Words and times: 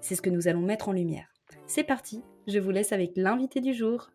C'est 0.00 0.14
ce 0.14 0.22
que 0.22 0.30
nous 0.30 0.48
allons 0.48 0.60
mettre 0.60 0.88
en 0.88 0.92
lumière. 0.92 1.26
C'est 1.66 1.84
parti, 1.84 2.22
je 2.46 2.58
vous 2.58 2.70
laisse 2.70 2.92
avec 2.92 3.12
l'invité 3.16 3.60
du 3.60 3.74
jour. 3.74 4.10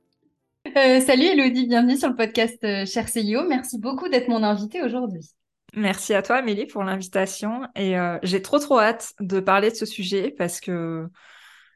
Euh, 0.68 1.02
salut 1.02 1.26
Elodie, 1.26 1.68
bienvenue 1.68 1.98
sur 1.98 2.10
le 2.10 2.16
podcast 2.16 2.64
euh, 2.64 2.86
Cher 2.86 3.06
CEO. 3.06 3.48
Merci 3.48 3.80
beaucoup 3.80 4.08
d'être 4.08 4.30
mon 4.30 4.44
invité 4.44 4.82
aujourd'hui. 4.82 5.30
Merci 5.76 6.14
à 6.14 6.22
toi, 6.22 6.38
Amélie, 6.38 6.68
pour 6.68 6.84
l'invitation. 6.84 7.68
Et 7.76 7.98
euh, 7.98 8.18
j'ai 8.24 8.42
trop, 8.42 8.60
trop 8.60 8.80
hâte 8.80 9.14
de 9.20 9.40
parler 9.40 9.72
de 9.72 9.76
ce 9.76 9.86
sujet 9.86 10.32
parce 10.38 10.62
que 10.62 11.08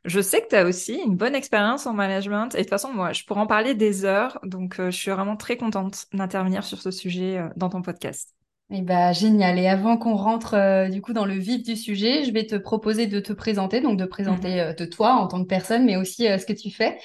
je 0.07 0.21
sais 0.21 0.41
que 0.41 0.47
tu 0.47 0.55
as 0.55 0.65
aussi 0.65 0.95
une 0.95 1.17
bonne 1.17 1.35
expérience 1.35 1.85
en 1.85 1.93
management. 1.93 2.55
Et 2.55 2.59
de 2.59 2.63
toute 2.63 2.69
façon, 2.69 2.93
moi, 2.93 3.11
je 3.11 3.25
pourrais 3.25 3.41
en 3.41 3.47
parler 3.47 3.75
des 3.75 4.05
heures. 4.05 4.39
Donc, 4.43 4.79
euh, 4.79 4.89
je 4.89 4.97
suis 4.97 5.11
vraiment 5.11 5.35
très 5.35 5.57
contente 5.57 6.05
d'intervenir 6.13 6.63
sur 6.63 6.81
ce 6.81 6.91
sujet 6.91 7.37
euh, 7.37 7.49
dans 7.57 7.69
ton 7.69 7.81
podcast. 7.81 8.36
Eh 8.69 8.81
ben, 8.81 9.13
génial. 9.13 9.57
Et 9.59 9.67
avant 9.67 9.97
qu'on 9.97 10.15
rentre 10.15 10.89
du 10.89 11.01
coup 11.01 11.13
dans 11.13 11.25
le 11.25 11.35
vif 11.35 11.63
du 11.63 11.75
sujet, 11.75 12.25
je 12.25 12.31
vais 12.31 12.45
te 12.45 12.55
proposer 12.55 13.07
de 13.07 13.19
te 13.19 13.31
présenter, 13.31 13.79
donc 13.79 13.97
de 13.97 14.05
présenter 14.05 14.61
mhm. 14.61 14.75
de 14.75 14.85
toi 14.85 15.13
en 15.13 15.27
tant 15.27 15.41
que 15.41 15.47
personne, 15.47 15.85
mais 15.85 15.95
aussi 15.95 16.23
ce 16.25 16.45
que 16.45 16.51
tu 16.51 16.69
fais 16.69 16.97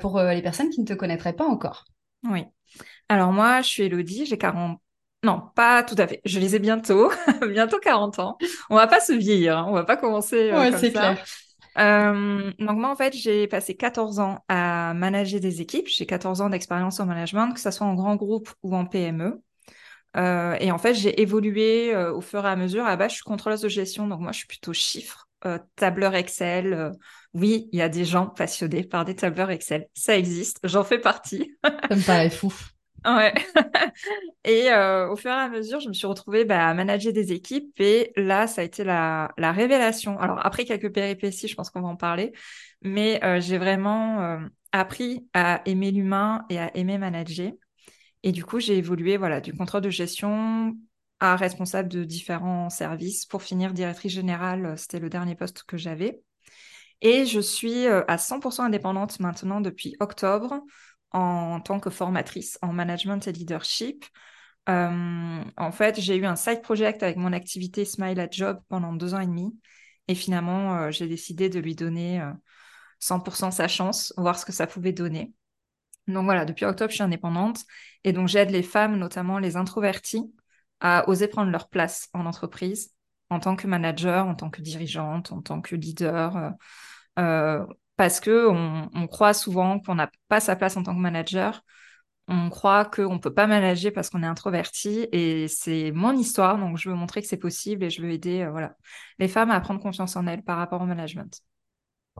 pour 0.00 0.20
les 0.20 0.42
personnes 0.42 0.68
qui 0.68 0.82
ne 0.82 0.86
te 0.86 0.92
connaîtraient 0.92 1.32
pas 1.32 1.46
encore. 1.46 1.86
Oui. 2.24 2.44
Alors 3.08 3.32
moi, 3.32 3.62
je 3.62 3.68
suis 3.68 3.84
Elodie, 3.84 4.26
j'ai 4.26 4.36
40 4.36 4.78
non, 5.24 5.42
pas 5.56 5.82
tout 5.82 5.96
à 5.98 6.06
fait. 6.06 6.20
Je 6.24 6.38
les 6.38 6.54
ai 6.54 6.58
bientôt, 6.58 7.10
bientôt 7.48 7.78
40 7.80 8.18
ans. 8.20 8.38
On 8.70 8.76
va 8.76 8.86
pas 8.86 9.00
se 9.00 9.12
vieillir, 9.12 9.58
hein. 9.58 9.66
on 9.68 9.72
va 9.72 9.84
pas 9.84 9.96
commencer 9.96 10.52
euh, 10.52 10.58
ouais, 10.58 10.78
c'est 10.78 10.92
clair. 10.92 11.22
Euh, 11.76 12.52
donc 12.58 12.78
moi, 12.78 12.90
en 12.90 12.96
fait, 12.96 13.14
j'ai 13.14 13.46
passé 13.46 13.76
14 13.76 14.20
ans 14.20 14.44
à 14.48 14.94
manager 14.94 15.40
des 15.40 15.60
équipes. 15.60 15.88
J'ai 15.88 16.06
14 16.06 16.40
ans 16.40 16.50
d'expérience 16.50 17.00
en 17.00 17.06
management, 17.06 17.52
que 17.52 17.60
ce 17.60 17.70
soit 17.70 17.86
en 17.86 17.94
grand 17.94 18.16
groupe 18.16 18.48
ou 18.62 18.76
en 18.76 18.84
PME. 18.84 19.42
Euh, 20.18 20.56
et 20.60 20.72
en 20.72 20.78
fait, 20.78 20.94
j'ai 20.94 21.20
évolué 21.20 21.96
au 21.96 22.20
fur 22.20 22.44
et 22.44 22.48
à 22.48 22.56
mesure. 22.56 22.84
À 22.84 22.90
la 22.90 22.96
base, 22.96 23.10
je 23.12 23.16
suis 23.16 23.24
contrôleuse 23.24 23.60
de 23.60 23.68
gestion, 23.68 24.06
donc 24.06 24.20
moi, 24.20 24.32
je 24.32 24.38
suis 24.38 24.46
plutôt 24.48 24.72
chiffre, 24.72 25.28
tableur 25.76 26.14
Excel. 26.14 26.92
oui, 27.34 27.68
il 27.72 27.78
y 27.78 27.82
a 27.82 27.88
des 27.88 28.04
gens 28.04 28.26
passionnés 28.26 28.84
par 28.84 29.04
des 29.04 29.14
tableurs 29.14 29.50
Excel. 29.50 29.86
Ça 29.94 30.16
existe, 30.16 30.58
j'en 30.64 30.84
fais 30.84 30.98
partie. 30.98 31.56
Ça 31.62 31.96
me 31.96 32.04
paraît 32.04 32.30
fou. 32.30 32.52
Ouais. 33.04 33.32
et 34.44 34.70
euh, 34.70 35.08
au 35.10 35.16
fur 35.16 35.30
et 35.30 35.34
à 35.34 35.48
mesure, 35.48 35.80
je 35.80 35.88
me 35.88 35.92
suis 35.92 36.06
retrouvée 36.06 36.44
bah, 36.44 36.68
à 36.68 36.74
manager 36.74 37.12
des 37.12 37.32
équipes 37.32 37.78
et 37.80 38.12
là, 38.16 38.46
ça 38.46 38.62
a 38.62 38.64
été 38.64 38.84
la, 38.84 39.30
la 39.38 39.52
révélation. 39.52 40.18
Alors 40.18 40.44
après 40.44 40.64
quelques 40.64 40.92
péripéties, 40.92 41.48
je 41.48 41.54
pense 41.54 41.70
qu'on 41.70 41.80
va 41.80 41.88
en 41.88 41.96
parler, 41.96 42.32
mais 42.82 43.22
euh, 43.24 43.40
j'ai 43.40 43.58
vraiment 43.58 44.20
euh, 44.22 44.38
appris 44.72 45.26
à 45.32 45.62
aimer 45.64 45.90
l'humain 45.90 46.44
et 46.50 46.58
à 46.58 46.76
aimer 46.76 46.98
manager. 46.98 47.52
Et 48.28 48.32
du 48.32 48.44
coup, 48.44 48.60
j'ai 48.60 48.76
évolué 48.76 49.16
voilà 49.16 49.40
du 49.40 49.54
contrôle 49.54 49.80
de 49.80 49.88
gestion 49.88 50.76
à 51.18 51.34
responsable 51.34 51.88
de 51.88 52.04
différents 52.04 52.68
services 52.68 53.24
pour 53.24 53.42
finir 53.42 53.72
directrice 53.72 54.12
générale. 54.12 54.76
C'était 54.76 54.98
le 54.98 55.08
dernier 55.08 55.34
poste 55.34 55.62
que 55.62 55.78
j'avais. 55.78 56.20
Et 57.00 57.24
je 57.24 57.40
suis 57.40 57.86
à 57.86 58.18
100% 58.18 58.64
indépendante 58.64 59.18
maintenant 59.18 59.62
depuis 59.62 59.96
octobre 59.98 60.60
en 61.12 61.58
tant 61.62 61.80
que 61.80 61.88
formatrice 61.88 62.58
en 62.60 62.74
management 62.74 63.26
et 63.26 63.32
leadership. 63.32 64.04
Euh, 64.68 65.42
en 65.56 65.72
fait, 65.72 65.98
j'ai 65.98 66.16
eu 66.16 66.26
un 66.26 66.36
side 66.36 66.60
project 66.60 67.02
avec 67.02 67.16
mon 67.16 67.32
activité 67.32 67.86
Smile 67.86 68.20
at 68.20 68.28
Job 68.30 68.60
pendant 68.68 68.92
deux 68.92 69.14
ans 69.14 69.20
et 69.20 69.26
demi. 69.26 69.58
Et 70.06 70.14
finalement, 70.14 70.76
euh, 70.76 70.90
j'ai 70.90 71.08
décidé 71.08 71.48
de 71.48 71.60
lui 71.60 71.74
donner 71.74 72.22
100% 72.98 73.48
euh, 73.48 73.50
sa 73.52 73.68
chance, 73.68 74.12
voir 74.18 74.38
ce 74.38 74.44
que 74.44 74.52
ça 74.52 74.66
pouvait 74.66 74.92
donner. 74.92 75.32
Donc 76.08 76.24
voilà, 76.24 76.44
depuis 76.44 76.64
octobre, 76.64 76.90
je 76.90 76.96
suis 76.96 77.04
indépendante. 77.04 77.64
Et 78.04 78.12
donc, 78.12 78.28
j'aide 78.28 78.50
les 78.50 78.62
femmes, 78.62 78.98
notamment 78.98 79.38
les 79.38 79.56
introverties, 79.56 80.32
à 80.80 81.08
oser 81.08 81.28
prendre 81.28 81.50
leur 81.50 81.68
place 81.68 82.08
en 82.14 82.26
entreprise, 82.26 82.94
en 83.30 83.40
tant 83.40 83.56
que 83.56 83.66
manager, 83.66 84.26
en 84.26 84.34
tant 84.34 84.50
que 84.50 84.62
dirigeante, 84.62 85.32
en 85.32 85.42
tant 85.42 85.60
que 85.60 85.76
leader, 85.76 86.54
parce 87.98 88.20
que 88.20 88.48
on, 88.48 89.06
croit 89.08 89.34
souvent 89.34 89.80
qu'on 89.80 89.96
n'a 89.96 90.10
pas 90.28 90.40
sa 90.40 90.56
place 90.56 90.76
en 90.76 90.84
tant 90.84 90.94
que 90.94 91.00
manager. 91.00 91.64
On 92.28 92.50
croit 92.50 92.84
qu'on 92.84 93.14
ne 93.14 93.18
peut 93.18 93.34
pas 93.34 93.46
manager 93.46 93.92
parce 93.92 94.10
qu'on 94.10 94.22
est 94.22 94.26
introverti 94.26 95.08
et 95.12 95.48
c'est 95.48 95.92
mon 95.92 96.12
histoire, 96.12 96.58
donc 96.58 96.78
je 96.78 96.90
veux 96.90 96.94
montrer 96.94 97.22
que 97.22 97.28
c'est 97.28 97.38
possible 97.38 97.84
et 97.84 97.90
je 97.90 98.02
veux 98.02 98.10
aider 98.10 98.42
euh, 98.42 98.50
voilà, 98.50 98.76
les 99.18 99.28
femmes 99.28 99.50
à 99.50 99.60
prendre 99.60 99.80
confiance 99.80 100.14
en 100.16 100.26
elles 100.26 100.42
par 100.44 100.58
rapport 100.58 100.82
au 100.82 100.86
management. 100.86 101.42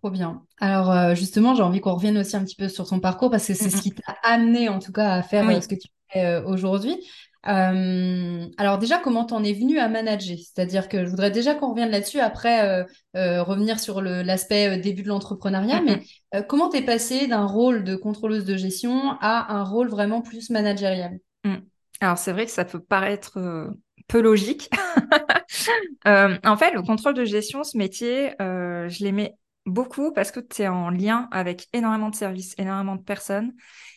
Trop 0.01 0.11
bien. 0.11 0.43
Alors 0.61 0.91
euh, 0.91 1.15
justement, 1.15 1.55
j'ai 1.55 1.63
envie 1.63 1.81
qu'on 1.81 1.95
revienne 1.95 2.19
aussi 2.19 2.37
un 2.37 2.45
petit 2.45 2.57
peu 2.57 2.69
sur 2.69 2.87
ton 2.89 3.01
parcours 3.01 3.31
parce 3.31 3.47
que 3.47 3.55
c'est 3.55 3.71
ce 3.71 3.83
qui 3.83 3.93
t'a 3.93 4.17
amené 4.23 4.69
en 4.69 4.79
tout 4.79 4.93
cas 4.93 5.13
à 5.13 5.23
faire 5.23 5.49
euh, 5.49 5.61
ce 5.61 5.69
que 5.69 5.75
tu 5.75 5.89
fais 6.13 6.43
aujourd'hui. 6.45 6.99
Euh, 7.47 8.47
alors 8.59 8.79
déjà, 8.79 8.99
comment 8.99 9.25
t'en 9.25 9.45
es 9.45 9.53
venu 9.53 9.79
à 9.79 9.89
manager? 9.89 10.37
C'est-à-dire 10.37 10.89
que 10.89 11.05
je 11.05 11.11
voudrais 11.11 11.31
déjà 11.31 11.55
qu'on 11.55 11.71
revienne 11.71 11.91
là-dessus, 11.91 12.21
après 12.21 12.69
euh, 12.69 12.85
euh, 13.17 13.43
revenir 13.43 13.79
sur 13.79 14.03
l'aspect 14.03 14.79
début 14.79 15.03
de 15.03 15.09
l'entrepreneuriat, 15.09 15.83
mais 15.83 16.03
comment 16.47 16.69
t'es 16.69 16.83
passé 16.83 17.27
d'un 17.27 17.47
rôle 17.47 17.85
de 17.85 17.97
contrôleuse 17.97 18.45
de 18.45 18.57
gestion 18.57 19.13
à 19.21 19.55
un 19.55 19.65
rôle 19.65 19.89
vraiment 19.89 20.21
plus 20.21 20.51
managérial? 20.51 21.19
Mmh. 21.45 21.57
Alors 22.01 22.19
c'est 22.19 22.33
vrai 22.33 22.45
que 22.45 22.53
ça 22.53 22.65
peut 22.65 22.81
paraître 22.81 23.71
peu 24.09 24.21
logique. 24.21 24.69
en 26.05 26.57
fait, 26.57 26.73
le 26.73 26.83
contrôle 26.83 27.15
de 27.15 27.25
gestion, 27.25 27.63
ce 27.65 27.79
métier, 27.79 28.33
je 28.41 29.05
l'aimais 29.05 29.37
beaucoup 29.69 30.13
parce 30.13 30.31
que 30.31 30.41
tu 30.41 30.63
es 30.63 30.69
en 30.69 30.91
lien 30.91 31.29
avec 31.31 31.69
énormément 31.73 32.11
de 32.11 32.15
services, 32.15 32.55
énormément 32.59 32.97
de 32.97 33.03
personnes. 33.03 33.53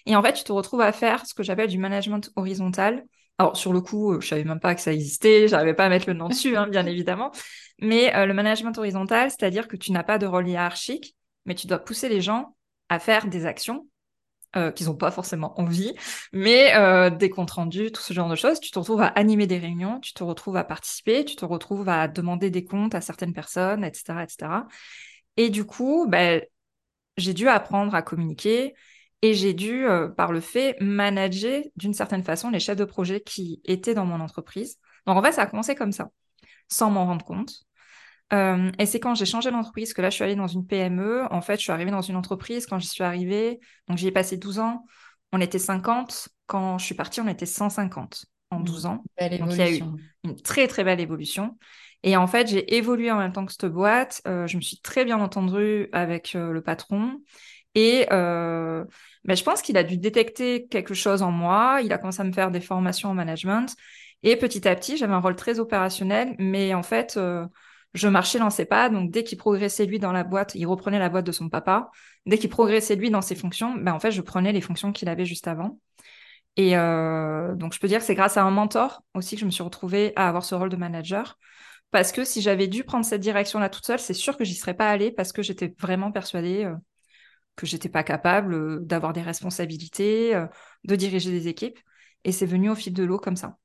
Et 0.06 0.16
en 0.16 0.22
fait, 0.22 0.34
tu 0.34 0.44
te 0.44 0.52
retrouves 0.52 0.82
à 0.82 0.92
faire 0.92 1.26
ce 1.26 1.34
que 1.34 1.44
j'appelle 1.44 1.70
du 1.70 1.78
management 1.78 2.32
horizontal. 2.36 3.06
Alors, 3.38 3.58
sur 3.58 3.74
le 3.74 3.82
coup, 3.82 4.14
euh, 4.14 4.22
je 4.22 4.28
savais 4.28 4.44
même 4.44 4.59
pas 4.59 4.76
que 4.76 4.82
ça 4.82 4.94
existait, 4.94 5.48
j'arrivais 5.48 5.74
pas 5.74 5.86
à 5.86 5.90
mettre 5.90 6.08
le 6.08 6.14
nom 6.14 6.30
dessus, 6.30 6.56
hein, 6.56 6.68
bien 6.68 6.86
évidemment. 6.88 7.32
Mais 7.80 8.16
euh, 8.16 8.26
le 8.26 8.34
management 8.34 8.78
horizontal, 8.78 9.32
c'est-à-dire 9.32 9.68
que 9.68 9.76
tu 9.76 9.92
n'as 9.92 10.04
pas 10.04 10.18
de 10.18 10.28
rôle 10.28 10.48
hiérarchique, 10.48 11.16
mais 11.46 11.56
tu 11.56 11.68
dois 11.68 11.80
pousser 11.80 12.09
les 12.09 12.22
gens 12.22 12.56
à 12.90 13.00
faire 13.00 13.28
des 13.28 13.46
actions 13.46 13.88
euh, 14.56 14.70
qu'ils 14.70 14.88
n'ont 14.88 14.96
pas 14.96 15.12
forcément 15.12 15.59
envie, 15.59 15.94
mais 16.34 16.74
des 17.17 17.29
comptes 17.29 17.52
rendus, 17.52 17.91
tout 17.91 18.02
ce 18.02 18.14
genre 18.14 18.29
de 18.29 18.35
choses. 18.35 18.59
Tu 18.59 18.70
te 18.70 18.78
retrouves 18.78 19.02
à 19.02 19.08
animer 19.08 19.47
des 19.47 19.58
réunions, 19.58 20.00
tu 20.02 20.14
te 20.14 20.24
retrouves 20.24 20.58
à 20.58 20.64
participer, 20.64 21.26
tu 21.26 21.35
te 21.35 21.46
retrouves 21.46 21.90
à 21.90 22.08
demander 22.08 22.52
des 22.52 22.64
comptes 22.64 22.94
à 22.94 23.02
certaines 23.02 23.34
personnes, 23.34 23.84
etc., 23.84 24.24
etc. 24.24 24.67
Et 25.37 25.49
du 25.49 25.66
coup, 25.66 26.05
ben, 26.07 26.41
j'ai 27.17 27.33
dû 27.33 27.47
apprendre 27.47 27.95
à 27.95 28.01
communiquer, 28.01 28.73
et 29.22 29.33
j'ai 29.33 29.53
dû, 29.53 29.85
euh, 29.85 30.09
par 30.09 30.31
le 30.31 30.39
fait, 30.39 30.75
manager 30.79 31.63
d'une 31.75 31.93
certaine 31.93 32.23
façon 32.23 32.49
les 32.49 32.59
chefs 32.59 32.78
de 32.78 32.85
projet 32.85 33.22
qui 33.22 33.61
étaient 33.66 33.93
dans 33.93 34.05
mon 34.05 34.19
entreprise. 34.19 34.78
Donc 35.05 35.17
en 35.17 35.22
fait, 35.22 35.33
ça 35.33 35.43
a 35.43 35.45
commencé 35.45 35.75
comme 35.75 35.91
ça, 35.91 36.09
sans 36.67 36.89
m'en 36.89 37.05
rendre 37.05 37.23
compte. 37.23 37.63
Euh, 38.33 38.72
et 38.79 38.85
c'est 38.85 38.99
quand 38.99 39.13
j'ai 39.13 39.25
changé 39.25 39.51
d'entreprise 39.51 39.93
que 39.93 40.01
là, 40.01 40.09
je 40.09 40.16
suis 40.16 40.23
allée 40.23 40.35
dans 40.35 40.47
une 40.47 40.66
PME. 40.66 41.25
En 41.31 41.41
fait, 41.41 41.57
je 41.57 41.63
suis 41.63 41.72
arrivée 41.72 41.91
dans 41.91 42.01
une 42.01 42.16
entreprise. 42.16 42.66
Quand 42.66 42.79
j'y 42.79 42.87
suis 42.87 43.03
arrivée, 43.03 43.59
donc 43.87 43.97
j'y 43.97 44.07
ai 44.07 44.11
passé 44.11 44.37
12 44.37 44.59
ans, 44.59 44.85
on 45.33 45.41
était 45.41 45.59
50. 45.59 46.29
Quand 46.47 46.78
je 46.78 46.85
suis 46.85 46.95
partie, 46.95 47.22
on 47.22 47.28
était 47.28 47.45
150 47.45 48.25
en 48.49 48.59
12 48.59 48.85
mmh. 48.85 48.87
ans. 48.87 49.03
donc 49.19 49.51
il 49.51 49.57
y 49.57 49.61
a 49.61 49.72
eu 49.72 49.83
une 50.23 50.41
très, 50.41 50.67
très 50.67 50.83
belle 50.83 50.99
évolution. 50.99 51.57
Et 52.03 52.18
en 52.18 52.28
fait, 52.28 52.48
j'ai 52.48 52.76
évolué 52.76 53.12
en 53.12 53.18
même 53.18 53.32
temps 53.32 53.46
que 53.46 53.52
cette 53.52 53.66
boîte. 53.66 54.22
Euh, 54.28 54.48
je 54.48 54.58
me 54.58 54.62
suis 54.62 54.80
très 54.80 55.06
bien 55.06 55.20
entendue 55.20 55.90
avec 55.92 56.34
le 56.34 56.62
patron. 56.62 57.22
Et 57.76 58.08
euh, 58.12 58.84
ben, 59.24 59.36
je 59.36 59.44
pense 59.44 59.62
qu'il 59.62 59.78
a 59.78 59.84
dû 59.84 59.98
détecter 59.98 60.68
quelque 60.68 60.94
chose 60.94 61.22
en 61.22 61.32
moi. 61.32 61.80
Il 61.84 61.94
a 61.94 61.98
commencé 61.98 62.22
à 62.22 62.24
me 62.24 62.34
faire 62.34 62.52
des 62.52 62.62
formations 62.62 63.09
en 63.09 63.14
management. 63.14 63.76
Et 64.24 64.36
petit 64.36 64.68
à 64.68 64.76
petit, 64.76 64.98
j'avais 64.98 65.14
un 65.14 65.20
rôle 65.20 65.36
très 65.36 65.59
opérationnel, 65.59 66.36
mais 66.38 66.74
en 66.74 66.84
fait, 66.84 67.16
euh, 67.18 67.46
je 67.94 68.08
marchais 68.08 68.40
dans 68.40 68.50
ses 68.50 68.66
pas. 68.66 68.90
Donc, 68.90 69.12
dès 69.12 69.24
qu'il 69.24 69.38
progressait, 69.38 69.86
lui, 69.86 70.00
dans 70.00 70.12
la 70.12 70.24
boîte, 70.24 70.53
il 70.56 70.66
reprenait 70.66 71.00
la 71.00 71.09
boîte 71.09 71.26
de 71.26 71.32
son 71.32 71.50
papa. 71.50 71.90
Dès 72.26 72.38
qu'il 72.38 72.50
progressait, 72.50 72.96
lui, 72.96 73.09
dans 73.09 73.22
ses 73.22 73.36
fonctions, 73.36 73.76
ben, 73.76 73.94
en 73.94 74.00
fait, 74.00 74.12
je 74.12 74.22
prenais 74.22 74.52
les 74.52 74.62
fonctions 74.62 74.92
qu'il 74.92 75.09
avait 75.09 75.26
juste 75.26 75.48
avant. 75.48 75.80
Et 76.58 76.78
euh, 76.78 77.56
donc, 77.56 77.74
je 77.74 77.80
peux 77.80 77.88
dire 77.88 78.00
que 78.00 78.06
c'est 78.06 78.16
grâce 78.16 78.38
à 78.38 78.44
un 78.44 78.52
mentor 78.52 79.03
aussi 79.16 79.36
que 79.36 79.42
je 79.42 79.46
me 79.46 79.52
suis 79.52 79.64
retrouvée 79.64 80.14
à 80.16 80.28
avoir 80.28 80.44
ce 80.44 80.53
rôle 80.56 80.70
de 80.70 80.76
manager. 80.76 81.38
Parce 81.91 82.11
que 82.14 82.23
si 82.23 82.41
j'avais 82.41 82.67
dû 82.67 82.84
prendre 82.84 83.05
cette 83.05 83.22
direction-là 83.22 83.70
toute 83.70 83.85
seule, 83.85 83.99
c'est 83.99 84.14
sûr 84.14 84.38
que 84.38 84.46
j'y 84.46 84.55
serais 84.55 84.73
pas 84.73 84.90
allée 84.90 85.11
parce 85.11 85.34
que 85.34 85.43
j'étais 85.43 85.76
vraiment 85.79 86.11
persuadée 86.11 86.64
euh, 86.64 86.76
que 87.58 87.66
j'étais 87.66 87.90
pas 87.90 88.03
capable 88.03 88.53
euh, 88.53 88.79
d'avoir 88.82 89.11
des 89.14 89.22
responsabilités, 89.22 90.34
euh, 90.34 90.47
de 90.85 90.96
diriger 90.96 91.32
des 91.32 91.47
équipes. 91.49 91.79
Et 92.23 92.32
c'est 92.32 92.46
venu 92.46 92.70
au 92.70 92.76
fil 92.76 92.93
de 92.93 93.03
l'eau 93.03 93.20
comme 93.20 93.35
ça. 93.35 93.58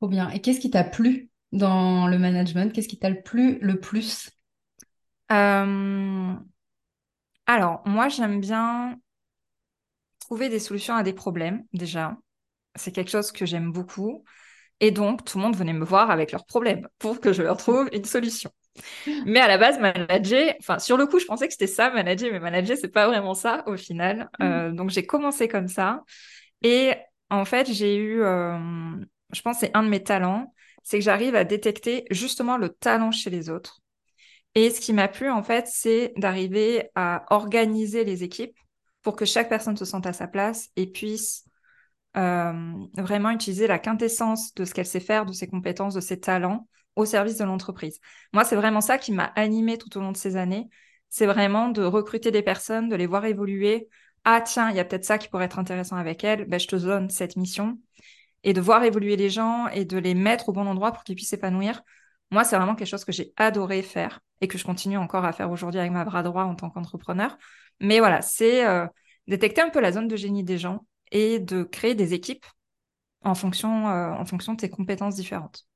Trop 0.00 0.08
bien. 0.08 0.28
Et 0.30 0.40
qu'est-ce 0.40 0.60
qui 0.60 0.70
t'a 0.70 0.82
plu 0.82 1.30
dans 1.52 2.08
le 2.08 2.18
management? 2.18 2.72
Qu'est-ce 2.72 2.88
qui 2.88 2.98
t'a 2.98 3.10
le 3.10 3.22
plu 3.22 3.58
le 3.60 3.78
plus? 3.78 4.30
Alors, 7.46 7.82
moi, 7.86 8.08
j'aime 8.08 8.40
bien 8.40 8.98
trouver 10.18 10.48
des 10.48 10.58
solutions 10.58 10.94
à 10.94 11.02
des 11.02 11.12
problèmes, 11.12 11.64
déjà. 11.72 12.16
C'est 12.74 12.92
quelque 12.92 13.10
chose 13.10 13.32
que 13.32 13.46
j'aime 13.46 13.72
beaucoup. 13.72 14.24
Et 14.82 14.90
donc, 14.90 15.24
tout 15.24 15.38
le 15.38 15.44
monde 15.44 15.54
venait 15.54 15.72
me 15.72 15.84
voir 15.84 16.10
avec 16.10 16.32
leurs 16.32 16.44
problèmes 16.44 16.88
pour 16.98 17.20
que 17.20 17.32
je 17.32 17.40
leur 17.40 17.56
trouve 17.56 17.88
une 17.92 18.04
solution. 18.04 18.50
Mais 19.26 19.38
à 19.38 19.46
la 19.46 19.56
base, 19.56 19.78
manager, 19.78 20.54
enfin, 20.58 20.80
sur 20.80 20.96
le 20.96 21.06
coup, 21.06 21.20
je 21.20 21.24
pensais 21.24 21.46
que 21.46 21.52
c'était 21.52 21.68
ça, 21.68 21.90
manager, 21.90 22.30
mais 22.32 22.40
manager, 22.40 22.76
c'est 22.76 22.88
pas 22.88 23.06
vraiment 23.06 23.34
ça 23.34 23.62
au 23.66 23.76
final. 23.76 24.28
Mm. 24.40 24.44
Euh, 24.44 24.72
donc, 24.72 24.90
j'ai 24.90 25.06
commencé 25.06 25.46
comme 25.46 25.68
ça. 25.68 26.02
Et 26.62 26.94
en 27.30 27.44
fait, 27.44 27.70
j'ai 27.70 27.96
eu, 27.96 28.22
euh, 28.22 28.58
je 29.32 29.40
pense, 29.42 29.58
c'est 29.60 29.70
un 29.74 29.84
de 29.84 29.88
mes 29.88 30.02
talents, 30.02 30.52
c'est 30.82 30.98
que 30.98 31.04
j'arrive 31.04 31.36
à 31.36 31.44
détecter 31.44 32.04
justement 32.10 32.56
le 32.56 32.70
talent 32.70 33.12
chez 33.12 33.30
les 33.30 33.50
autres. 33.50 33.78
Et 34.56 34.68
ce 34.70 34.80
qui 34.80 34.92
m'a 34.92 35.06
plu, 35.06 35.30
en 35.30 35.44
fait, 35.44 35.68
c'est 35.68 36.12
d'arriver 36.16 36.90
à 36.96 37.24
organiser 37.30 38.02
les 38.02 38.24
équipes 38.24 38.58
pour 39.02 39.14
que 39.14 39.26
chaque 39.26 39.48
personne 39.48 39.76
se 39.76 39.84
sente 39.84 40.06
à 40.06 40.12
sa 40.12 40.26
place 40.26 40.70
et 40.74 40.88
puisse 40.88 41.44
vraiment 42.14 43.30
utiliser 43.30 43.66
la 43.66 43.78
quintessence 43.78 44.54
de 44.54 44.64
ce 44.64 44.74
qu'elle 44.74 44.86
sait 44.86 45.00
faire, 45.00 45.26
de 45.26 45.32
ses 45.32 45.46
compétences, 45.46 45.94
de 45.94 46.00
ses 46.00 46.20
talents 46.20 46.68
au 46.96 47.04
service 47.04 47.38
de 47.38 47.44
l'entreprise. 47.44 48.00
Moi, 48.32 48.44
c'est 48.44 48.56
vraiment 48.56 48.80
ça 48.80 48.98
qui 48.98 49.12
m'a 49.12 49.32
animée 49.36 49.78
tout 49.78 49.96
au 49.96 50.00
long 50.00 50.12
de 50.12 50.16
ces 50.16 50.36
années. 50.36 50.68
C'est 51.08 51.26
vraiment 51.26 51.68
de 51.68 51.82
recruter 51.82 52.30
des 52.30 52.42
personnes, 52.42 52.88
de 52.88 52.96
les 52.96 53.06
voir 53.06 53.24
évoluer. 53.24 53.88
Ah, 54.24 54.40
tiens, 54.40 54.70
il 54.70 54.76
y 54.76 54.80
a 54.80 54.84
peut-être 54.84 55.04
ça 55.04 55.18
qui 55.18 55.28
pourrait 55.28 55.46
être 55.46 55.58
intéressant 55.58 55.96
avec 55.96 56.24
elle. 56.24 56.44
Ben, 56.46 56.60
je 56.60 56.68
te 56.68 56.76
donne 56.76 57.10
cette 57.10 57.36
mission. 57.36 57.78
Et 58.44 58.52
de 58.52 58.60
voir 58.60 58.82
évoluer 58.82 59.16
les 59.16 59.30
gens 59.30 59.68
et 59.68 59.84
de 59.84 59.98
les 59.98 60.14
mettre 60.14 60.48
au 60.48 60.52
bon 60.52 60.66
endroit 60.66 60.92
pour 60.92 61.04
qu'ils 61.04 61.14
puissent 61.14 61.30
s'épanouir. 61.30 61.82
Moi, 62.30 62.44
c'est 62.44 62.56
vraiment 62.56 62.74
quelque 62.74 62.88
chose 62.88 63.04
que 63.04 63.12
j'ai 63.12 63.32
adoré 63.36 63.82
faire 63.82 64.20
et 64.40 64.48
que 64.48 64.58
je 64.58 64.64
continue 64.64 64.96
encore 64.96 65.24
à 65.24 65.32
faire 65.32 65.50
aujourd'hui 65.50 65.78
avec 65.78 65.92
ma 65.92 66.04
bras 66.04 66.22
droit 66.22 66.44
en 66.44 66.56
tant 66.56 66.70
qu'entrepreneur. 66.70 67.36
Mais 67.78 68.00
voilà, 68.00 68.20
c'est 68.20 68.66
euh, 68.66 68.86
détecter 69.28 69.60
un 69.60 69.70
peu 69.70 69.80
la 69.80 69.92
zone 69.92 70.08
de 70.08 70.16
génie 70.16 70.42
des 70.42 70.58
gens 70.58 70.84
et 71.12 71.38
de 71.38 71.62
créer 71.62 71.94
des 71.94 72.14
équipes 72.14 72.44
en 73.24 73.34
fonction, 73.34 73.88
euh, 73.88 74.12
en 74.12 74.24
fonction 74.24 74.54
de 74.54 74.58
tes 74.58 74.68
compétences 74.70 75.14
différentes. 75.14 75.66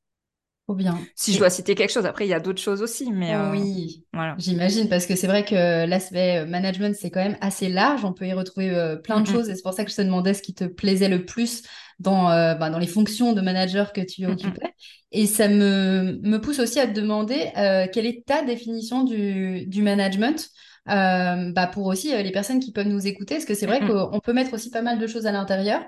Trop 0.67 0.75
bien. 0.75 0.99
Si 1.15 1.33
je 1.33 1.39
dois 1.39 1.49
citer 1.49 1.77
quelque 1.77 1.93
chose, 1.93 2.07
après 2.07 2.27
il 2.27 2.31
y 2.31 2.35
a 2.35 2.41
d'autres 2.41 2.61
choses 2.61 2.83
aussi, 2.83 3.13
mais 3.13 3.37
euh, 3.37 3.53
oui, 3.53 4.05
voilà. 4.13 4.35
J'imagine 4.37 4.89
parce 4.89 5.07
que 5.07 5.15
c'est 5.15 5.29
vrai 5.29 5.45
que 5.45 5.87
l'aspect 5.87 6.39
euh, 6.39 6.47
management 6.47 6.97
c'est 6.99 7.11
quand 7.11 7.23
même 7.23 7.37
assez 7.41 7.69
large. 7.69 8.05
On 8.05 8.13
peut 8.13 8.27
y 8.27 8.33
retrouver 8.33 8.97
plein 9.05 9.21
de 9.21 9.29
choses 9.29 9.49
et 9.49 9.55
c'est 9.55 9.63
pour 9.63 9.75
ça 9.75 9.85
que 9.85 9.93
je 9.93 9.97
te 9.97 10.03
demandais 10.03 10.35
ce 10.35 10.43
qui 10.43 10.55
te 10.55 10.65
plaisait 10.65 11.09
le 11.09 11.25
plus 11.25 11.63
dans 12.01 12.25
bah, 12.25 12.69
dans 12.71 12.81
les 12.81 12.89
fonctions 12.89 13.33
de 13.33 13.41
manager 13.41 13.93
que 13.93 14.01
tu 14.01 14.27
occupais. 14.27 14.75
Et 15.13 15.27
ça 15.27 15.47
me 15.47 16.19
me 16.23 16.41
pousse 16.41 16.59
aussi 16.59 16.81
à 16.81 16.89
te 16.89 16.93
demander 16.93 17.53
quelle 17.93 18.07
est 18.07 18.27
ta 18.27 18.43
définition 18.43 19.05
du 19.05 19.67
du 19.67 19.83
management? 19.83 20.51
Euh, 20.89 21.51
bah 21.53 21.67
pour 21.67 21.87
aussi 21.87 22.15
euh, 22.15 22.23
les 22.23 22.31
personnes 22.31 22.61
qui 22.61 22.73
peuvent 22.73 22.87
nous 22.87 23.07
écouter, 23.07 23.35
parce 23.35 23.45
que 23.45 23.55
c'est 23.55 23.67
vrai 23.67 23.81
qu'on 23.81 24.21
peut 24.21 24.33
mettre 24.33 24.55
aussi 24.55 24.71
pas 24.71 24.83
mal 24.83 24.99
de 24.99 25.07
choses 25.07 25.27
à 25.27 25.33
l'intérieur. 25.33 25.83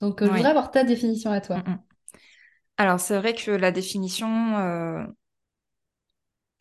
Donc, 0.00 0.22
euh, 0.22 0.26
je 0.26 0.30
voudrais 0.32 0.50
avoir 0.50 0.70
ta 0.70 0.82
définition 0.82 1.30
à 1.30 1.40
toi. 1.40 1.62
Alors, 2.76 2.98
c'est 2.98 3.16
vrai 3.18 3.34
que 3.34 3.50
la 3.50 3.70
définition, 3.70 5.06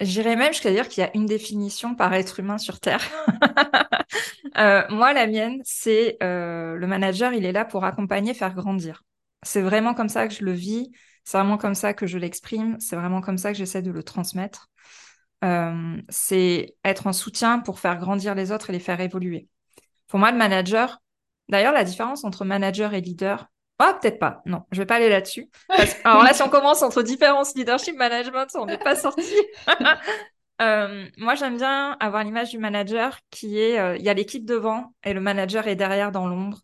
j'irais 0.02 0.36
même 0.36 0.54
jusqu'à 0.54 0.72
dire 0.72 0.88
qu'il 0.88 1.02
y 1.02 1.08
a 1.08 1.12
une 1.16 1.26
définition 1.26 1.96
par 1.96 2.14
être 2.14 2.40
humain 2.40 2.58
sur 2.58 2.80
Terre. 2.80 3.02
moi, 4.90 5.14
la 5.14 5.26
mienne, 5.26 5.62
c'est 5.64 6.18
le 6.22 6.86
manager, 6.86 7.34
il 7.34 7.46
est 7.46 7.54
là 7.54 7.66
pour 7.66 7.86
accompagner, 7.86 8.34
faire 8.34 8.54
grandir. 8.54 9.04
C'est 9.42 9.62
vraiment 9.62 9.94
comme 9.94 10.10
ça 10.10 10.28
que 10.28 10.34
je 10.34 10.44
le 10.44 10.52
vis, 10.52 10.92
c'est 11.24 11.38
vraiment 11.38 11.58
comme 11.58 11.76
ça 11.76 11.94
que 11.94 12.08
je 12.08 12.18
l'exprime, 12.18 12.76
c'est 12.80 12.98
vraiment 12.98 13.22
comme 13.22 13.38
ça 13.38 13.52
que 13.52 13.58
j'essaie 13.58 13.82
de 13.82 13.92
le 13.92 14.04
transmettre. 14.04 14.70
Euh, 15.44 16.02
c'est 16.10 16.76
être 16.84 17.08
un 17.08 17.14
soutien 17.14 17.60
pour 17.60 17.80
faire 17.80 17.98
grandir 17.98 18.36
les 18.36 18.52
autres 18.52 18.70
et 18.70 18.74
les 18.74 18.80
faire 18.80 19.00
évoluer. 19.00 19.48
Pour 20.08 20.20
moi, 20.20 20.32
le 20.32 20.38
manager, 20.38 21.00
d'ailleurs, 21.48 21.74
la 21.74 21.84
différence 21.84 22.24
entre 22.24 22.44
manager 22.46 22.94
et 22.94 23.02
leader, 23.02 23.48
ah, 23.82 23.98
peut-être 24.00 24.20
pas. 24.20 24.42
Non, 24.46 24.64
je 24.72 24.78
vais 24.80 24.86
pas 24.86 24.96
aller 24.96 25.08
là-dessus. 25.08 25.50
Alors 26.04 26.24
là, 26.24 26.34
si 26.34 26.42
on 26.42 26.50
commence 26.50 26.82
entre 26.82 27.02
différence 27.02 27.56
leadership, 27.56 27.96
management, 27.96 28.48
on 28.56 28.66
n'est 28.66 28.78
pas 28.78 28.96
sorti. 28.96 29.24
euh, 30.62 31.06
moi, 31.18 31.36
j'aime 31.36 31.56
bien 31.56 31.96
avoir 32.02 32.26
l'image 32.26 32.50
du 32.50 32.58
manager 32.58 33.18
qui 33.30 33.58
est, 33.58 33.80
euh, 33.80 33.96
il 33.96 34.04
y 34.04 34.10
a 34.10 34.14
l'équipe 34.14 34.46
devant 34.46 34.94
et 35.06 35.14
le 35.14 35.22
manager 35.22 35.66
est 35.68 35.78
derrière 35.78 36.12
dans 36.12 36.28
l'ombre. 36.28 36.60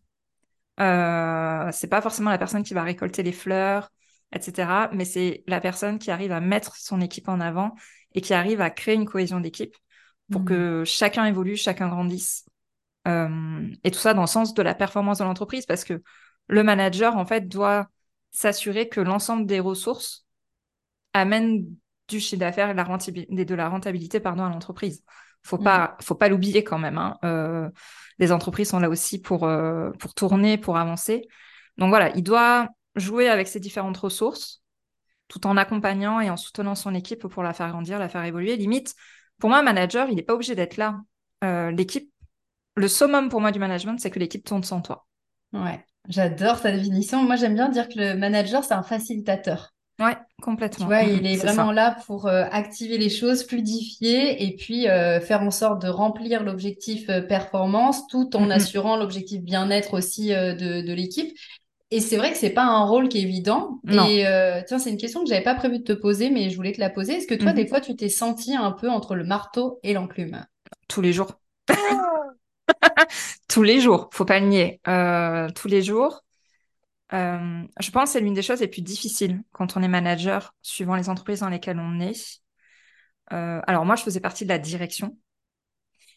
Euh, 0.78 1.70
c'est 1.72 1.88
pas 1.88 2.02
forcément 2.02 2.28
la 2.28 2.36
personne 2.36 2.62
qui 2.62 2.74
va 2.74 2.82
récolter 2.82 3.22
les 3.22 3.32
fleurs, 3.32 3.90
etc. 4.32 4.68
Mais 4.92 5.06
c'est 5.06 5.42
la 5.46 5.62
personne 5.62 5.98
qui 5.98 6.10
arrive 6.10 6.32
à 6.32 6.40
mettre 6.40 6.76
son 6.76 7.00
équipe 7.00 7.30
en 7.30 7.40
avant 7.40 7.74
et 8.16 8.20
qui 8.22 8.34
arrive 8.34 8.60
à 8.60 8.70
créer 8.70 8.96
une 8.96 9.04
cohésion 9.04 9.38
d'équipe 9.38 9.76
pour 10.32 10.44
que 10.44 10.82
mmh. 10.82 10.86
chacun 10.86 11.24
évolue, 11.26 11.56
chacun 11.56 11.88
grandisse. 11.88 12.46
Euh, 13.06 13.68
et 13.84 13.92
tout 13.92 13.98
ça 14.00 14.14
dans 14.14 14.22
le 14.22 14.26
sens 14.26 14.54
de 14.54 14.62
la 14.62 14.74
performance 14.74 15.18
de 15.18 15.24
l'entreprise, 15.24 15.66
parce 15.66 15.84
que 15.84 16.02
le 16.48 16.62
manager, 16.64 17.16
en 17.16 17.24
fait, 17.24 17.46
doit 17.46 17.88
s'assurer 18.32 18.88
que 18.88 19.00
l'ensemble 19.00 19.46
des 19.46 19.60
ressources 19.60 20.26
amènent 21.12 21.64
du 22.08 22.18
chiffre 22.18 22.40
d'affaires 22.40 22.70
et 22.70 22.72
de 23.44 23.54
la 23.54 23.68
rentabilité 23.68 24.18
pardon, 24.18 24.44
à 24.44 24.48
l'entreprise. 24.48 25.04
Faut 25.42 25.58
pas, 25.58 25.96
mmh. 26.00 26.02
faut 26.02 26.14
pas 26.16 26.28
l'oublier 26.28 26.64
quand 26.64 26.78
même. 26.78 26.98
Hein. 26.98 27.18
Euh, 27.24 27.68
les 28.18 28.32
entreprises 28.32 28.70
sont 28.70 28.80
là 28.80 28.88
aussi 28.88 29.20
pour, 29.20 29.44
euh, 29.44 29.90
pour 30.00 30.14
tourner, 30.14 30.58
pour 30.58 30.76
avancer. 30.76 31.28
Donc 31.76 31.90
voilà, 31.90 32.10
il 32.16 32.22
doit 32.22 32.68
jouer 32.96 33.28
avec 33.28 33.46
ces 33.46 33.60
différentes 33.60 33.96
ressources 33.98 34.62
tout 35.28 35.46
en 35.46 35.56
accompagnant 35.56 36.20
et 36.20 36.30
en 36.30 36.36
soutenant 36.36 36.74
son 36.74 36.94
équipe 36.94 37.26
pour 37.26 37.42
la 37.42 37.52
faire 37.52 37.70
grandir, 37.70 37.98
la 37.98 38.08
faire 38.08 38.24
évoluer. 38.24 38.56
Limite, 38.56 38.94
pour 39.38 39.50
moi, 39.50 39.58
un 39.58 39.62
manager, 39.62 40.08
il 40.08 40.16
n'est 40.16 40.22
pas 40.22 40.34
obligé 40.34 40.54
d'être 40.54 40.76
là. 40.76 41.00
Euh, 41.44 41.70
l'équipe, 41.70 42.10
le 42.76 42.88
summum 42.88 43.28
pour 43.28 43.40
moi 43.40 43.52
du 43.52 43.58
management, 43.58 43.98
c'est 43.98 44.10
que 44.10 44.18
l'équipe 44.18 44.44
tourne 44.44 44.64
sans 44.64 44.80
toi. 44.80 45.06
Ouais, 45.52 45.84
j'adore 46.08 46.60
ta 46.60 46.72
définition. 46.72 47.22
Moi, 47.22 47.36
j'aime 47.36 47.54
bien 47.54 47.68
dire 47.68 47.88
que 47.88 47.98
le 47.98 48.14
manager, 48.14 48.64
c'est 48.64 48.74
un 48.74 48.82
facilitateur. 48.82 49.72
Ouais, 49.98 50.16
complètement. 50.42 50.84
Tu 50.84 50.88
vois, 50.88 51.02
il 51.02 51.26
est, 51.26 51.36
vraiment 51.36 51.72
là 51.72 51.96
pour 52.06 52.26
euh, 52.26 52.44
activer 52.50 52.98
les 52.98 53.08
choses, 53.08 53.46
fluidifier 53.46 54.44
et 54.44 54.56
puis 54.56 54.88
euh, 54.88 55.20
faire 55.20 55.42
en 55.42 55.50
sorte 55.50 55.82
de 55.82 55.88
remplir 55.88 56.42
l'objectif 56.42 57.06
performance 57.28 58.06
tout 58.08 58.36
en 58.36 58.50
assurant 58.50 58.96
l'objectif 58.96 59.42
bien-être 59.42 59.94
aussi 59.94 60.28
de, 60.28 60.82
de 60.82 60.92
l'équipe. 60.92 61.36
Et 61.90 62.00
c'est 62.00 62.16
vrai 62.16 62.32
que 62.32 62.38
c'est 62.38 62.50
pas 62.50 62.64
un 62.64 62.84
rôle 62.84 63.08
qui 63.08 63.18
est 63.18 63.22
évident. 63.22 63.80
Et 63.88 64.26
euh, 64.26 64.60
tiens, 64.66 64.78
c'est 64.78 64.90
une 64.90 64.96
question 64.96 65.22
que 65.22 65.28
j'avais 65.28 65.44
pas 65.44 65.54
prévu 65.54 65.78
de 65.78 65.84
te 65.84 65.92
poser, 65.92 66.30
mais 66.30 66.50
je 66.50 66.56
voulais 66.56 66.72
te 66.72 66.80
la 66.80 66.90
poser. 66.90 67.14
Est-ce 67.14 67.28
que 67.28 67.34
toi, 67.34 67.52
des 67.52 67.62
mhm. 67.62 67.68
fois, 67.68 67.80
tu 67.80 67.94
t'es 67.94 68.08
senti 68.08 68.56
un 68.56 68.72
peu 68.72 68.90
entre 68.90 69.14
le 69.14 69.24
marteau 69.24 69.78
et 69.84 69.92
l'enclume? 69.92 70.44
Tous 70.88 71.00
les 71.00 71.12
jours. 71.12 71.40
tous 73.48 73.62
les 73.62 73.80
jours, 73.80 74.08
faut 74.12 74.24
pas 74.24 74.40
le 74.40 74.46
nier. 74.46 74.80
Euh, 74.88 75.48
tous 75.50 75.68
les 75.68 75.82
jours. 75.82 76.24
Euh, 77.12 77.62
je 77.78 77.90
pense 77.92 78.04
que 78.04 78.10
c'est 78.10 78.20
l'une 78.20 78.34
des 78.34 78.42
choses 78.42 78.60
les 78.60 78.68
plus 78.68 78.82
difficiles 78.82 79.42
quand 79.52 79.76
on 79.76 79.82
est 79.82 79.88
manager, 79.88 80.56
suivant 80.62 80.96
les 80.96 81.08
entreprises 81.08 81.40
dans 81.40 81.48
lesquelles 81.48 81.78
on 81.78 82.00
est. 82.00 82.40
alors 83.30 83.84
moi, 83.84 83.94
je 83.94 84.02
faisais 84.02 84.18
partie 84.18 84.42
de 84.42 84.48
la 84.48 84.58
direction, 84.58 85.16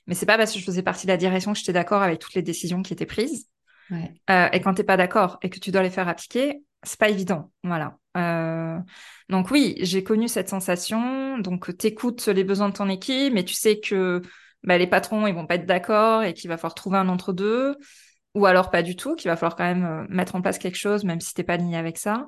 mais 0.07 0.15
c'est 0.15 0.25
pas 0.25 0.39
parce 0.39 0.51
que 0.51 0.57
je 0.57 0.65
faisais 0.65 0.81
partie 0.81 1.05
de 1.05 1.11
la 1.11 1.17
direction 1.17 1.53
que 1.53 1.59
j'étais 1.59 1.73
d'accord 1.73 2.01
avec 2.01 2.17
toutes 2.17 2.33
les 2.33 2.41
décisions 2.41 2.81
qui 2.81 2.93
étaient 2.93 3.05
prises. 3.05 3.47
Euh, 3.91 4.49
et 4.51 4.61
quand 4.61 4.73
tu 4.73 4.81
n'es 4.81 4.85
pas 4.85 4.97
d'accord 4.97 5.39
et 5.41 5.49
que 5.49 5.59
tu 5.59 5.71
dois 5.71 5.83
les 5.83 5.89
faire 5.89 6.07
appliquer, 6.07 6.61
c'est 6.83 6.99
pas 6.99 7.09
évident. 7.09 7.51
Voilà. 7.63 7.97
Euh, 8.17 8.77
donc 9.29 9.51
oui, 9.51 9.75
j'ai 9.79 10.03
connu 10.03 10.27
cette 10.27 10.49
sensation. 10.49 11.37
Donc 11.39 11.75
tu 11.77 11.87
écoutes 11.87 12.27
les 12.27 12.43
besoins 12.43 12.69
de 12.69 12.73
ton 12.73 12.89
équipe, 12.89 13.33
mais 13.33 13.43
tu 13.43 13.53
sais 13.53 13.79
que 13.79 14.21
bah, 14.63 14.77
les 14.77 14.87
patrons 14.87 15.27
ils 15.27 15.33
vont 15.33 15.47
pas 15.47 15.55
être 15.55 15.65
d'accord 15.65 16.23
et 16.23 16.33
qu'il 16.33 16.49
va 16.49 16.57
falloir 16.57 16.75
trouver 16.75 16.97
un 16.97 17.09
entre 17.09 17.33
deux, 17.33 17.75
ou 18.35 18.45
alors 18.45 18.71
pas 18.71 18.83
du 18.83 18.95
tout, 18.95 19.15
qu'il 19.15 19.29
va 19.29 19.35
falloir 19.35 19.55
quand 19.55 19.63
même 19.63 19.85
euh, 19.85 20.05
mettre 20.09 20.35
en 20.35 20.41
place 20.41 20.57
quelque 20.57 20.77
chose, 20.77 21.03
même 21.03 21.19
si 21.21 21.33
t'es 21.33 21.43
pas 21.43 21.53
aligné 21.53 21.77
avec 21.77 21.97
ça. 21.97 22.27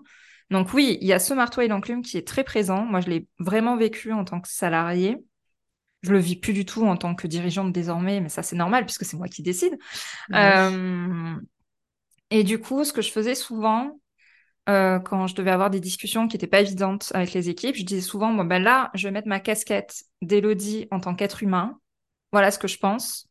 Donc 0.49 0.73
oui, 0.73 0.97
il 1.01 1.07
y 1.07 1.13
a 1.13 1.19
ce 1.19 1.33
marteau 1.33 1.61
et 1.61 1.67
l'enclume 1.67 2.01
qui 2.01 2.17
est 2.17 2.27
très 2.27 2.43
présent. 2.43 2.85
Moi, 2.85 2.99
je 2.99 3.09
l'ai 3.09 3.27
vraiment 3.39 3.77
vécu 3.77 4.11
en 4.11 4.25
tant 4.25 4.41
que 4.41 4.49
salarié. 4.49 5.17
Je 6.01 6.11
le 6.11 6.19
vis 6.19 6.35
plus 6.35 6.53
du 6.53 6.65
tout 6.65 6.85
en 6.85 6.97
tant 6.97 7.13
que 7.15 7.27
dirigeante 7.27 7.71
désormais, 7.71 8.21
mais 8.21 8.29
ça 8.29 8.43
c'est 8.43 8.55
normal 8.55 8.85
puisque 8.85 9.05
c'est 9.05 9.17
moi 9.17 9.27
qui 9.27 9.43
décide. 9.43 9.77
Euh, 10.33 11.35
et 12.31 12.43
du 12.43 12.59
coup, 12.59 12.83
ce 12.83 12.93
que 12.93 13.01
je 13.01 13.11
faisais 13.11 13.35
souvent, 13.35 13.99
euh, 14.69 14.99
quand 14.99 15.27
je 15.27 15.35
devais 15.35 15.51
avoir 15.51 15.69
des 15.69 15.79
discussions 15.79 16.27
qui 16.27 16.35
n'étaient 16.35 16.47
pas 16.47 16.61
évidentes 16.61 17.11
avec 17.13 17.33
les 17.33 17.49
équipes, 17.49 17.75
je 17.75 17.83
disais 17.83 18.01
souvent, 18.01 18.33
bon 18.33 18.45
ben 18.45 18.61
là, 18.61 18.89
je 18.93 19.07
vais 19.07 19.11
mettre 19.11 19.27
ma 19.27 19.39
casquette 19.39 20.03
d'Élodie 20.21 20.87
en 20.91 20.99
tant 20.99 21.15
qu'être 21.15 21.43
humain. 21.43 21.79
Voilà 22.31 22.51
ce 22.51 22.59
que 22.59 22.67
je 22.67 22.77
pense. 22.77 23.27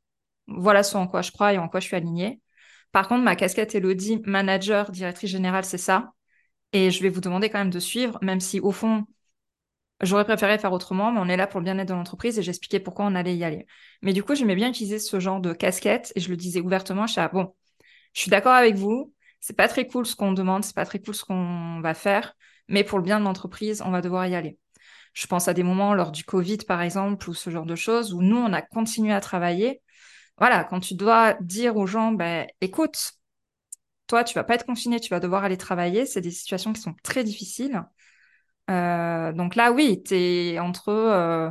Voilà 0.47 0.83
ce 0.83 0.97
en 0.97 1.07
quoi 1.07 1.23
je 1.23 1.31
crois 1.31 1.53
et 1.53 1.59
en 1.59 1.69
quoi 1.69 1.81
je 1.81 1.87
suis 1.87 1.97
alignée. 1.97 2.41
Par 2.93 3.09
contre, 3.09 3.23
ma 3.23 3.37
casquette 3.37 3.75
Elodie, 3.75 4.21
manager, 4.27 4.91
directrice 4.91 5.31
générale, 5.31 5.65
c'est 5.65 5.79
ça. 5.79 6.13
Et 6.73 6.91
je 6.91 7.03
vais 7.03 7.09
vous 7.09 7.21
demander 7.21 7.49
quand 7.51 7.59
même 7.59 7.71
de 7.71 7.81
suivre, 7.81 8.19
même 8.23 8.41
si 8.41 8.61
au 8.61 8.73
fond, 8.73 9.05
j'aurais 10.01 10.25
préféré 10.25 10.59
faire 10.59 10.73
autrement, 10.73 11.13
mais 11.13 11.21
on 11.21 11.29
est 11.29 11.37
là 11.37 11.47
pour 11.47 11.61
le 11.61 11.65
bien-être 11.65 11.89
de 11.89 11.95
l'entreprise 11.95 12.39
et 12.39 12.43
j'expliquais 12.43 12.81
pourquoi 12.81 13.07
on 13.07 13.15
allait 13.15 13.37
y 13.37 13.45
aller. 13.45 13.67
Mais 14.03 14.13
du 14.13 14.23
coup, 14.23 14.35
j'aimais 14.35 14.55
bien 14.55 14.69
utiliser 14.69 14.99
ce 14.99 15.21
genre 15.21 15.41
de 15.41 15.53
casquette 15.53 16.13
et 16.17 16.21
je 16.21 16.31
le 16.31 16.37
disais 16.37 16.61
ouvertement. 16.61 17.07
Je 17.07 17.21
bon, 17.33 17.55
je 18.15 18.23
suis 18.23 18.31
d'accord 18.31 18.55
avec 18.55 18.77
vous. 18.77 19.13
C'est 19.41 19.57
pas 19.57 19.69
très 19.69 19.87
cool 19.87 20.07
ce 20.07 20.17
qu'on 20.17 20.33
demande, 20.33 20.65
c'est 20.65 20.75
pas 20.77 20.85
très 20.87 21.01
cool 21.01 21.15
ce 21.15 21.25
qu'on 21.25 21.81
va 21.81 21.95
faire, 21.95 22.35
mais 22.69 22.85
pour 22.85 22.99
le 22.99 23.05
bien 23.05 23.19
de 23.21 23.25
l'entreprise, 23.25 23.83
on 23.83 23.91
va 23.91 24.03
devoir 24.03 24.27
y 24.27 24.35
aller. 24.35 24.59
Je 25.15 25.27
pense 25.27 25.49
à 25.49 25.55
des 25.55 25.63
moments 25.63 25.95
lors 25.95 26.13
du 26.13 26.25
Covid, 26.25 26.59
par 26.59 26.83
exemple, 26.83 27.29
ou 27.31 27.35
ce 27.35 27.51
genre 27.51 27.67
de 27.67 27.75
choses, 27.75 28.13
où 28.13 28.23
nous, 28.23 28.37
on 28.37 28.53
a 28.53 28.63
continué 28.63 29.13
à 29.13 29.21
travailler 29.21 29.83
voilà, 30.39 30.65
quand 30.65 30.81
tu 30.81 30.95
dois 30.95 31.35
dire 31.41 31.77
aux 31.77 31.87
gens, 31.87 32.13
ben, 32.13 32.47
écoute, 32.63 33.13
toi, 34.07 34.25
tu 34.25 34.35
vas 34.35 34.45
pas 34.45 34.55
être 34.55 34.67
confiné, 34.67 34.99
tu 35.01 35.11
vas 35.11 35.21
devoir 35.21 35.45
aller 35.45 35.57
travailler, 35.57 36.07
c'est 36.07 36.21
des 36.21 36.31
situations 36.31 36.73
qui 36.73 36.81
sont 36.81 36.95
très 37.03 37.25
difficiles. 37.25 37.85
Euh, 38.71 39.33
donc 39.33 39.57
là, 39.57 39.73
oui, 39.73 40.03
tu 40.03 40.15
es 40.15 40.59
entre, 40.59 40.89
euh, 40.89 41.51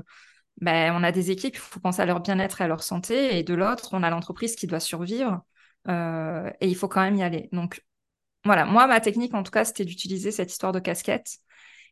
ben, 0.61 0.93
on 0.95 1.03
a 1.03 1.11
des 1.11 1.31
équipes, 1.31 1.55
il 1.55 1.59
faut 1.59 1.79
penser 1.79 2.01
à 2.01 2.05
leur 2.05 2.21
bien-être 2.21 2.61
et 2.61 2.63
à 2.63 2.67
leur 2.67 2.83
santé, 2.83 3.37
et 3.37 3.43
de 3.43 3.53
l'autre, 3.53 3.89
on 3.93 4.03
a 4.03 4.09
l'entreprise 4.09 4.55
qui 4.55 4.67
doit 4.67 4.79
survivre, 4.79 5.41
euh, 5.87 6.49
et 6.61 6.67
il 6.67 6.75
faut 6.75 6.87
quand 6.87 7.01
même 7.01 7.15
y 7.15 7.23
aller. 7.23 7.49
Donc 7.51 7.83
voilà, 8.45 8.65
moi, 8.65 8.87
ma 8.87 8.99
technique, 9.01 9.33
en 9.33 9.43
tout 9.43 9.51
cas, 9.51 9.65
c'était 9.65 9.85
d'utiliser 9.85 10.31
cette 10.31 10.51
histoire 10.51 10.71
de 10.71 10.79
casquette, 10.79 11.37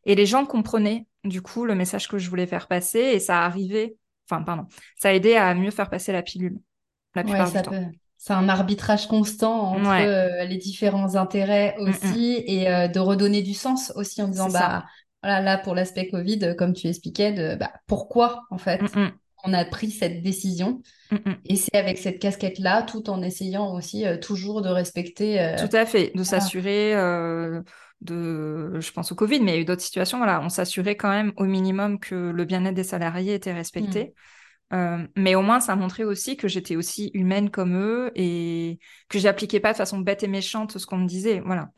et 0.06 0.14
les 0.14 0.26
gens 0.26 0.46
comprenaient, 0.46 1.06
du 1.24 1.42
coup, 1.42 1.64
le 1.64 1.74
message 1.74 2.08
que 2.08 2.18
je 2.18 2.30
voulais 2.30 2.46
faire 2.46 2.68
passer, 2.68 3.00
et 3.00 3.20
ça 3.20 3.42
a 3.42 3.44
arrivé, 3.44 3.96
enfin, 4.30 4.42
pardon, 4.42 4.66
ça 4.96 5.10
a 5.10 5.12
aidé 5.12 5.34
à 5.36 5.54
mieux 5.54 5.70
faire 5.70 5.90
passer 5.90 6.12
la 6.12 6.22
pilule 6.22 6.58
c'est 8.18 8.32
un 8.32 8.48
arbitrage 8.48 9.06
constant 9.06 9.72
entre 9.72 9.90
euh, 9.90 10.44
les 10.44 10.56
différents 10.56 11.14
intérêts 11.14 11.76
mm, 11.78 11.84
mm. 11.84 11.88
aussi 11.88 12.42
et 12.46 12.68
euh, 12.68 12.88
de 12.88 12.98
redonner 12.98 13.42
du 13.42 13.54
sens 13.54 13.92
aussi 13.94 14.20
en 14.22 14.28
disant 14.28 14.48
bah 14.48 14.84
voilà 15.22 15.40
là 15.40 15.58
pour 15.58 15.74
l'aspect 15.74 16.08
Covid 16.08 16.54
comme 16.56 16.72
tu 16.72 16.86
expliquais 16.86 17.32
de 17.32 17.56
bah, 17.56 17.72
pourquoi 17.86 18.44
en 18.50 18.58
fait 18.58 18.82
mm, 18.82 19.12
on 19.44 19.52
a 19.52 19.64
pris 19.64 19.90
cette 19.90 20.22
décision 20.22 20.80
et 21.44 21.56
c'est 21.56 21.76
avec 21.76 21.98
cette 21.98 22.18
casquette 22.18 22.58
là 22.58 22.82
tout 22.82 23.08
en 23.10 23.22
essayant 23.22 23.74
aussi 23.74 24.06
euh, 24.06 24.16
toujours 24.16 24.62
de 24.62 24.68
respecter 24.68 25.54
tout 25.58 25.76
à 25.76 25.86
fait 25.86 26.12
de 26.14 26.22
s'assurer 26.22 26.94
de 28.00 28.78
je 28.78 28.92
pense 28.92 29.10
au 29.10 29.14
Covid 29.14 29.40
mais 29.40 29.52
il 29.52 29.54
y 29.54 29.58
a 29.58 29.60
eu 29.60 29.64
d'autres 29.64 29.82
situations 29.82 30.18
voilà 30.18 30.40
on 30.42 30.48
s'assurait 30.48 30.96
quand 30.96 31.10
même 31.10 31.32
au 31.36 31.44
minimum 31.44 31.98
que 31.98 32.14
le 32.14 32.44
bien-être 32.44 32.74
des 32.74 32.84
salariés 32.84 33.34
était 33.34 33.52
respecté 33.52 34.14
euh, 34.72 35.06
mais 35.16 35.34
au 35.34 35.42
moins, 35.42 35.60
ça 35.60 35.76
montrait 35.76 36.04
aussi 36.04 36.36
que 36.36 36.48
j'étais 36.48 36.76
aussi 36.76 37.10
humaine 37.14 37.50
comme 37.50 37.76
eux 37.76 38.10
et 38.14 38.78
que 39.08 39.18
j'appliquais 39.18 39.60
pas 39.60 39.72
de 39.72 39.78
façon 39.78 39.98
bête 39.98 40.22
et 40.22 40.28
méchante 40.28 40.78
ce 40.78 40.86
qu'on 40.86 40.98
me 40.98 41.06
disait. 41.06 41.40
Voilà. 41.44 41.70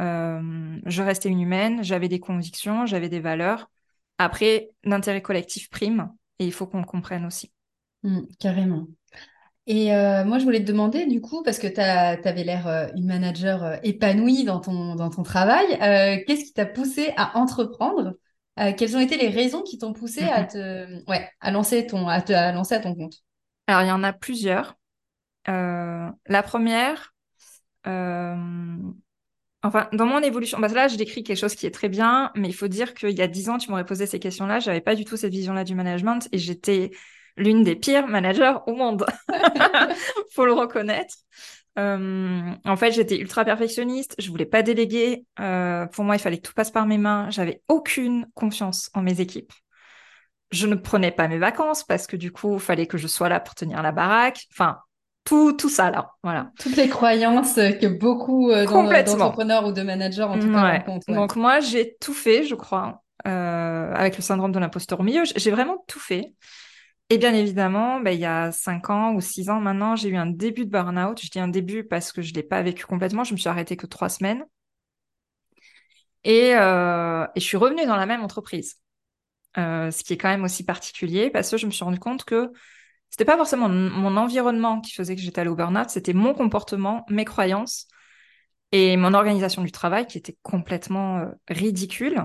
Euh, 0.00 0.78
je 0.86 1.02
restais 1.02 1.28
une 1.28 1.40
humaine, 1.40 1.82
j'avais 1.82 2.08
des 2.08 2.20
convictions, 2.20 2.86
j'avais 2.86 3.08
des 3.08 3.20
valeurs. 3.20 3.70
Après, 4.18 4.70
l'intérêt 4.84 5.22
collectif 5.22 5.70
prime 5.70 6.10
et 6.38 6.46
il 6.46 6.52
faut 6.52 6.66
qu'on 6.66 6.80
le 6.80 6.86
comprenne 6.86 7.26
aussi. 7.26 7.52
Mmh, 8.02 8.20
carrément. 8.38 8.86
Et 9.66 9.94
euh, 9.94 10.24
moi, 10.24 10.38
je 10.38 10.44
voulais 10.44 10.60
te 10.60 10.66
demander, 10.66 11.06
du 11.06 11.20
coup, 11.20 11.42
parce 11.42 11.58
que 11.58 11.66
tu 11.66 11.80
avais 11.80 12.44
l'air 12.44 12.90
une 12.96 13.06
manager 13.06 13.78
épanouie 13.84 14.44
dans 14.44 14.58
ton, 14.58 14.96
dans 14.96 15.10
ton 15.10 15.22
travail, 15.22 15.66
qu'est-ce 16.26 16.44
qui 16.44 16.52
t'a 16.52 16.66
poussé 16.66 17.12
à 17.16 17.38
entreprendre? 17.38 18.14
Euh, 18.58 18.72
quelles 18.76 18.96
ont 18.96 19.00
été 19.00 19.16
les 19.16 19.28
raisons 19.28 19.62
qui 19.62 19.78
t'ont 19.78 19.92
poussé 19.92 20.22
à 20.22 20.44
te, 20.44 21.08
ouais, 21.08 21.28
à 21.40 21.50
lancer 21.50 21.86
ton, 21.86 22.08
à 22.08 22.20
te, 22.20 22.32
à 22.32 22.52
lancer 22.52 22.74
à 22.74 22.80
ton 22.80 22.94
compte? 22.94 23.14
Alors, 23.66 23.82
il 23.82 23.88
y 23.88 23.92
en 23.92 24.02
a 24.02 24.12
plusieurs. 24.12 24.76
Euh, 25.48 26.10
la 26.26 26.42
première, 26.42 27.14
euh, 27.86 28.76
enfin, 29.62 29.88
dans 29.92 30.06
mon 30.06 30.20
évolution, 30.20 30.60
que 30.60 30.74
là, 30.74 30.88
je 30.88 30.96
décris 30.96 31.22
quelque 31.22 31.38
chose 31.38 31.54
qui 31.54 31.66
est 31.66 31.70
très 31.70 31.88
bien, 31.88 32.30
mais 32.36 32.48
il 32.48 32.54
faut 32.54 32.68
dire 32.68 32.94
qu'il 32.94 33.16
y 33.16 33.22
a 33.22 33.26
dix 33.26 33.48
ans, 33.48 33.58
tu 33.58 33.70
m'aurais 33.70 33.86
posé 33.86 34.06
ces 34.06 34.18
questions-là, 34.18 34.60
j'avais 34.60 34.80
pas 34.80 34.94
du 34.94 35.04
tout 35.04 35.16
cette 35.16 35.32
vision-là 35.32 35.64
du 35.64 35.74
management 35.74 36.28
et 36.32 36.38
j'étais 36.38 36.90
l'une 37.36 37.62
des 37.62 37.76
pires 37.76 38.06
managers 38.06 38.54
au 38.66 38.74
monde. 38.74 39.06
faut 40.32 40.44
le 40.44 40.52
reconnaître. 40.52 41.14
Euh, 41.78 42.52
en 42.64 42.76
fait, 42.76 42.92
j'étais 42.92 43.18
ultra 43.18 43.44
perfectionniste, 43.44 44.14
je 44.18 44.28
voulais 44.30 44.46
pas 44.46 44.62
déléguer. 44.62 45.24
Euh, 45.38 45.86
pour 45.86 46.04
moi, 46.04 46.16
il 46.16 46.18
fallait 46.18 46.38
que 46.38 46.48
tout 46.48 46.54
passe 46.54 46.70
par 46.70 46.86
mes 46.86 46.98
mains. 46.98 47.30
J'avais 47.30 47.62
aucune 47.68 48.26
confiance 48.34 48.90
en 48.94 49.02
mes 49.02 49.20
équipes. 49.20 49.52
Je 50.50 50.66
ne 50.66 50.74
prenais 50.74 51.12
pas 51.12 51.28
mes 51.28 51.38
vacances 51.38 51.84
parce 51.84 52.06
que 52.06 52.16
du 52.16 52.32
coup, 52.32 52.54
il 52.54 52.60
fallait 52.60 52.86
que 52.86 52.98
je 52.98 53.06
sois 53.06 53.28
là 53.28 53.38
pour 53.40 53.54
tenir 53.54 53.82
la 53.82 53.92
baraque. 53.92 54.46
Enfin, 54.52 54.78
tout, 55.30 55.52
tout 55.52 55.68
ça 55.68 55.92
là, 55.92 56.10
voilà. 56.24 56.50
Toutes 56.58 56.76
les 56.76 56.88
croyances 56.88 57.54
que 57.54 57.86
beaucoup 57.86 58.50
euh, 58.50 58.66
d'entrepreneurs 58.66 59.64
ou 59.64 59.72
de 59.72 59.82
managers 59.82 60.24
en 60.24 60.38
tout 60.38 60.50
cas 60.50 60.84
Donc 61.08 61.36
moi, 61.36 61.60
j'ai 61.60 61.96
tout 62.00 62.14
fait, 62.14 62.42
je 62.42 62.56
crois, 62.56 63.02
avec 63.24 64.16
le 64.16 64.22
syndrome 64.22 64.50
de 64.50 64.58
l'imposteur 64.58 64.98
au 64.98 65.02
milieu. 65.04 65.22
J'ai 65.36 65.50
vraiment 65.52 65.84
tout 65.86 66.00
fait. 66.00 66.34
Et 67.12 67.18
bien 67.18 67.32
évidemment, 67.34 68.00
ben, 68.00 68.12
il 68.12 68.20
y 68.20 68.24
a 68.24 68.50
cinq 68.50 68.90
ans 68.90 69.14
ou 69.14 69.20
six 69.20 69.50
ans 69.50 69.60
maintenant, 69.60 69.96
j'ai 69.96 70.08
eu 70.08 70.16
un 70.16 70.26
début 70.26 70.64
de 70.64 70.70
burn-out. 70.70 71.20
Je 71.22 71.28
dis 71.28 71.40
un 71.40 71.48
début 71.48 71.84
parce 71.84 72.12
que 72.12 72.22
je 72.22 72.30
ne 72.30 72.36
l'ai 72.36 72.42
pas 72.42 72.62
vécu 72.62 72.86
complètement. 72.86 73.24
Je 73.24 73.32
me 73.32 73.38
suis 73.38 73.48
arrêtée 73.48 73.76
que 73.76 73.86
trois 73.86 74.08
semaines. 74.08 74.44
Et, 76.24 76.54
euh, 76.54 77.24
et 77.34 77.40
je 77.40 77.44
suis 77.44 77.56
revenue 77.56 77.86
dans 77.86 77.96
la 77.96 78.06
même 78.06 78.22
entreprise. 78.22 78.76
Euh, 79.58 79.90
ce 79.90 80.04
qui 80.04 80.12
est 80.12 80.16
quand 80.16 80.28
même 80.28 80.44
aussi 80.44 80.64
particulier 80.64 81.30
parce 81.30 81.50
que 81.50 81.56
je 81.56 81.66
me 81.66 81.72
suis 81.72 81.84
rendu 81.84 81.98
compte 81.98 82.24
que 82.24 82.52
c'était 83.10 83.24
pas 83.24 83.36
forcément 83.36 83.68
mon 83.68 84.16
environnement 84.16 84.80
qui 84.80 84.92
faisait 84.92 85.16
que 85.16 85.22
j'étais 85.22 85.40
allée 85.40 85.50
au 85.50 85.56
burn-out, 85.56 85.90
c'était 85.90 86.12
mon 86.12 86.34
comportement, 86.34 87.04
mes 87.08 87.24
croyances 87.24 87.86
et 88.72 88.96
mon 88.96 89.14
organisation 89.14 89.62
du 89.62 89.72
travail 89.72 90.06
qui 90.06 90.18
était 90.18 90.36
complètement 90.42 91.18
euh, 91.18 91.26
ridicule. 91.48 92.24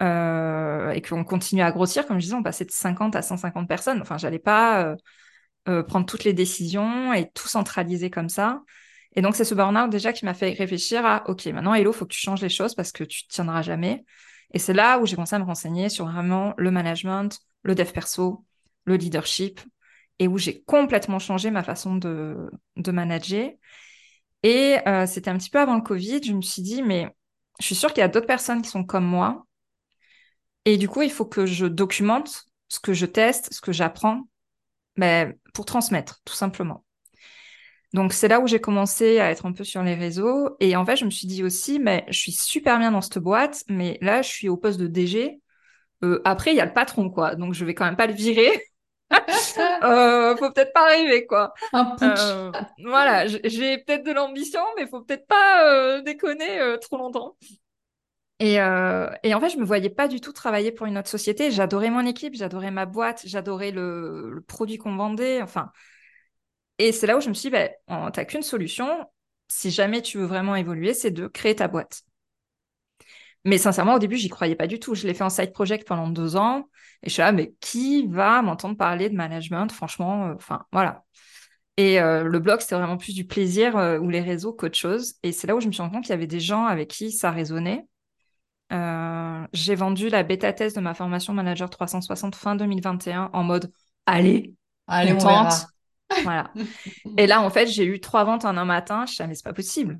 Euh, 0.00 0.90
et 0.90 1.00
qu'on 1.02 1.22
continue 1.24 1.62
à 1.62 1.70
grossir, 1.70 2.06
comme 2.06 2.18
je 2.18 2.24
disais, 2.24 2.34
on 2.34 2.42
passait 2.42 2.64
de 2.64 2.70
50 2.72 3.14
à 3.16 3.22
150 3.22 3.68
personnes. 3.68 4.00
Enfin, 4.00 4.18
j'allais 4.18 4.40
pas 4.40 4.84
euh, 4.84 4.96
euh, 5.68 5.82
prendre 5.82 6.06
toutes 6.06 6.24
les 6.24 6.32
décisions 6.32 7.12
et 7.12 7.30
tout 7.30 7.48
centraliser 7.48 8.10
comme 8.10 8.28
ça. 8.28 8.62
Et 9.16 9.22
donc, 9.22 9.36
c'est 9.36 9.44
ce 9.44 9.54
burn-out 9.54 9.90
déjà 9.90 10.12
qui 10.12 10.24
m'a 10.24 10.34
fait 10.34 10.52
réfléchir 10.52 11.06
à, 11.06 11.28
OK, 11.30 11.46
maintenant, 11.46 11.74
Hello, 11.74 11.92
faut 11.92 12.06
que 12.06 12.12
tu 12.12 12.20
changes 12.20 12.42
les 12.42 12.48
choses 12.48 12.74
parce 12.74 12.90
que 12.90 13.04
tu 13.04 13.26
tiendras 13.28 13.62
jamais. 13.62 14.04
Et 14.52 14.58
c'est 14.58 14.74
là 14.74 14.98
où 14.98 15.06
j'ai 15.06 15.14
commencé 15.14 15.36
à 15.36 15.38
me 15.38 15.44
renseigner 15.44 15.88
sur 15.88 16.06
vraiment 16.06 16.54
le 16.56 16.70
management, 16.70 17.38
le 17.62 17.74
dev 17.74 17.90
perso, 17.92 18.44
le 18.84 18.96
leadership, 18.96 19.60
et 20.18 20.28
où 20.28 20.38
j'ai 20.38 20.62
complètement 20.62 21.18
changé 21.18 21.50
ma 21.50 21.62
façon 21.62 21.96
de, 21.96 22.50
manager. 22.86 23.50
Et 24.42 24.76
c'était 25.06 25.30
un 25.30 25.38
petit 25.38 25.50
peu 25.50 25.58
avant 25.58 25.76
le 25.76 25.82
Covid, 25.82 26.22
je 26.22 26.32
me 26.32 26.42
suis 26.42 26.62
dit, 26.62 26.82
mais 26.82 27.08
je 27.60 27.66
suis 27.66 27.74
sûre 27.74 27.92
qu'il 27.92 28.00
y 28.00 28.04
a 28.04 28.08
d'autres 28.08 28.26
personnes 28.26 28.62
qui 28.62 28.68
sont 28.68 28.84
comme 28.84 29.06
moi, 29.06 29.46
et 30.64 30.76
du 30.78 30.88
coup, 30.88 31.02
il 31.02 31.10
faut 31.10 31.26
que 31.26 31.46
je 31.46 31.66
documente 31.66 32.46
ce 32.68 32.80
que 32.80 32.92
je 32.92 33.06
teste, 33.06 33.52
ce 33.52 33.60
que 33.60 33.72
j'apprends, 33.72 34.22
mais 34.96 35.26
ben, 35.26 35.34
pour 35.52 35.66
transmettre, 35.66 36.20
tout 36.24 36.34
simplement. 36.34 36.84
Donc 37.92 38.12
c'est 38.12 38.28
là 38.28 38.40
où 38.40 38.46
j'ai 38.48 38.60
commencé 38.60 39.20
à 39.20 39.30
être 39.30 39.46
un 39.46 39.52
peu 39.52 39.64
sur 39.64 39.82
les 39.82 39.94
réseaux. 39.94 40.56
Et 40.60 40.76
en 40.76 40.84
fait, 40.84 40.96
je 40.96 41.04
me 41.04 41.10
suis 41.10 41.26
dit 41.28 41.44
aussi, 41.44 41.78
mais 41.78 42.04
je 42.08 42.18
suis 42.18 42.32
super 42.32 42.78
bien 42.78 42.90
dans 42.90 43.00
cette 43.00 43.18
boîte, 43.18 43.64
mais 43.68 43.98
là, 44.00 44.22
je 44.22 44.28
suis 44.28 44.48
au 44.48 44.56
poste 44.56 44.80
de 44.80 44.86
DG. 44.88 45.40
Euh, 46.02 46.20
après, 46.24 46.52
il 46.52 46.56
y 46.56 46.60
a 46.60 46.66
le 46.66 46.72
patron, 46.72 47.10
quoi. 47.10 47.36
Donc 47.36 47.54
je 47.54 47.64
vais 47.64 47.74
quand 47.74 47.84
même 47.84 47.96
pas 47.96 48.06
le 48.06 48.14
virer. 48.14 48.50
euh, 49.82 50.36
faut 50.36 50.50
peut-être 50.50 50.72
pas 50.72 50.86
rêver, 50.86 51.26
quoi. 51.26 51.54
Un 51.72 51.96
euh, 52.02 52.52
voilà, 52.84 53.26
j'ai 53.26 53.78
peut-être 53.78 54.04
de 54.04 54.12
l'ambition, 54.12 54.62
mais 54.76 54.86
faut 54.86 55.02
peut-être 55.02 55.26
pas 55.26 55.72
euh, 55.72 56.02
déconner 56.02 56.58
trop 56.80 56.96
longtemps. 56.96 57.36
Et, 58.40 58.54
et, 58.54 59.34
en 59.34 59.40
fait, 59.40 59.50
je 59.50 59.58
me 59.58 59.64
voyais 59.64 59.90
pas 59.90 60.08
du 60.08 60.20
tout 60.20 60.32
travailler 60.32 60.72
pour 60.72 60.86
une 60.86 60.98
autre 60.98 61.08
société. 61.08 61.50
J'adorais 61.50 61.90
mon 61.90 62.04
équipe, 62.04 62.34
j'adorais 62.34 62.70
ma 62.70 62.84
boîte, 62.84 63.22
j'adorais 63.24 63.70
le, 63.70 64.44
produit 64.48 64.76
qu'on 64.76 64.96
vendait. 64.96 65.40
Enfin, 65.40 65.70
et 66.78 66.92
c'est 66.92 67.06
là 67.06 67.16
où 67.16 67.20
je 67.20 67.28
me 67.28 67.34
suis 67.34 67.50
dit, 67.50 67.56
bah, 67.56 67.68
n'as 67.88 68.24
qu'une 68.24 68.42
solution. 68.42 69.08
Si 69.46 69.70
jamais 69.70 70.02
tu 70.02 70.18
veux 70.18 70.24
vraiment 70.24 70.56
évoluer, 70.56 70.94
c'est 70.94 71.10
de 71.10 71.26
créer 71.26 71.54
ta 71.54 71.68
boîte. 71.68 72.02
Mais 73.44 73.58
sincèrement, 73.58 73.94
au 73.94 73.98
début, 73.98 74.16
j'y 74.16 74.28
croyais 74.28 74.56
pas 74.56 74.66
du 74.66 74.80
tout. 74.80 74.94
Je 74.94 75.06
l'ai 75.06 75.14
fait 75.14 75.24
en 75.24 75.30
side 75.30 75.52
project 75.52 75.86
pendant 75.86 76.08
deux 76.08 76.36
ans. 76.36 76.68
Et 77.04 77.08
je 77.08 77.12
suis 77.12 77.20
là, 77.20 77.32
mais 77.32 77.54
qui 77.60 78.06
va 78.06 78.42
m'entendre 78.42 78.76
parler 78.76 79.08
de 79.08 79.14
management? 79.14 79.70
Franchement, 79.70 80.28
euh, 80.28 80.34
enfin, 80.34 80.64
voilà. 80.72 81.04
Et 81.76 82.00
euh, 82.00 82.24
le 82.24 82.38
blog, 82.38 82.60
c'était 82.60 82.76
vraiment 82.76 82.96
plus 82.96 83.14
du 83.14 83.26
plaisir 83.26 83.74
ou 84.00 84.08
les 84.08 84.20
réseaux 84.20 84.52
qu'autre 84.52 84.76
chose. 84.76 85.14
Et 85.22 85.32
c'est 85.32 85.46
là 85.46 85.54
où 85.54 85.60
je 85.60 85.66
me 85.66 85.72
suis 85.72 85.82
rendu 85.82 85.94
compte 85.94 86.04
qu'il 86.04 86.12
y 86.12 86.14
avait 86.14 86.26
des 86.26 86.40
gens 86.40 86.64
avec 86.66 86.88
qui 86.88 87.12
ça 87.12 87.30
résonnait. 87.30 87.86
Euh, 88.72 89.46
j'ai 89.52 89.74
vendu 89.74 90.08
la 90.08 90.22
bêta 90.22 90.52
test 90.52 90.76
de 90.76 90.80
ma 90.80 90.94
formation 90.94 91.32
manager 91.32 91.68
360 91.68 92.34
fin 92.34 92.56
2021 92.56 93.30
en 93.32 93.42
mode 93.44 93.70
allez, 94.06 94.54
allez 94.86 95.12
on, 95.12 95.18
tente. 95.18 95.66
Voilà. 96.22 96.52
Et 97.16 97.26
là, 97.26 97.40
en 97.40 97.50
fait, 97.50 97.66
j'ai 97.66 97.84
eu 97.84 98.00
trois 98.00 98.24
ventes 98.24 98.44
en 98.44 98.56
un 98.56 98.64
matin. 98.64 99.04
Je 99.06 99.22
me 99.22 99.28
mais 99.28 99.34
c'est 99.34 99.42
pas 99.42 99.52
possible. 99.52 99.98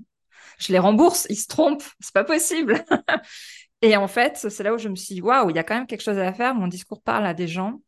Je 0.59 0.73
les 0.73 0.79
rembourse, 0.79 1.27
ils 1.31 1.37
se 1.37 1.49
trompent, 1.49 1.83
c'est 1.99 2.13
pas 2.13 2.25
possible. 2.25 2.85
et 3.85 3.99
en 3.99 4.09
fait, 4.09 4.39
c'est 4.49 4.63
là 4.63 4.73
où 4.73 4.79
je 4.79 4.89
me 4.89 4.97
suis 4.97 5.17
dit, 5.17 5.21
waouh, 5.21 5.51
il 5.51 5.57
y 5.57 5.59
a 5.59 5.63
quand 5.63 5.75
même 5.75 5.87
quelque 5.87 6.01
chose 6.01 6.17
à 6.19 6.33
faire. 6.33 6.55
Mon 6.55 6.69
discours 6.69 7.03
parle 7.03 7.27
à 7.27 7.35
des 7.35 7.47
gens. 7.47 7.83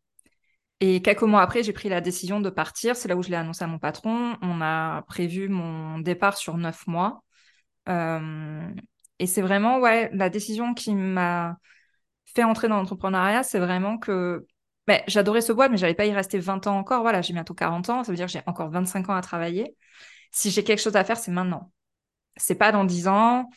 Et 0.81 1.01
quelques 1.01 1.23
mois 1.23 1.41
après, 1.41 1.63
j'ai 1.63 1.73
pris 1.73 1.89
la 1.89 2.03
décision 2.03 2.39
de 2.39 2.51
partir. 2.51 2.97
C'est 2.97 3.09
là 3.09 3.17
où 3.17 3.23
je 3.23 3.31
l'ai 3.31 3.37
annoncé 3.37 3.65
à 3.65 3.67
mon 3.67 3.79
patron. 3.79 4.37
On 4.43 4.61
a 4.61 5.01
prévu 5.09 5.49
mon 5.49 5.99
départ 5.99 6.37
sur 6.37 6.59
neuf 6.59 6.87
mois. 6.87 7.25
Euh, 7.89 8.69
et 9.19 9.27
c'est 9.27 9.41
vraiment, 9.41 9.79
ouais, 9.79 10.11
la 10.13 10.29
décision 10.29 10.75
qui 10.75 10.95
m'a 10.95 11.57
fait 12.27 12.45
entrer 12.45 12.69
dans 12.69 12.77
l'entrepreneuriat, 12.77 13.43
c'est 13.43 13.59
vraiment 13.59 13.97
que 13.97 14.47
ben, 14.87 15.01
j'adorais 15.07 15.41
ce 15.41 15.53
boîte, 15.53 15.71
mais 15.71 15.79
j'allais 15.79 15.95
pas 15.95 16.05
y 16.05 16.13
rester 16.13 16.39
20 16.39 16.67
ans 16.67 16.77
encore. 16.77 17.01
Voilà, 17.01 17.23
j'ai 17.23 17.33
bientôt 17.33 17.55
40 17.55 17.89
ans. 17.89 18.05
Ça 18.05 18.13
veut 18.13 18.17
dire 18.17 18.27
que 18.27 18.33
j'ai 18.33 18.43
encore 18.45 18.69
25 18.69 19.09
ans 19.09 19.15
à 19.15 19.23
travailler. 19.23 19.75
Si 20.31 20.51
j'ai 20.51 20.63
quelque 20.63 20.83
chose 20.83 20.97
à 20.97 21.05
faire, 21.05 21.17
c'est 21.17 21.31
maintenant. 21.31 21.73
C'est 22.37 22.57
pas 22.57 22.71
dans 22.71 22.85
10 22.85 23.09
ans. 23.09 23.49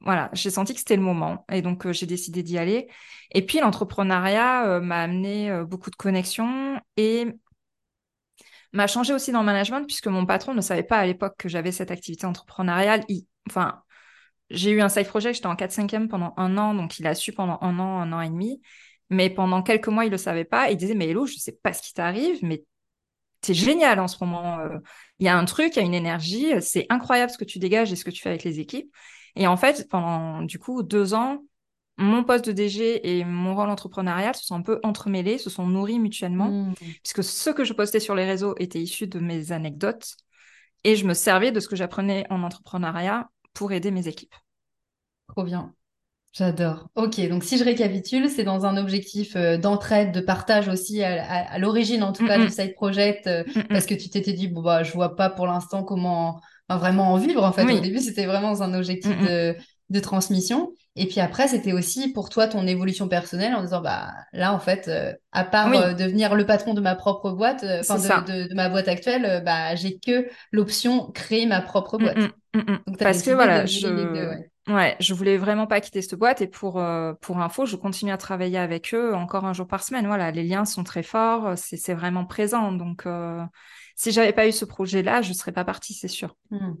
Voilà, 0.00 0.28
j'ai 0.32 0.50
senti 0.50 0.74
que 0.74 0.80
c'était 0.80 0.96
le 0.96 1.02
moment. 1.02 1.44
Et 1.50 1.62
donc, 1.62 1.86
euh, 1.86 1.92
j'ai 1.92 2.06
décidé 2.06 2.42
d'y 2.42 2.58
aller. 2.58 2.88
Et 3.32 3.44
puis, 3.46 3.60
l'entrepreneuriat 3.60 4.66
euh, 4.66 4.80
m'a 4.80 5.02
amené 5.02 5.50
euh, 5.50 5.64
beaucoup 5.64 5.90
de 5.90 5.96
connexions 5.96 6.80
et 6.96 7.26
m'a 8.72 8.86
changé 8.86 9.12
aussi 9.12 9.32
dans 9.32 9.40
le 9.40 9.46
management 9.46 9.84
puisque 9.86 10.08
mon 10.08 10.26
patron 10.26 10.54
ne 10.54 10.60
savait 10.60 10.82
pas 10.82 10.98
à 10.98 11.06
l'époque 11.06 11.34
que 11.38 11.48
j'avais 11.48 11.72
cette 11.72 11.90
activité 11.90 12.26
entrepreneuriale. 12.26 13.04
Enfin, 13.48 13.82
j'ai 14.50 14.70
eu 14.72 14.80
un 14.82 14.88
side 14.88 15.08
project, 15.08 15.36
j'étais 15.36 15.46
en 15.46 15.56
4-5e 15.56 16.08
pendant 16.08 16.34
un 16.36 16.58
an, 16.58 16.74
donc 16.74 16.98
il 16.98 17.06
a 17.06 17.14
su 17.14 17.32
pendant 17.32 17.58
un 17.62 17.78
an, 17.78 18.00
un 18.00 18.12
an 18.12 18.20
et 18.20 18.30
demi. 18.30 18.62
Mais 19.10 19.30
pendant 19.30 19.62
quelques 19.62 19.88
mois, 19.88 20.04
il 20.06 20.10
le 20.10 20.18
savait 20.18 20.44
pas. 20.44 20.70
Il 20.70 20.76
disait, 20.76 20.94
mais 20.94 21.08
Hello, 21.08 21.26
je 21.26 21.36
sais 21.36 21.52
pas 21.62 21.72
ce 21.72 21.82
qui 21.82 21.94
t'arrive, 21.94 22.38
mais 22.42 22.64
c'est 23.42 23.54
génial 23.54 24.00
en 24.00 24.08
ce 24.08 24.22
moment. 24.24 24.58
Il 25.18 25.26
y 25.26 25.28
a 25.28 25.36
un 25.36 25.44
truc, 25.44 25.76
il 25.76 25.80
y 25.80 25.82
a 25.82 25.86
une 25.86 25.94
énergie. 25.94 26.50
C'est 26.62 26.86
incroyable 26.90 27.30
ce 27.30 27.38
que 27.38 27.44
tu 27.44 27.58
dégages 27.58 27.92
et 27.92 27.96
ce 27.96 28.04
que 28.04 28.10
tu 28.10 28.22
fais 28.22 28.30
avec 28.30 28.44
les 28.44 28.60
équipes. 28.60 28.90
Et 29.36 29.46
en 29.46 29.56
fait, 29.56 29.88
pendant 29.88 30.42
du 30.42 30.58
coup 30.58 30.82
deux 30.82 31.14
ans, 31.14 31.42
mon 31.96 32.24
poste 32.24 32.46
de 32.46 32.52
DG 32.52 33.18
et 33.18 33.24
mon 33.24 33.54
rôle 33.54 33.70
entrepreneurial 33.70 34.34
se 34.34 34.44
sont 34.44 34.56
un 34.56 34.62
peu 34.62 34.80
entremêlés, 34.82 35.38
se 35.38 35.50
sont 35.50 35.66
nourris 35.66 35.98
mutuellement, 35.98 36.50
mmh. 36.50 36.74
puisque 37.02 37.22
ce 37.22 37.50
que 37.50 37.64
je 37.64 37.72
postais 37.72 38.00
sur 38.00 38.14
les 38.14 38.24
réseaux 38.24 38.54
était 38.58 38.80
issu 38.80 39.06
de 39.06 39.20
mes 39.20 39.52
anecdotes 39.52 40.16
et 40.82 40.96
je 40.96 41.06
me 41.06 41.14
servais 41.14 41.52
de 41.52 41.60
ce 41.60 41.68
que 41.68 41.76
j'apprenais 41.76 42.26
en 42.30 42.42
entrepreneuriat 42.42 43.28
pour 43.54 43.72
aider 43.72 43.90
mes 43.90 44.08
équipes. 44.08 44.34
Trop 45.28 45.44
bien. 45.44 45.72
J'adore. 46.32 46.88
Ok, 46.96 47.20
donc 47.28 47.44
si 47.44 47.58
je 47.58 47.64
récapitule, 47.64 48.28
c'est 48.28 48.42
dans 48.42 48.66
un 48.66 48.76
objectif 48.76 49.36
euh, 49.36 49.56
d'entraide, 49.56 50.12
de 50.12 50.20
partage 50.20 50.66
aussi 50.66 51.00
à, 51.04 51.56
l'origine, 51.58 52.02
en 52.02 52.12
tout 52.12 52.26
cas, 52.26 52.44
du 52.44 52.50
side 52.50 52.74
project, 52.74 53.28
euh, 53.28 53.44
parce 53.70 53.86
que 53.86 53.94
tu 53.94 54.10
t'étais 54.10 54.32
dit, 54.32 54.48
bon, 54.48 54.60
bah, 54.60 54.82
je 54.82 54.92
vois 54.92 55.14
pas 55.14 55.30
pour 55.30 55.46
l'instant 55.46 55.84
comment 55.84 56.40
vraiment 56.68 57.12
en 57.12 57.16
vivre. 57.16 57.42
En 57.44 57.52
fait, 57.52 57.64
au 57.64 57.80
début, 57.80 58.00
c'était 58.00 58.26
vraiment 58.26 58.50
dans 58.50 58.62
un 58.62 58.74
objectif 58.74 59.10
de, 59.20 59.54
de, 59.90 60.00
transmission. 60.00 60.72
Et 60.96 61.06
puis 61.06 61.20
après, 61.20 61.48
c'était 61.48 61.72
aussi 61.72 62.12
pour 62.12 62.30
toi 62.30 62.46
ton 62.46 62.66
évolution 62.66 63.08
personnelle 63.08 63.54
en 63.54 63.62
disant, 63.62 63.80
bah, 63.80 64.12
là, 64.32 64.54
en 64.54 64.60
fait, 64.60 64.88
euh, 64.88 65.12
à 65.32 65.44
part 65.44 65.94
devenir 65.94 66.34
le 66.34 66.46
patron 66.46 66.74
de 66.74 66.80
ma 66.80 66.94
propre 66.94 67.30
boîte, 67.32 67.64
enfin, 67.80 68.22
de, 68.22 68.48
de, 68.48 68.54
ma 68.54 68.68
boîte 68.68 68.88
actuelle, 68.88 69.42
bah, 69.44 69.74
j'ai 69.74 69.98
que 69.98 70.26
l'option 70.52 71.10
créer 71.12 71.46
ma 71.46 71.60
propre 71.60 71.98
boîte. 71.98 72.18
Donc, 72.54 72.98
Parce 72.98 73.22
que 73.22 73.30
voilà, 73.30 73.66
je... 73.66 74.44
Ouais, 74.66 74.96
je 74.98 75.12
voulais 75.12 75.36
vraiment 75.36 75.66
pas 75.66 75.80
quitter 75.82 76.00
cette 76.00 76.18
boîte 76.18 76.40
et 76.40 76.46
pour 76.46 76.80
euh, 76.80 77.12
pour 77.20 77.38
info, 77.38 77.66
je 77.66 77.76
continue 77.76 78.12
à 78.12 78.16
travailler 78.16 78.56
avec 78.56 78.94
eux 78.94 79.14
encore 79.14 79.44
un 79.44 79.52
jour 79.52 79.66
par 79.66 79.82
semaine. 79.82 80.06
Voilà, 80.06 80.30
les 80.30 80.42
liens 80.42 80.64
sont 80.64 80.84
très 80.84 81.02
forts, 81.02 81.52
c'est 81.58 81.76
c'est 81.76 81.92
vraiment 81.92 82.24
présent. 82.24 82.72
Donc 82.72 83.04
euh, 83.04 83.44
si 83.94 84.12
j'avais 84.12 84.32
pas 84.32 84.46
eu 84.46 84.52
ce 84.52 84.64
projet-là, 84.64 85.22
je 85.22 85.32
serais 85.32 85.52
pas 85.52 85.64
partie, 85.64 85.94
c'est 85.94 86.08
sûr. 86.08 86.36
Mmh. 86.50 86.72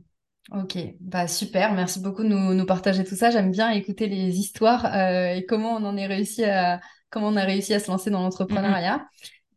Ok, 0.52 0.76
bah 1.00 1.26
super, 1.26 1.72
merci 1.72 2.00
beaucoup 2.00 2.22
de 2.22 2.28
nous, 2.28 2.52
nous 2.52 2.66
partager 2.66 3.02
tout 3.02 3.16
ça. 3.16 3.30
J'aime 3.30 3.50
bien 3.50 3.70
écouter 3.70 4.08
les 4.08 4.38
histoires 4.38 4.84
euh, 4.86 5.34
et 5.34 5.46
comment 5.46 5.72
on 5.74 5.84
en 5.84 5.96
est 5.96 6.06
réussi 6.06 6.44
à 6.44 6.80
comment 7.08 7.28
on 7.28 7.36
a 7.36 7.44
réussi 7.44 7.72
à 7.72 7.80
se 7.80 7.90
lancer 7.90 8.10
dans 8.10 8.26
mmh. 8.28 9.04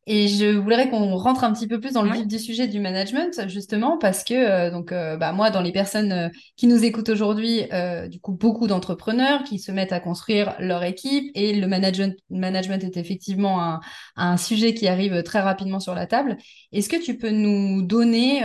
Et 0.09 0.29
je 0.29 0.45
voudrais 0.45 0.89
qu'on 0.89 1.17
rentre 1.17 1.43
un 1.43 1.51
petit 1.51 1.67
peu 1.67 1.81
plus 1.81 1.91
dans 1.91 2.01
le 2.01 2.13
vif 2.13 2.25
du 2.25 2.39
sujet 2.39 2.69
du 2.69 2.79
management, 2.79 3.45
justement, 3.49 3.97
parce 3.97 4.23
que 4.23 4.33
euh, 4.33 4.71
donc 4.71 4.93
euh, 4.93 5.17
bah, 5.17 5.33
moi, 5.33 5.49
dans 5.49 5.61
les 5.61 5.73
personnes 5.73 6.13
euh, 6.13 6.29
qui 6.55 6.67
nous 6.67 6.85
écoutent 6.85 7.09
aujourd'hui, 7.09 7.63
du 8.09 8.21
coup, 8.21 8.31
beaucoup 8.31 8.67
d'entrepreneurs 8.67 9.43
qui 9.43 9.59
se 9.59 9.69
mettent 9.69 9.91
à 9.91 9.99
construire 9.99 10.55
leur 10.59 10.83
équipe 10.83 11.29
et 11.35 11.53
le 11.53 11.67
management, 11.67 12.17
management 12.29 12.81
est 12.85 12.95
effectivement 12.95 13.61
un, 13.61 13.81
un 14.15 14.37
sujet 14.37 14.73
qui 14.73 14.87
arrive 14.87 15.23
très 15.23 15.41
rapidement 15.41 15.81
sur 15.81 15.93
la 15.93 16.07
table. 16.07 16.37
Est-ce 16.71 16.87
que 16.87 17.03
tu 17.03 17.17
peux 17.17 17.31
nous 17.31 17.81
donner 17.81 18.43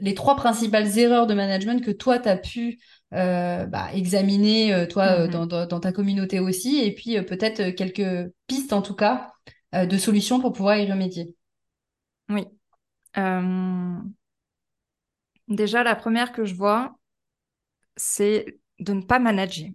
les 0.00 0.14
trois 0.14 0.34
principales 0.34 0.98
erreurs 0.98 1.28
de 1.28 1.34
management 1.34 1.84
que 1.84 1.92
toi, 1.92 2.18
tu 2.18 2.28
as 2.28 2.36
pu 2.36 2.80
bah, 3.12 3.88
examiner, 3.94 4.86
toi, 4.88 5.26
mm-hmm. 5.26 5.30
dans, 5.30 5.66
dans, 5.66 5.80
ta 5.80 5.92
communauté 5.92 6.40
aussi, 6.40 6.82
et 6.82 6.92
puis 6.92 7.22
peut-être 7.22 7.70
quelques 7.76 8.28
pistes 8.48 8.72
en 8.72 8.82
tout 8.82 8.96
cas 8.96 9.30
euh, 9.74 9.86
de 9.86 9.98
solutions 9.98 10.40
pour 10.40 10.52
pouvoir 10.52 10.78
y 10.78 10.90
remédier 10.90 11.34
Oui. 12.28 12.46
Euh, 13.16 13.96
déjà, 15.48 15.82
la 15.82 15.96
première 15.96 16.32
que 16.32 16.44
je 16.44 16.54
vois, 16.54 16.96
c'est 17.96 18.58
de 18.78 18.92
ne 18.92 19.02
pas 19.02 19.18
manager. 19.18 19.68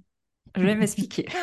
Je 0.55 0.61
vais 0.61 0.75
m'expliquer. 0.75 1.27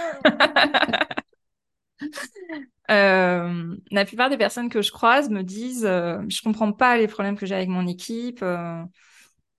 Euh, 2.88 3.76
la 3.90 4.04
plupart 4.04 4.30
des 4.30 4.36
personnes 4.38 4.68
que 4.68 4.80
je 4.80 4.92
croise 4.92 5.28
me 5.28 5.42
disent 5.42 5.82
Je 5.82 6.24
je 6.28 6.40
comprends 6.40 6.70
pas 6.70 6.96
les 6.96 7.08
problèmes 7.08 7.36
que 7.36 7.44
j'ai 7.44 7.56
avec 7.56 7.68
mon 7.68 7.84
équipe. 7.88 8.44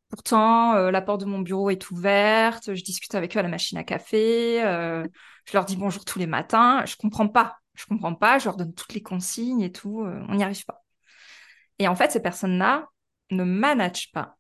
pourtant, 0.10 0.90
la 0.90 1.02
porte 1.02 1.20
de 1.22 1.26
mon 1.26 1.40
bureau 1.40 1.70
est 1.70 1.92
ouverte. 1.92 2.74
Je 2.74 2.82
discute 2.84 3.14
avec 3.16 3.36
eux 3.36 3.40
à 3.40 3.44
la 3.44 3.50
machine 3.50 3.78
à 3.78 3.84
café. 3.84 4.60
je 4.62 5.54
leur 5.54 5.66
dis 5.66 5.76
bonjour 5.76 6.06
tous 6.06 6.20
les 6.20 6.28
matins. 6.28 6.86
Je 6.86 6.96
comprends 6.96 7.28
pas 7.28 7.58
je 7.78 7.86
comprends 7.86 8.16
pas, 8.16 8.40
je 8.40 8.46
leur 8.46 8.58
donne 8.58 8.74
toutes 8.74 8.94
les 8.94 9.04
consignes 9.04 9.62
et 9.62 9.72
tout, 9.72 10.02
euh, 10.02 10.26
on 10.28 10.36
n'y 10.36 10.44
arrive 10.44 10.66
pas. 10.66 10.84
Et 11.80 11.88
en 11.88 11.96
fait, 11.96 12.12
ces 12.12 12.22
personnes-là 12.22 12.88
ne 13.32 13.44
managent 13.44 14.12
pas. 14.12 14.38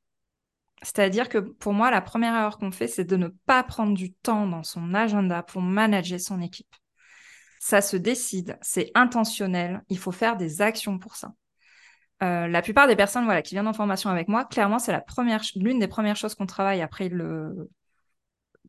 C'est-à-dire 0.81 1.29
que 1.29 1.37
pour 1.37 1.73
moi, 1.73 1.91
la 1.91 2.01
première 2.01 2.35
erreur 2.35 2.57
qu'on 2.57 2.71
fait, 2.71 2.87
c'est 2.87 3.05
de 3.05 3.15
ne 3.15 3.27
pas 3.45 3.63
prendre 3.63 3.93
du 3.93 4.13
temps 4.13 4.47
dans 4.47 4.63
son 4.63 4.93
agenda 4.93 5.43
pour 5.43 5.61
manager 5.61 6.19
son 6.19 6.41
équipe. 6.41 6.73
Ça 7.59 7.81
se 7.81 7.97
décide, 7.97 8.57
c'est 8.61 8.91
intentionnel, 8.95 9.83
il 9.89 9.97
faut 9.97 10.11
faire 10.11 10.37
des 10.37 10.61
actions 10.61 10.99
pour 10.99 11.15
ça. 11.15 11.33
Euh, 12.23 12.47
la 12.47 12.61
plupart 12.63 12.87
des 12.87 12.95
personnes 12.95 13.25
voilà, 13.25 13.43
qui 13.43 13.53
viennent 13.53 13.67
en 13.67 13.73
formation 13.73 14.09
avec 14.09 14.27
moi, 14.27 14.45
clairement, 14.45 14.79
c'est 14.79 14.95
l'une 15.55 15.79
des 15.79 15.87
premières 15.87 16.15
choses 16.15 16.33
qu'on 16.33 16.45
travaille 16.47 16.81
après 16.81 17.09
le, 17.09 17.69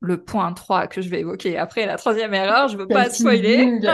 le 0.01 0.23
point 0.23 0.53
3 0.53 0.87
que 0.87 1.01
je 1.01 1.09
vais 1.09 1.21
évoquer 1.21 1.59
après 1.59 1.87
la 1.87 1.97
troisième 1.97 2.35
erreur, 2.35 2.69
je 2.69 2.77
veux 2.77 2.89
pas 2.89 3.11
spoiler. 3.11 3.81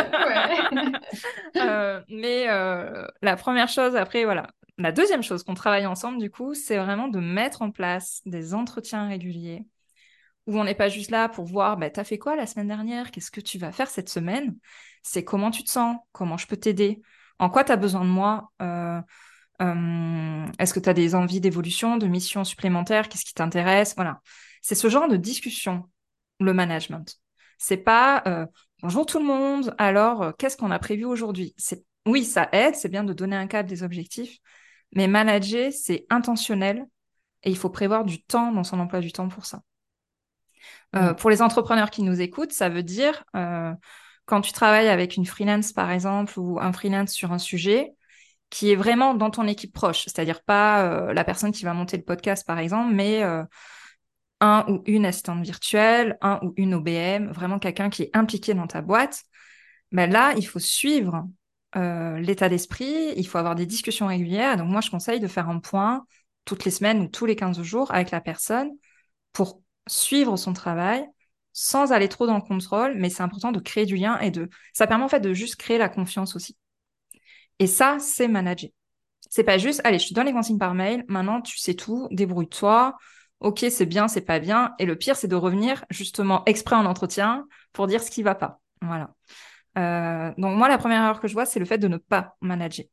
Euh, 1.57 2.01
mais 2.09 2.47
euh, 2.49 3.07
la 3.23 3.37
première 3.37 3.69
chose 3.69 3.95
après, 3.95 4.25
voilà. 4.25 4.49
La 4.77 4.91
deuxième 4.91 5.23
chose 5.23 5.45
qu'on 5.45 5.55
travaille 5.55 5.87
ensemble, 5.87 6.19
du 6.19 6.31
coup, 6.31 6.53
c'est 6.53 6.77
vraiment 6.77 7.07
de 7.07 7.21
mettre 7.21 7.63
en 7.63 7.71
place 7.71 8.23
des 8.27 8.55
entretiens 8.55 9.07
réguliers 9.07 9.65
où 10.47 10.59
on 10.59 10.65
n'est 10.65 10.75
pas 10.75 10.89
juste 10.89 11.11
là 11.11 11.29
pour 11.29 11.45
voir, 11.45 11.77
bah, 11.77 11.91
t'as 11.91 12.05
fait 12.05 12.19
quoi 12.19 12.37
la 12.37 12.47
semaine 12.47 12.69
dernière? 12.69 13.11
Qu'est-ce 13.11 13.31
que 13.31 13.41
tu 13.41 13.59
vas 13.59 13.73
faire 13.73 13.89
cette 13.89 14.09
semaine? 14.09 14.57
C'est 15.03 15.25
comment 15.25 15.51
tu 15.51 15.63
te 15.63 15.71
sens? 15.71 15.97
Comment 16.13 16.37
je 16.37 16.47
peux 16.47 16.57
t'aider? 16.57 17.01
En 17.39 17.49
quoi 17.49 17.65
tu 17.65 17.73
as 17.73 17.77
besoin 17.77 18.05
de 18.05 18.11
moi? 18.11 18.51
Euh, 18.61 19.01
Est-ce 20.59 20.75
que 20.75 20.81
tu 20.81 20.89
as 20.89 20.95
des 20.95 21.15
envies 21.15 21.41
d'évolution, 21.41 21.97
de 21.97 22.07
missions 22.07 22.45
supplémentaires? 22.45 23.09
Qu'est-ce 23.09 23.25
qui 23.25 23.35
t'intéresse? 23.35 23.95
Voilà. 23.95 24.21
C'est 24.61 24.75
ce 24.75 24.89
genre 24.89 25.09
de 25.09 25.17
discussion 25.17 25.89
le 26.41 26.53
management. 26.53 27.19
C'est 27.59 27.77
pas 27.79 28.23
euh, 28.27 28.47
bonjour 28.83 29.07
tout 29.07 29.19
le 29.19 29.25
monde, 29.25 29.75
alors 29.79 30.23
euh, 30.23 30.33
qu'est-ce 30.39 30.57
qu'on 30.57 30.71
a 30.71 30.79
prévu 30.79 31.05
aujourd'hui? 31.05 31.55
C'est 31.57 31.85
oui, 32.07 32.25
ça 32.25 32.49
aide, 32.53 32.75
c'est 32.75 32.91
bien 32.91 33.05
de 33.05 33.15
donner 33.15 33.37
un 33.37 33.47
cadre 33.47 33.69
des 33.69 33.83
objectifs, 33.83 34.39
mais 34.93 35.09
manager, 35.09 35.73
c'est 35.73 36.07
intentionnel 36.11 36.85
et 37.43 37.51
il 37.51 37.57
faut 37.57 37.71
prévoir 37.71 38.05
du 38.05 38.23
temps 38.23 38.53
dans 38.53 38.65
son 38.65 38.79
emploi 38.79 39.01
du 39.01 39.13
temps 39.13 39.29
pour 39.29 39.47
ça. 39.47 39.63
Euh, 40.95 41.13
mm. 41.13 41.17
pour 41.17 41.31
les 41.31 41.41
entrepreneurs 41.41 41.91
qui 41.91 42.03
nous 42.03 42.21
écoutent, 42.21 42.53
ça 42.53 42.69
veut 42.69 42.83
dire 42.83 43.25
quand 44.27 44.41
tu 44.41 44.53
travailles 44.53 44.89
avec 44.89 45.17
une 45.17 45.27
freelance 45.27 45.73
par 45.73 45.91
exemple 45.91 46.39
ou 46.39 46.59
un 46.61 46.73
freelance 46.73 47.13
sur 47.13 47.33
un 47.33 47.39
sujet 47.39 47.93
qui 48.51 48.71
est 48.71 48.77
vraiment 48.77 49.15
dans 49.15 49.31
ton 49.31 49.47
équipe 49.47 49.73
proche, 49.73 50.05
c'est-à-dire 50.05 50.43
pas 50.43 51.13
la 51.13 51.25
personne 51.25 51.53
qui 51.53 51.65
va 51.65 51.75
monter 51.75 51.97
le 51.97 52.05
podcast 52.05 52.47
par 52.47 52.59
exemple, 52.59 52.95
mais 52.95 53.23
un 54.41 54.65
ou 54.69 54.83
une 54.87 55.07
assistante 55.07 55.43
virtuelle, 55.43 56.19
un 56.21 56.39
ou 56.43 56.53
une 56.57 56.75
OBM, 56.75 57.31
vraiment 57.31 57.59
quelqu'un 57.59 57.91
qui 57.91 58.05
est 58.05 58.11
impliqué 58.15 58.55
dans 58.55 58.67
ta 58.67 58.83
boîte, 58.83 59.23
mais 59.91 60.07
là, 60.07 60.35
il 60.37 60.47
faut 60.47 60.59
suivre 60.59 61.29
euh, 61.77 62.19
l'état 62.19 62.49
d'esprit, 62.49 63.13
il 63.17 63.27
faut 63.27 63.39
avoir 63.39 63.55
des 63.55 63.67
discussions 63.67 64.07
régulières. 64.07 64.57
Donc 64.57 64.69
moi, 64.69 64.81
je 64.81 64.91
conseille 64.91 65.21
de 65.21 65.29
faire 65.29 65.49
un 65.49 65.61
point 65.61 66.05
toutes 66.45 66.65
les 66.65 66.71
semaines 66.71 67.01
ou 67.01 67.09
tous 67.09 67.27
les 67.27 67.37
15 67.37 67.63
jours 67.63 67.93
avec 67.93 68.11
la 68.11 68.21
personne 68.21 68.71
pour 69.33 69.63
suivre 69.87 70.37
son 70.37 70.53
travail 70.53 71.07
sans 71.53 71.93
aller 71.93 72.09
trop 72.09 72.27
dans 72.27 72.35
le 72.35 72.43
contrôle, 72.43 72.95
mais 72.97 73.11
c'est 73.11 73.23
important 73.23 73.53
de 73.53 73.61
créer 73.61 73.87
du 73.87 73.97
lien 73.97 74.19
et 74.19 74.33
de... 74.33 74.49
Ça 74.73 74.89
permet 74.89 75.05
en 75.05 75.09
fait 75.09 75.21
de 75.21 75.33
juste 75.33 75.57
créer 75.57 75.79
la 75.79 75.89
confiance 75.89 76.35
aussi. 76.35 76.57
Et 77.61 77.69
ça, 77.69 77.99
c'est 78.01 78.27
manager. 78.27 78.71
C'est 79.31 79.45
pas 79.45 79.59
juste, 79.59 79.81
allez, 79.85 80.01
je 80.01 80.09
te 80.09 80.15
donne 80.15 80.27
les 80.27 80.33
consignes 80.33 80.59
par 80.59 80.75
mail, 80.75 81.05
maintenant 81.09 81.41
tu 81.41 81.57
sais 81.59 81.75
tout, 81.75 82.09
débrouille-toi. 82.11 82.97
Ok, 83.45 83.67
c'est 83.71 83.85
bien, 83.85 84.09
c'est 84.09 84.23
pas 84.23 84.41
bien. 84.41 84.75
Et 84.79 84.87
le 84.87 84.97
pire, 84.97 85.17
c'est 85.17 85.29
de 85.29 85.37
revenir 85.37 85.85
justement 85.91 86.43
exprès 86.47 86.77
en 86.77 86.87
entretien 86.87 87.47
pour 87.75 87.87
dire 87.87 88.03
ce 88.03 88.11
qui 88.11 88.23
va 88.23 88.35
pas. 88.35 88.61
Voilà. 88.81 89.11
Euh, 89.77 90.33
donc 90.39 90.57
moi, 90.57 90.67
la 90.67 90.79
première 90.79 91.03
erreur 91.03 91.21
que 91.21 91.29
je 91.29 91.35
vois, 91.35 91.45
c'est 91.45 91.61
le 91.61 91.67
fait 91.67 91.77
de 91.77 91.87
ne 91.87 91.99
pas 91.99 92.37
manager. 92.41 92.87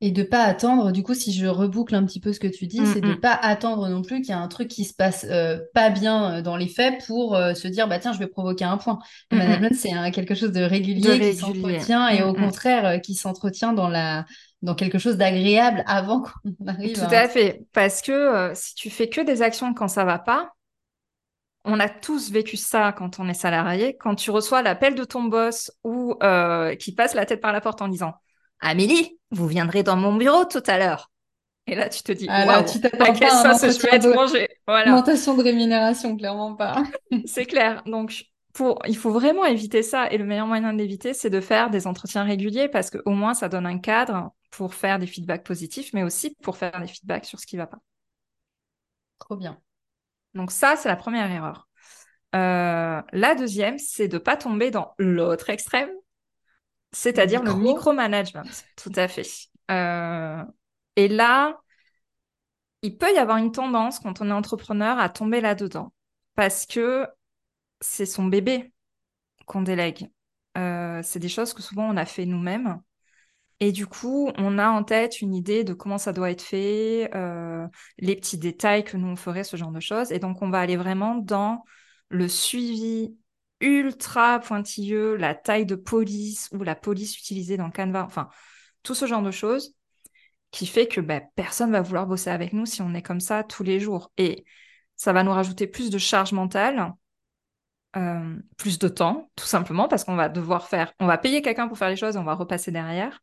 Et 0.00 0.12
de 0.12 0.22
pas 0.22 0.44
attendre, 0.44 0.92
du 0.92 1.02
coup, 1.02 1.14
si 1.14 1.32
je 1.32 1.46
reboucle 1.46 1.92
un 1.92 2.04
petit 2.04 2.20
peu 2.20 2.32
ce 2.32 2.38
que 2.38 2.46
tu 2.46 2.68
dis, 2.68 2.86
c'est 2.86 3.00
de 3.00 3.14
pas 3.14 3.34
attendre 3.34 3.88
non 3.88 4.02
plus 4.02 4.20
qu'il 4.20 4.30
y 4.30 4.32
a 4.32 4.38
un 4.38 4.46
truc 4.46 4.68
qui 4.68 4.84
se 4.84 4.94
passe 4.94 5.26
euh, 5.28 5.58
pas 5.74 5.90
bien 5.90 6.34
euh, 6.34 6.42
dans 6.42 6.56
les 6.56 6.68
faits 6.68 7.04
pour 7.04 7.34
euh, 7.34 7.54
se 7.54 7.66
dire, 7.66 7.88
bah 7.88 7.98
tiens, 7.98 8.12
je 8.12 8.20
vais 8.20 8.28
provoquer 8.28 8.64
un 8.64 8.76
point. 8.76 9.00
Le 9.32 9.38
management, 9.38 9.74
c'est 9.74 9.90
quelque 10.12 10.36
chose 10.36 10.52
de 10.52 10.62
régulier, 10.62 11.18
qui 11.18 11.36
s'entretient 11.36 12.08
et 12.10 12.22
au 12.22 12.32
contraire, 12.32 13.00
qui 13.00 13.14
s'entretient 13.14 13.72
dans 13.72 13.88
la 13.88 14.24
dans 14.62 14.74
quelque 14.74 14.98
chose 14.98 15.16
d'agréable 15.16 15.84
avant 15.86 16.22
qu'on 16.22 16.54
arrive. 16.66 16.98
Tout 16.98 17.14
à... 17.14 17.28
fait, 17.28 17.62
parce 17.72 18.02
que 18.02 18.52
si 18.54 18.74
tu 18.74 18.90
fais 18.90 19.08
que 19.08 19.20
des 19.20 19.42
actions 19.42 19.74
quand 19.74 19.88
ça 19.88 20.04
va 20.04 20.18
pas, 20.18 20.52
on 21.64 21.80
a 21.80 21.88
tous 21.88 22.30
vécu 22.30 22.56
ça 22.56 22.92
quand 22.96 23.18
on 23.18 23.28
est 23.28 23.34
salarié, 23.34 23.96
quand 23.96 24.14
tu 24.14 24.30
reçois 24.30 24.62
l'appel 24.62 24.94
de 24.94 25.04
ton 25.04 25.24
boss 25.24 25.70
ou 25.84 26.14
qui 26.78 26.94
passe 26.94 27.14
la 27.14 27.26
tête 27.26 27.40
par 27.40 27.52
la 27.52 27.60
porte 27.60 27.82
en 27.82 27.88
disant 27.88 28.14
Amélie, 28.60 29.18
vous 29.30 29.46
viendrez 29.46 29.82
dans 29.82 29.96
mon 29.96 30.14
bureau 30.14 30.44
tout 30.44 30.62
à 30.66 30.78
l'heure. 30.78 31.10
Et 31.66 31.74
là, 31.74 31.88
tu 31.88 32.02
te 32.02 32.12
dis, 32.12 32.26
ah 32.30 32.46
là, 32.46 32.62
tu 32.64 32.78
à 32.78 33.12
quelle 33.12 33.28
sauce 33.28 33.78
je 33.78 33.82
vais 33.82 33.96
être 33.96 34.14
mangé. 34.14 34.48
Voilà. 34.66 34.90
Augmentation 34.92 35.36
de 35.36 35.42
rémunération, 35.42 36.16
clairement 36.16 36.54
pas. 36.54 36.82
c'est 37.26 37.44
clair. 37.44 37.82
Donc, 37.84 38.24
pour, 38.58 38.80
il 38.88 38.96
faut 38.96 39.12
vraiment 39.12 39.44
éviter 39.44 39.84
ça. 39.84 40.10
Et 40.10 40.18
le 40.18 40.24
meilleur 40.24 40.48
moyen 40.48 40.72
de 40.72 40.78
l'éviter, 40.78 41.14
c'est 41.14 41.30
de 41.30 41.40
faire 41.40 41.70
des 41.70 41.86
entretiens 41.86 42.24
réguliers 42.24 42.68
parce 42.68 42.90
qu'au 42.90 43.12
moins, 43.12 43.32
ça 43.32 43.48
donne 43.48 43.66
un 43.66 43.78
cadre 43.78 44.34
pour 44.50 44.74
faire 44.74 44.98
des 44.98 45.06
feedbacks 45.06 45.44
positifs, 45.44 45.92
mais 45.92 46.02
aussi 46.02 46.34
pour 46.42 46.56
faire 46.56 46.80
des 46.80 46.88
feedbacks 46.88 47.24
sur 47.24 47.38
ce 47.38 47.46
qui 47.46 47.54
ne 47.54 47.60
va 47.60 47.68
pas. 47.68 47.78
Trop 49.20 49.36
bien. 49.36 49.60
Donc 50.34 50.50
ça, 50.50 50.74
c'est 50.74 50.88
la 50.88 50.96
première 50.96 51.30
erreur. 51.30 51.68
Euh, 52.34 53.00
la 53.12 53.34
deuxième, 53.36 53.78
c'est 53.78 54.08
de 54.08 54.14
ne 54.14 54.18
pas 54.18 54.36
tomber 54.36 54.72
dans 54.72 54.92
l'autre 54.98 55.50
extrême, 55.50 55.90
c'est-à-dire 56.90 57.44
le 57.44 57.54
micromanagement, 57.54 58.42
tout 58.76 58.92
à 58.96 59.06
fait. 59.06 59.28
Euh, 59.70 60.42
et 60.96 61.06
là, 61.06 61.60
il 62.82 62.98
peut 62.98 63.14
y 63.14 63.18
avoir 63.18 63.36
une 63.36 63.52
tendance 63.52 64.00
quand 64.00 64.20
on 64.20 64.30
est 64.30 64.32
entrepreneur 64.32 64.98
à 64.98 65.08
tomber 65.08 65.40
là-dedans 65.40 65.92
parce 66.34 66.66
que 66.66 67.06
c'est 67.80 68.06
son 68.06 68.24
bébé 68.24 68.72
qu'on 69.46 69.62
délègue. 69.62 70.10
Euh, 70.56 71.00
c'est 71.02 71.18
des 71.18 71.28
choses 71.28 71.54
que 71.54 71.62
souvent 71.62 71.88
on 71.88 71.96
a 71.96 72.04
fait 72.04 72.26
nous-mêmes. 72.26 72.80
Et 73.60 73.72
du 73.72 73.86
coup, 73.86 74.30
on 74.36 74.58
a 74.58 74.68
en 74.68 74.84
tête 74.84 75.20
une 75.20 75.34
idée 75.34 75.64
de 75.64 75.74
comment 75.74 75.98
ça 75.98 76.12
doit 76.12 76.30
être 76.30 76.42
fait, 76.42 77.10
euh, 77.14 77.66
les 77.98 78.14
petits 78.14 78.38
détails 78.38 78.84
que 78.84 78.96
nous 78.96 79.08
on 79.08 79.16
ferait, 79.16 79.42
ce 79.42 79.56
genre 79.56 79.72
de 79.72 79.80
choses. 79.80 80.12
Et 80.12 80.20
donc, 80.20 80.42
on 80.42 80.50
va 80.50 80.60
aller 80.60 80.76
vraiment 80.76 81.16
dans 81.16 81.64
le 82.08 82.28
suivi 82.28 83.16
ultra 83.60 84.38
pointilleux, 84.38 85.16
la 85.16 85.34
taille 85.34 85.66
de 85.66 85.74
police 85.74 86.48
ou 86.52 86.62
la 86.62 86.76
police 86.76 87.18
utilisée 87.18 87.56
dans 87.56 87.70
Canva, 87.70 88.04
enfin, 88.04 88.28
tout 88.84 88.94
ce 88.94 89.06
genre 89.06 89.22
de 89.22 89.32
choses 89.32 89.74
qui 90.50 90.66
fait 90.66 90.86
que 90.88 91.00
ben, 91.00 91.22
personne 91.34 91.72
va 91.72 91.82
vouloir 91.82 92.06
bosser 92.06 92.30
avec 92.30 92.52
nous 92.52 92.66
si 92.66 92.80
on 92.82 92.94
est 92.94 93.02
comme 93.02 93.20
ça 93.20 93.44
tous 93.44 93.62
les 93.62 93.80
jours. 93.80 94.12
Et 94.16 94.44
ça 94.96 95.12
va 95.12 95.22
nous 95.24 95.32
rajouter 95.32 95.66
plus 95.66 95.90
de 95.90 95.98
charge 95.98 96.32
mentale, 96.32 96.92
euh, 97.98 98.36
plus 98.56 98.78
de 98.78 98.88
temps, 98.88 99.30
tout 99.34 99.46
simplement, 99.46 99.88
parce 99.88 100.04
qu'on 100.04 100.14
va 100.14 100.28
devoir 100.28 100.68
faire, 100.68 100.92
on 101.00 101.06
va 101.06 101.18
payer 101.18 101.42
quelqu'un 101.42 101.68
pour 101.68 101.76
faire 101.78 101.88
les 101.88 101.96
choses 101.96 102.16
on 102.16 102.24
va 102.24 102.34
repasser 102.34 102.70
derrière. 102.70 103.20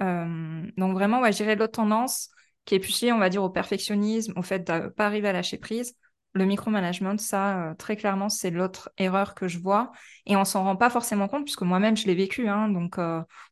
Euh, 0.00 0.66
donc 0.76 0.94
vraiment, 0.94 1.20
ouais, 1.20 1.30
dirais 1.30 1.54
l'autre 1.54 1.72
tendance 1.72 2.30
qui 2.64 2.74
est 2.74 2.80
plus 2.80 3.00
liée, 3.02 3.12
on 3.12 3.18
va 3.18 3.28
dire, 3.28 3.42
au 3.42 3.50
perfectionnisme, 3.50 4.32
au 4.36 4.42
fait 4.42 4.66
de 4.66 4.72
ne 4.72 4.88
pas 4.88 5.06
arriver 5.06 5.28
à 5.28 5.32
lâcher 5.32 5.58
prise, 5.58 5.94
le 6.32 6.44
micromanagement, 6.46 7.16
ça, 7.18 7.70
euh, 7.70 7.74
très 7.74 7.96
clairement, 7.96 8.28
c'est 8.28 8.50
l'autre 8.50 8.90
erreur 8.98 9.34
que 9.34 9.48
je 9.48 9.58
vois. 9.58 9.92
Et 10.26 10.36
on 10.36 10.44
s'en 10.44 10.64
rend 10.64 10.76
pas 10.76 10.90
forcément 10.90 11.28
compte, 11.28 11.44
puisque 11.44 11.62
moi-même, 11.62 11.96
je 11.96 12.06
l'ai 12.06 12.14
vécu, 12.14 12.48
hein, 12.48 12.68
donc 12.68 12.98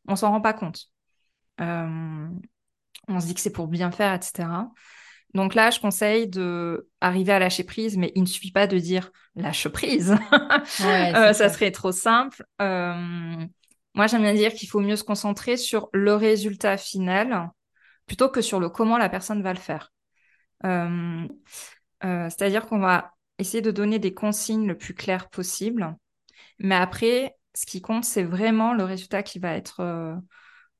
on 0.07 0.15
s'en 0.15 0.31
rend 0.31 0.41
pas 0.41 0.53
compte. 0.53 0.89
On 3.07 3.19
se 3.19 3.27
dit 3.27 3.33
que 3.33 3.41
c'est 3.41 3.51
pour 3.51 3.67
bien 3.67 3.91
faire, 3.91 4.13
etc. 4.13 4.47
Donc 5.35 5.53
là, 5.53 5.69
je 5.69 5.81
conseille 5.81 6.27
de 6.27 6.87
arriver 7.01 7.33
à 7.33 7.39
lâcher 7.39 7.65
prise, 7.65 7.97
mais 7.97 8.11
il 8.15 8.21
ne 8.21 8.27
suffit 8.27 8.53
pas 8.53 8.67
de 8.67 8.79
dire 8.79 9.11
lâche 9.35 9.67
prise. 9.67 10.15
ça, 10.65 11.33
ça 11.33 11.49
serait 11.49 11.71
trop 11.71 11.91
simple. 11.91 12.43
moi, 12.59 14.07
j'aime 14.07 14.21
bien 14.21 14.33
dire 14.33 14.53
qu'il 14.53 14.69
faut 14.69 14.79
mieux 14.79 14.95
se 14.95 15.03
concentrer 15.03 15.57
sur 15.57 15.89
le 15.93 16.15
résultat 16.15 16.77
final 16.77 17.49
plutôt 18.07 18.29
que 18.29 18.41
sur 18.41 18.61
le 18.61 18.69
comment 18.69 18.97
la 18.97 19.09
personne 19.09 19.43
va 19.43 19.53
le 19.53 19.59
faire. 19.59 19.91
Euh, 20.63 21.27
c'est-à-dire 22.01 22.65
qu'on 22.65 22.79
va 22.79 23.11
essayer 23.37 23.61
de 23.61 23.71
donner 23.71 23.99
des 23.99 24.13
consignes 24.13 24.67
le 24.67 24.77
plus 24.77 24.93
claires 24.93 25.29
possible. 25.29 25.95
Mais 26.59 26.75
après, 26.75 27.35
ce 27.53 27.65
qui 27.65 27.81
compte, 27.81 28.05
c'est 28.05 28.23
vraiment 28.23 28.73
le 28.73 28.85
résultat 28.85 29.21
qui 29.21 29.39
va 29.39 29.53
être 29.53 30.17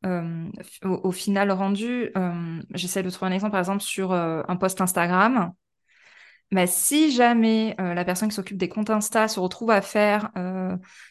euh, 0.06 0.50
euh, 0.84 1.00
au, 1.04 1.12
final 1.12 1.52
rendu. 1.52 2.12
J'essaie 2.74 3.04
de 3.04 3.10
trouver 3.10 3.32
un 3.32 3.34
exemple, 3.34 3.52
par 3.52 3.60
exemple, 3.60 3.82
sur 3.82 4.14
un 4.14 4.56
post 4.58 4.82
Instagram. 4.82 5.52
Mais 6.52 6.68
si 6.68 7.12
jamais 7.12 7.76
la 7.78 8.06
personne 8.06 8.30
qui 8.30 8.36
s'occupe 8.36 8.58
des 8.58 8.70
comptes 8.70 8.90
Insta 8.90 9.28
se 9.28 9.40
retrouve 9.40 9.72
à 9.72 9.82
faire 9.82 10.32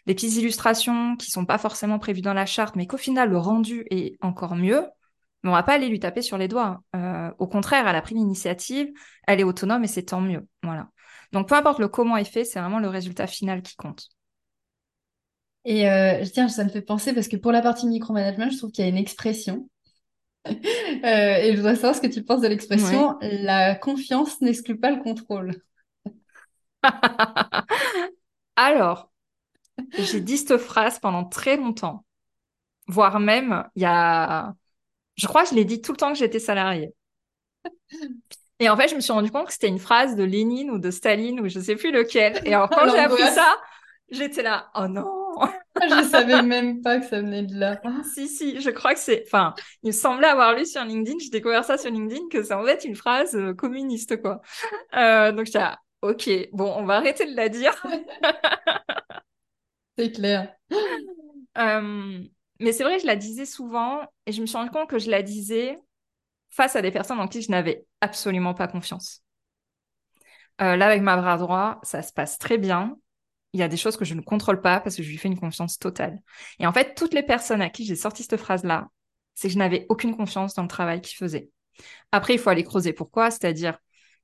des 0.07 0.14
petites 0.14 0.37
illustrations 0.37 1.16
qui 1.16 1.30
sont 1.30 1.44
pas 1.44 1.59
forcément 1.59 1.98
prévues 1.98 2.22
dans 2.22 2.35
la 2.35 2.46
charte, 2.46 2.76
mais 2.76 2.87
qu'au 2.87 2.96
final 2.96 3.30
le 3.30 3.38
rendu 3.38 3.85
est 3.90 4.16
encore 4.22 4.54
mieux, 4.54 4.85
on 5.44 5.52
va 5.52 5.62
pas 5.62 5.74
aller 5.74 5.88
lui 5.88 6.00
taper 6.00 6.22
sur 6.22 6.38
les 6.38 6.48
doigts. 6.48 6.83
Euh, 6.96 7.30
au 7.38 7.46
contraire, 7.46 7.87
elle 7.87 7.96
a 7.96 8.02
pris 8.02 8.14
l'initiative, 8.14 8.88
elle 9.26 9.40
est 9.40 9.44
autonome 9.44 9.85
et 9.85 9.88
c'est 9.88 10.04
tant 10.04 10.20
mieux. 10.20 10.46
Voilà. 10.62 10.88
Donc 11.33 11.48
peu 11.48 11.54
importe 11.54 11.78
le 11.78 11.88
comment 11.88 12.16
est 12.16 12.24
fait, 12.24 12.44
c'est 12.44 12.61
vraiment 12.61 12.78
le 12.78 12.88
résultat 12.88 13.26
final 13.26 13.62
qui 13.62 13.76
compte. 13.76 14.09
Et 15.64 15.88
euh, 15.88 16.24
tiens, 16.33 16.48
ça 16.48 16.64
me 16.64 16.68
fait 16.68 16.83
penser 16.83 17.14
parce 17.14 17.29
que 17.29 17.37
pour 17.37 17.53
la 17.53 17.62
partie 17.62 17.87
micromanagement, 17.87 18.50
je 18.50 18.59
trouve 18.59 18.70
qu'il 18.70 18.85
y 18.85 18.87
a 18.87 18.90
une 18.90 18.98
expression. 18.98 19.68
euh, 20.46 20.50
et 20.53 21.53
je 21.53 21.57
voudrais 21.57 21.74
savoir 21.77 21.94
ce 21.94 22.03
que 22.03 22.07
tu 22.07 22.22
penses 22.22 22.42
de 22.42 22.48
l'expression 22.48 23.16
la 23.22 23.74
confiance 23.74 24.40
n'exclut 24.42 24.79
pas 24.79 24.90
le 24.90 25.03
contrôle. 25.03 25.62
Alors, 28.57 29.11
j'ai 29.98 30.20
dit 30.20 30.37
cette 30.37 30.59
phrase 30.59 30.98
pendant 30.98 31.24
très 31.24 31.57
longtemps, 31.57 32.05
voire 32.87 33.20
même 33.20 33.64
il 33.74 33.83
y 33.83 33.87
a 33.87 34.55
je 35.16 35.27
crois 35.27 35.44
que 35.44 35.50
je 35.50 35.55
l'ai 35.55 35.64
dit 35.64 35.81
tout 35.81 35.92
le 35.92 35.96
temps 35.96 36.12
que 36.12 36.18
j'étais 36.18 36.40
salariée. 36.40 36.92
Et 38.61 38.68
en 38.68 38.77
fait, 38.77 38.88
je 38.88 38.94
me 38.94 39.00
suis 39.00 39.12
rendu 39.12 39.31
compte 39.31 39.46
que 39.48 39.53
c'était 39.53 39.68
une 39.68 39.81
phrase 39.81 40.14
de 40.14 40.22
Lénine 40.22 40.70
ou 40.70 40.79
de 40.79 40.90
Staline 40.90 41.40
ou 41.40 41.48
je 41.48 41.59
sais 41.59 41.74
plus 41.74 41.90
lequel. 41.90 42.40
Et 42.44 42.55
alors, 42.55 42.70
quand 42.70 42.88
j'ai 42.88 42.98
appris 42.98 43.22
ça, 43.33 43.57
j'étais 44.11 44.42
là, 44.42 44.70
oh 44.77 44.87
non! 44.87 45.23
je 45.83 46.09
savais 46.09 46.42
même 46.42 46.83
pas 46.83 47.01
que 47.01 47.07
ça 47.07 47.20
venait 47.20 47.42
de 47.42 47.59
là. 47.59 47.81
si, 48.14 48.29
si, 48.29 48.61
je 48.61 48.70
crois 48.70 48.94
que 48.94 49.01
c'est. 49.01 49.25
Enfin, 49.27 49.55
il 49.83 49.88
me 49.88 49.92
semblait 49.92 50.29
avoir 50.29 50.55
lu 50.55 50.66
sur 50.66 50.85
LinkedIn, 50.85 51.18
j'ai 51.20 51.31
découvert 51.31 51.64
ça 51.64 51.79
sur 51.79 51.90
LinkedIn, 51.90 52.29
que 52.31 52.42
c'est 52.42 52.55
en 52.55 52.64
fait 52.64 52.85
une 52.85 52.94
phrase 52.94 53.35
euh, 53.35 53.55
communiste, 53.55 54.20
quoi. 54.20 54.40
Euh, 54.97 55.33
donc, 55.33 55.47
j'étais 55.47 55.59
là, 55.59 55.79
ok, 56.03 56.29
bon, 56.53 56.73
on 56.77 56.85
va 56.85 56.97
arrêter 56.97 57.27
de 57.27 57.37
la 57.37 57.49
dire. 57.49 57.75
c'est 59.99 60.12
clair. 60.12 60.55
Euh, 61.59 62.23
mais 62.61 62.73
c'est 62.73 62.85
vrai, 62.85 62.99
je 62.99 63.07
la 63.07 63.16
disais 63.16 63.47
souvent 63.47 64.01
et 64.27 64.33
je 64.33 64.40
me 64.40 64.47
suis 64.47 64.57
rendu 64.57 64.70
compte 64.70 64.88
que 64.88 64.99
je 64.99 65.11
la 65.11 65.23
disais 65.23 65.79
face 66.51 66.77
à 66.77 66.83
des 66.83 66.90
personnes 66.90 67.20
en 67.20 67.29
qui 67.29 67.42
je 67.42 67.51
n'avais 67.51 67.85
absolument 68.01 68.55
pas 68.55 68.68
confiance. 68.68 69.23
Euh, 70.61 70.77
là, 70.77 70.87
avec 70.87 71.03
ma 71.03 71.16
bras 71.16 71.37
droit, 71.37 71.81
ça 71.83 72.03
se 72.03 72.12
passe 72.12 72.38
très 72.38 72.59
bien. 72.59 72.97
Il 73.54 73.60
y 73.60 73.62
a 73.62 73.68
des 73.68 73.76
choses 73.76 73.96
que 73.96 74.04
je 74.04 74.14
ne 74.14 74.20
contrôle 74.20 74.60
pas 74.60 74.80
parce 74.80 74.96
que 74.96 75.02
je 75.02 75.08
lui 75.08 75.16
fais 75.16 75.28
une 75.28 75.38
confiance 75.38 75.78
totale. 75.78 76.20
Et 76.58 76.66
en 76.66 76.72
fait, 76.72 76.94
toutes 76.94 77.14
les 77.14 77.22
personnes 77.22 77.62
à 77.62 77.70
qui 77.70 77.84
j'ai 77.86 77.96
sorti 77.96 78.22
cette 78.22 78.36
phrase-là, 78.36 78.88
c'est 79.34 79.48
que 79.48 79.54
je 79.54 79.58
n'avais 79.58 79.86
aucune 79.88 80.16
confiance 80.16 80.54
dans 80.54 80.62
le 80.62 80.68
travail 80.68 81.00
qu'ils 81.00 81.16
faisaient. 81.16 81.48
Après, 82.12 82.34
il 82.34 82.38
faut 82.38 82.50
aller 82.50 82.64
creuser 82.64 82.92
pourquoi, 82.92 83.30
c'est-à-dire, 83.30 83.78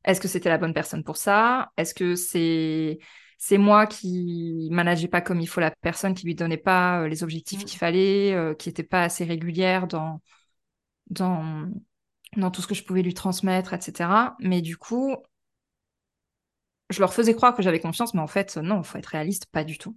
est-ce 0.05 0.21
que 0.21 0.29
c'était 0.29 0.49
la 0.49 0.59
bonne 0.59 0.75
personne 0.75 1.05
pour 1.05 1.17
ça? 1.17 1.71
Est-ce 1.77 1.95
que 1.95 2.15
c'est 2.17 2.99
c'est 3.39 3.57
moi 3.57 3.87
qui 3.87 4.69
manageais 4.71 5.09
pas 5.09 5.23
comme 5.23 5.41
il 5.41 5.47
faut 5.47 5.61
la 5.61 5.71
personne, 5.71 6.15
qui 6.15 6.27
lui 6.27 6.35
donnait 6.35 6.59
pas 6.59 7.01
euh, 7.01 7.09
les 7.09 7.23
objectifs 7.23 7.63
mmh. 7.63 7.65
qu'il 7.65 7.79
fallait, 7.79 8.35
euh, 8.35 8.55
qui 8.55 8.69
était 8.69 8.83
pas 8.83 9.03
assez 9.03 9.25
régulière 9.25 9.87
dans, 9.87 10.21
dans, 11.09 11.71
dans 12.37 12.51
tout 12.51 12.61
ce 12.61 12.67
que 12.67 12.75
je 12.75 12.85
pouvais 12.85 13.03
lui 13.03 13.15
transmettre, 13.15 13.73
etc. 13.73 14.37
Mais 14.41 14.61
du 14.61 14.77
coup, 14.77 15.17
je 16.91 17.01
leur 17.01 17.15
faisais 17.15 17.35
croire 17.35 17.55
que 17.55 17.63
j'avais 17.63 17.81
confiance, 17.81 18.15
mais 18.15 18.21
en 18.21 18.27
fait, 18.27 18.57
non, 18.57 18.79
il 18.79 18.85
faut 18.85 18.99
être 18.99 19.07
réaliste, 19.07 19.47
pas 19.47 19.65
du 19.65 19.79
tout. 19.79 19.97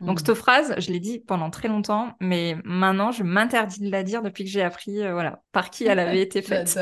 Donc, 0.00 0.20
mmh. 0.20 0.26
cette 0.26 0.34
phrase, 0.34 0.74
je 0.78 0.92
l'ai 0.92 1.00
dit 1.00 1.18
pendant 1.18 1.50
très 1.50 1.68
longtemps, 1.68 2.14
mais 2.20 2.56
maintenant, 2.64 3.12
je 3.12 3.22
m'interdis 3.22 3.80
de 3.80 3.90
la 3.90 4.02
dire 4.02 4.22
depuis 4.22 4.44
que 4.44 4.50
j'ai 4.50 4.62
appris 4.62 5.02
euh, 5.02 5.12
voilà, 5.12 5.42
par 5.52 5.70
qui 5.70 5.84
elle 5.84 5.98
avait 5.98 6.20
été 6.20 6.42
faite. 6.42 6.78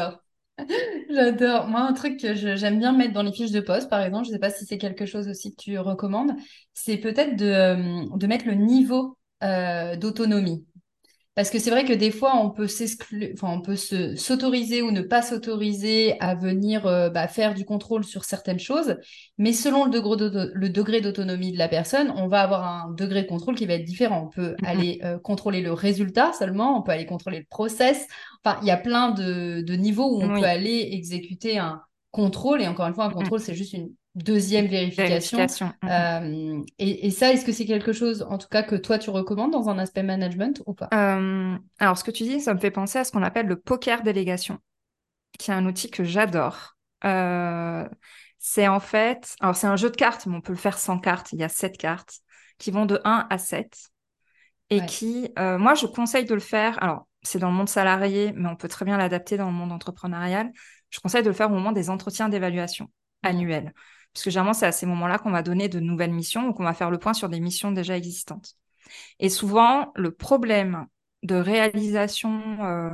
J'adore. 1.11 1.69
Moi, 1.69 1.81
un 1.81 1.93
truc 1.93 2.21
que 2.21 2.35
j'aime 2.35 2.79
bien 2.79 2.93
mettre 2.93 3.12
dans 3.12 3.23
les 3.23 3.33
fiches 3.33 3.51
de 3.51 3.61
poste, 3.61 3.88
par 3.88 4.03
exemple, 4.03 4.25
je 4.25 4.31
ne 4.31 4.35
sais 4.35 4.41
pas 4.41 4.51
si 4.51 4.65
c'est 4.67 4.79
quelque 4.79 5.07
chose 5.07 5.29
aussi 5.29 5.55
que 5.55 5.62
tu 5.62 5.79
recommandes, 5.79 6.33
c'est 6.75 6.99
peut-être 6.99 7.37
de, 7.37 7.47
euh, 7.47 8.17
de, 8.17 8.27
mettre 8.27 8.47
le 8.47 8.55
niveau 8.55 9.17
euh, 9.43 9.97
d'autonomie. 9.97 10.67
Parce 11.35 11.49
que 11.49 11.59
c'est 11.59 11.71
vrai 11.71 11.87
que 11.87 11.95
des 11.95 12.11
fois, 12.11 12.37
on 12.37 12.51
peut 12.51 12.66
s'exclure, 12.66 13.31
enfin, 13.33 13.49
on 13.51 13.62
peut 13.62 13.75
se 13.77 14.16
s'autoriser 14.16 14.83
ou 14.83 14.90
ne 14.90 15.01
pas 15.01 15.23
s'autoriser 15.23 16.21
à 16.21 16.35
venir 16.35 16.87
euh, 16.87 17.09
bah, 17.09 17.27
faire 17.27 17.55
du 17.55 17.64
contrôle 17.64 18.05
sur 18.05 18.25
certaines 18.25 18.59
choses, 18.59 18.97
mais 19.38 19.55
selon 19.55 19.87
le 19.87 20.68
degré 20.68 21.01
d'autonomie 21.01 21.53
de 21.53 21.57
la 21.59 21.68
personne, 21.68 22.12
on 22.16 22.29
va 22.29 22.42
avoir 22.42 22.64
un 22.64 22.90
degré 22.92 23.23
de 23.23 23.29
contrôle 23.29 23.55
qui 23.55 23.64
va 23.64 23.75
être 23.75 23.85
différent. 23.85 24.25
On 24.27 24.29
peut 24.29 24.59
Mhm. 24.59 24.62
aller 24.62 25.01
euh, 25.05 25.18
contrôler 25.18 25.62
le 25.62 25.73
résultat 25.73 26.35
seulement, 26.35 26.79
on 26.79 26.83
peut 26.83 26.92
aller 26.92 27.07
contrôler 27.07 27.38
le 27.38 27.47
process. 27.49 28.07
Enfin, 28.45 28.59
il 28.61 28.68
y 28.68 28.71
a 28.71 28.77
plein 28.77 29.11
de, 29.11 29.62
de 29.62 29.75
niveaux 29.75 30.14
où 30.14 30.23
on 30.23 30.33
peut 30.33 30.45
aller 30.45 30.90
exécuter 30.92 31.59
un 31.59 31.81
contrôle. 32.11 32.61
Et 32.61 32.68
encore 32.68 32.87
une 32.87 32.95
fois, 32.95 33.05
un 33.07 33.11
Mhm. 33.11 33.12
contrôle, 33.12 33.40
c'est 33.40 33.55
juste 33.55 33.73
une 33.73 33.95
deuxième 34.14 34.66
vérification. 34.66 35.38
Vérification. 35.38 35.72
Mhm. 35.83 35.90
Euh, 35.90 36.62
et, 36.79 37.07
et 37.07 37.11
ça, 37.11 37.33
est-ce 37.33 37.44
que 37.44 37.53
c'est 37.53 37.64
quelque 37.66 37.92
chose, 37.92 38.22
en 38.29 38.38
tout 38.38 38.48
cas, 38.48 38.62
que 38.62 38.77
toi, 38.77 38.98
tu 38.98 39.11
recommandes 39.11 39.53
dans 39.53 39.68
un 39.68 39.79
aspect 39.79 40.03
management 40.03 40.62
ou 40.66 40.75
pas? 40.75 40.88
Euh, 40.92 41.57
alors, 41.79 41.98
ce 41.98 42.05
que 42.05 42.11
tu 42.11 42.25
dis, 42.25 42.40
ça 42.40 42.55
me 42.55 42.59
fait 42.61 42.70
penser 42.70 42.98
à 42.98 43.05
ce 43.05 43.12
qu'on 43.12 43.22
appelle 43.22 43.46
le 43.46 43.57
poker 43.59 44.03
délégation, 44.03 44.59
qui 45.38 45.51
est 45.51 45.55
un 45.55 45.66
outil 45.66 45.90
que 45.90 46.05
j'adore. 46.05 46.77
Euh, 47.05 47.88
c'est 48.38 48.68
en 48.68 48.81
fait, 48.81 49.35
alors 49.40 49.57
c'est 49.57 49.66
un 49.66 49.77
jeu 49.77 49.90
de 49.90 49.96
cartes, 49.96 50.27
mais 50.27 50.37
on 50.37 50.40
peut 50.40 50.53
le 50.53 50.59
faire 50.59 50.79
sans 50.79 50.98
cartes. 50.98 51.33
Il 51.33 51.38
y 51.40 51.44
a 51.44 51.48
sept 51.48 51.79
cartes 51.79 52.20
qui 52.59 52.70
vont 52.70 52.87
de 52.87 53.01
1 53.05 53.27
à 53.31 53.38
7 53.38 53.88
et 54.70 54.81
Ouais. 54.81 54.87
qui, 54.87 55.31
moi, 55.38 55.75
je 55.75 55.87
conseille 55.87 56.25
de 56.25 56.35
le 56.35 56.40
faire. 56.40 56.83
Alors, 56.83 57.07
c'est 57.22 57.38
dans 57.38 57.51
le 57.51 57.57
monde 57.57 57.68
salarié, 57.68 58.33
mais 58.35 58.48
on 58.48 58.57
peut 58.57 58.68
très 58.68 58.85
bien 58.85 58.96
l'adapter 58.96 59.37
dans 59.37 59.46
le 59.46 59.53
monde 59.53 59.72
entrepreneurial. 59.72 60.51
Je 60.90 61.01
conseille 61.01 61.22
de 61.22 61.29
le 61.29 61.35
faire 61.35 61.51
au 61.51 61.55
moment 61.55 61.72
des 61.72 61.90
entretiens 61.90 62.29
d'évaluation 62.29 62.90
Mhm. 63.22 63.31
annuels. 63.31 63.72
Parce 64.14 64.25
que 64.25 64.31
généralement, 64.31 64.53
c'est 64.55 64.66
à 64.66 64.72
ces 64.72 64.87
moments-là 64.87 65.18
qu'on 65.18 65.31
va 65.31 65.42
donner 65.42 65.68
de 65.68 65.81
nouvelles 65.81 66.12
missions 66.12 66.48
ou 66.48 66.53
qu'on 66.53 66.64
va 66.64 66.75
faire 66.75 66.90
le 66.90 66.98
point 66.98 67.14
sur 67.14 67.29
des 67.29 67.40
missions 67.40 67.72
déjà 67.72 67.96
existantes. 67.96 68.57
Et 69.20 69.29
souvent, 69.29 69.92
le 69.96 70.12
problème 70.12 70.87
de 71.22 71.37
réalisation 71.37 72.42
euh, 72.64 72.90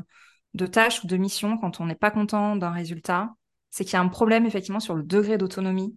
de 0.55 0.67
tâches 0.67 1.03
ou 1.05 1.07
de 1.07 1.17
missions 1.17 1.59
quand 1.59 1.81
on 1.81 1.87
n'est 1.87 1.95
pas 1.95 2.11
content 2.11 2.57
d'un 2.57 2.71
résultat, 2.71 3.35
c'est 3.71 3.85
qu'il 3.85 3.95
y 3.95 3.97
a 3.97 4.01
un 4.01 4.09
problème 4.09 4.47
effectivement 4.47 4.81
sur 4.81 4.95
le 4.95 5.03
degré 5.03 5.39
d'autonomie. 5.39 5.97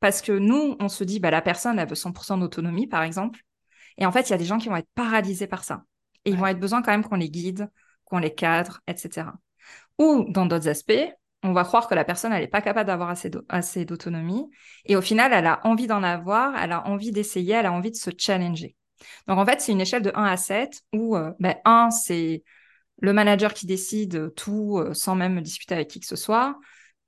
Parce 0.00 0.22
que 0.22 0.32
nous, 0.32 0.76
on 0.80 0.88
se 0.88 1.04
dit, 1.04 1.20
bah, 1.20 1.30
la 1.30 1.42
personne, 1.42 1.78
elle 1.78 1.88
veut 1.88 1.94
100% 1.94 2.38
d'autonomie, 2.38 2.86
par 2.86 3.02
exemple. 3.02 3.40
Et 3.98 4.06
en 4.06 4.12
fait, 4.12 4.28
il 4.28 4.30
y 4.30 4.34
a 4.34 4.38
des 4.38 4.44
gens 4.44 4.58
qui 4.58 4.68
vont 4.68 4.76
être 4.76 4.90
paralysés 4.94 5.46
par 5.46 5.64
ça. 5.64 5.84
Et 6.24 6.30
ils 6.30 6.34
Ouais. 6.34 6.40
vont 6.40 6.46
être 6.48 6.60
besoin 6.60 6.82
quand 6.82 6.90
même 6.92 7.04
qu'on 7.04 7.16
les 7.16 7.30
guide, 7.30 7.70
qu'on 8.04 8.18
les 8.18 8.34
cadre, 8.34 8.80
etc. 8.86 9.34
Ou 9.98 10.26
dans 10.30 10.46
d'autres 10.46 10.68
aspects, 10.68 10.92
on 11.46 11.52
va 11.52 11.64
croire 11.64 11.88
que 11.88 11.94
la 11.94 12.04
personne, 12.04 12.32
n'est 12.32 12.48
pas 12.48 12.60
capable 12.62 12.86
d'avoir 12.86 13.10
assez 13.10 13.30
d'au- 13.30 13.42
assez 13.48 13.84
d'autonomie. 13.84 14.50
Et 14.84 14.96
au 14.96 15.02
final, 15.02 15.32
elle 15.32 15.46
a 15.46 15.60
envie 15.64 15.86
d'en 15.86 16.02
avoir, 16.02 16.56
elle 16.62 16.72
a 16.72 16.86
envie 16.88 17.12
d'essayer, 17.12 17.54
elle 17.54 17.66
a 17.66 17.72
envie 17.72 17.90
de 17.90 17.96
se 17.96 18.10
challenger. 18.16 18.76
Donc, 19.28 19.38
en 19.38 19.46
fait, 19.46 19.60
c'est 19.60 19.72
une 19.72 19.80
échelle 19.80 20.02
de 20.02 20.12
1 20.14 20.24
à 20.24 20.36
7 20.36 20.82
où 20.92 21.16
euh, 21.16 21.32
ben, 21.40 21.56
1, 21.64 21.90
c'est 21.90 22.42
le 23.00 23.12
manager 23.12 23.54
qui 23.54 23.66
décide 23.66 24.34
tout 24.34 24.78
euh, 24.78 24.94
sans 24.94 25.14
même 25.14 25.40
discuter 25.42 25.74
avec 25.74 25.88
qui 25.88 26.00
que 26.00 26.06
ce 26.06 26.16
soit. 26.16 26.58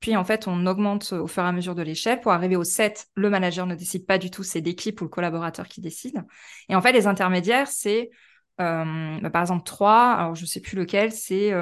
Puis, 0.00 0.16
en 0.16 0.24
fait, 0.24 0.46
on 0.46 0.66
augmente 0.66 1.12
au 1.12 1.26
fur 1.26 1.42
et 1.42 1.46
à 1.46 1.52
mesure 1.52 1.74
de 1.74 1.82
l'échelle. 1.82 2.20
Pour 2.20 2.32
arriver 2.32 2.56
au 2.56 2.64
7, 2.64 3.08
le 3.14 3.30
manager 3.30 3.66
ne 3.66 3.74
décide 3.74 4.06
pas 4.06 4.18
du 4.18 4.30
tout, 4.30 4.44
c'est 4.44 4.60
l'équipe 4.60 5.00
ou 5.00 5.04
le 5.04 5.10
collaborateur 5.10 5.66
qui 5.66 5.80
décide. 5.80 6.24
Et 6.68 6.76
en 6.76 6.82
fait, 6.82 6.92
les 6.92 7.06
intermédiaires, 7.08 7.68
c'est, 7.68 8.10
euh, 8.60 8.84
ben, 9.20 9.30
par 9.30 9.42
exemple, 9.42 9.64
3, 9.64 10.12
alors 10.12 10.34
je 10.34 10.42
ne 10.42 10.46
sais 10.46 10.60
plus 10.60 10.76
lequel, 10.76 11.10
c'est 11.12 11.52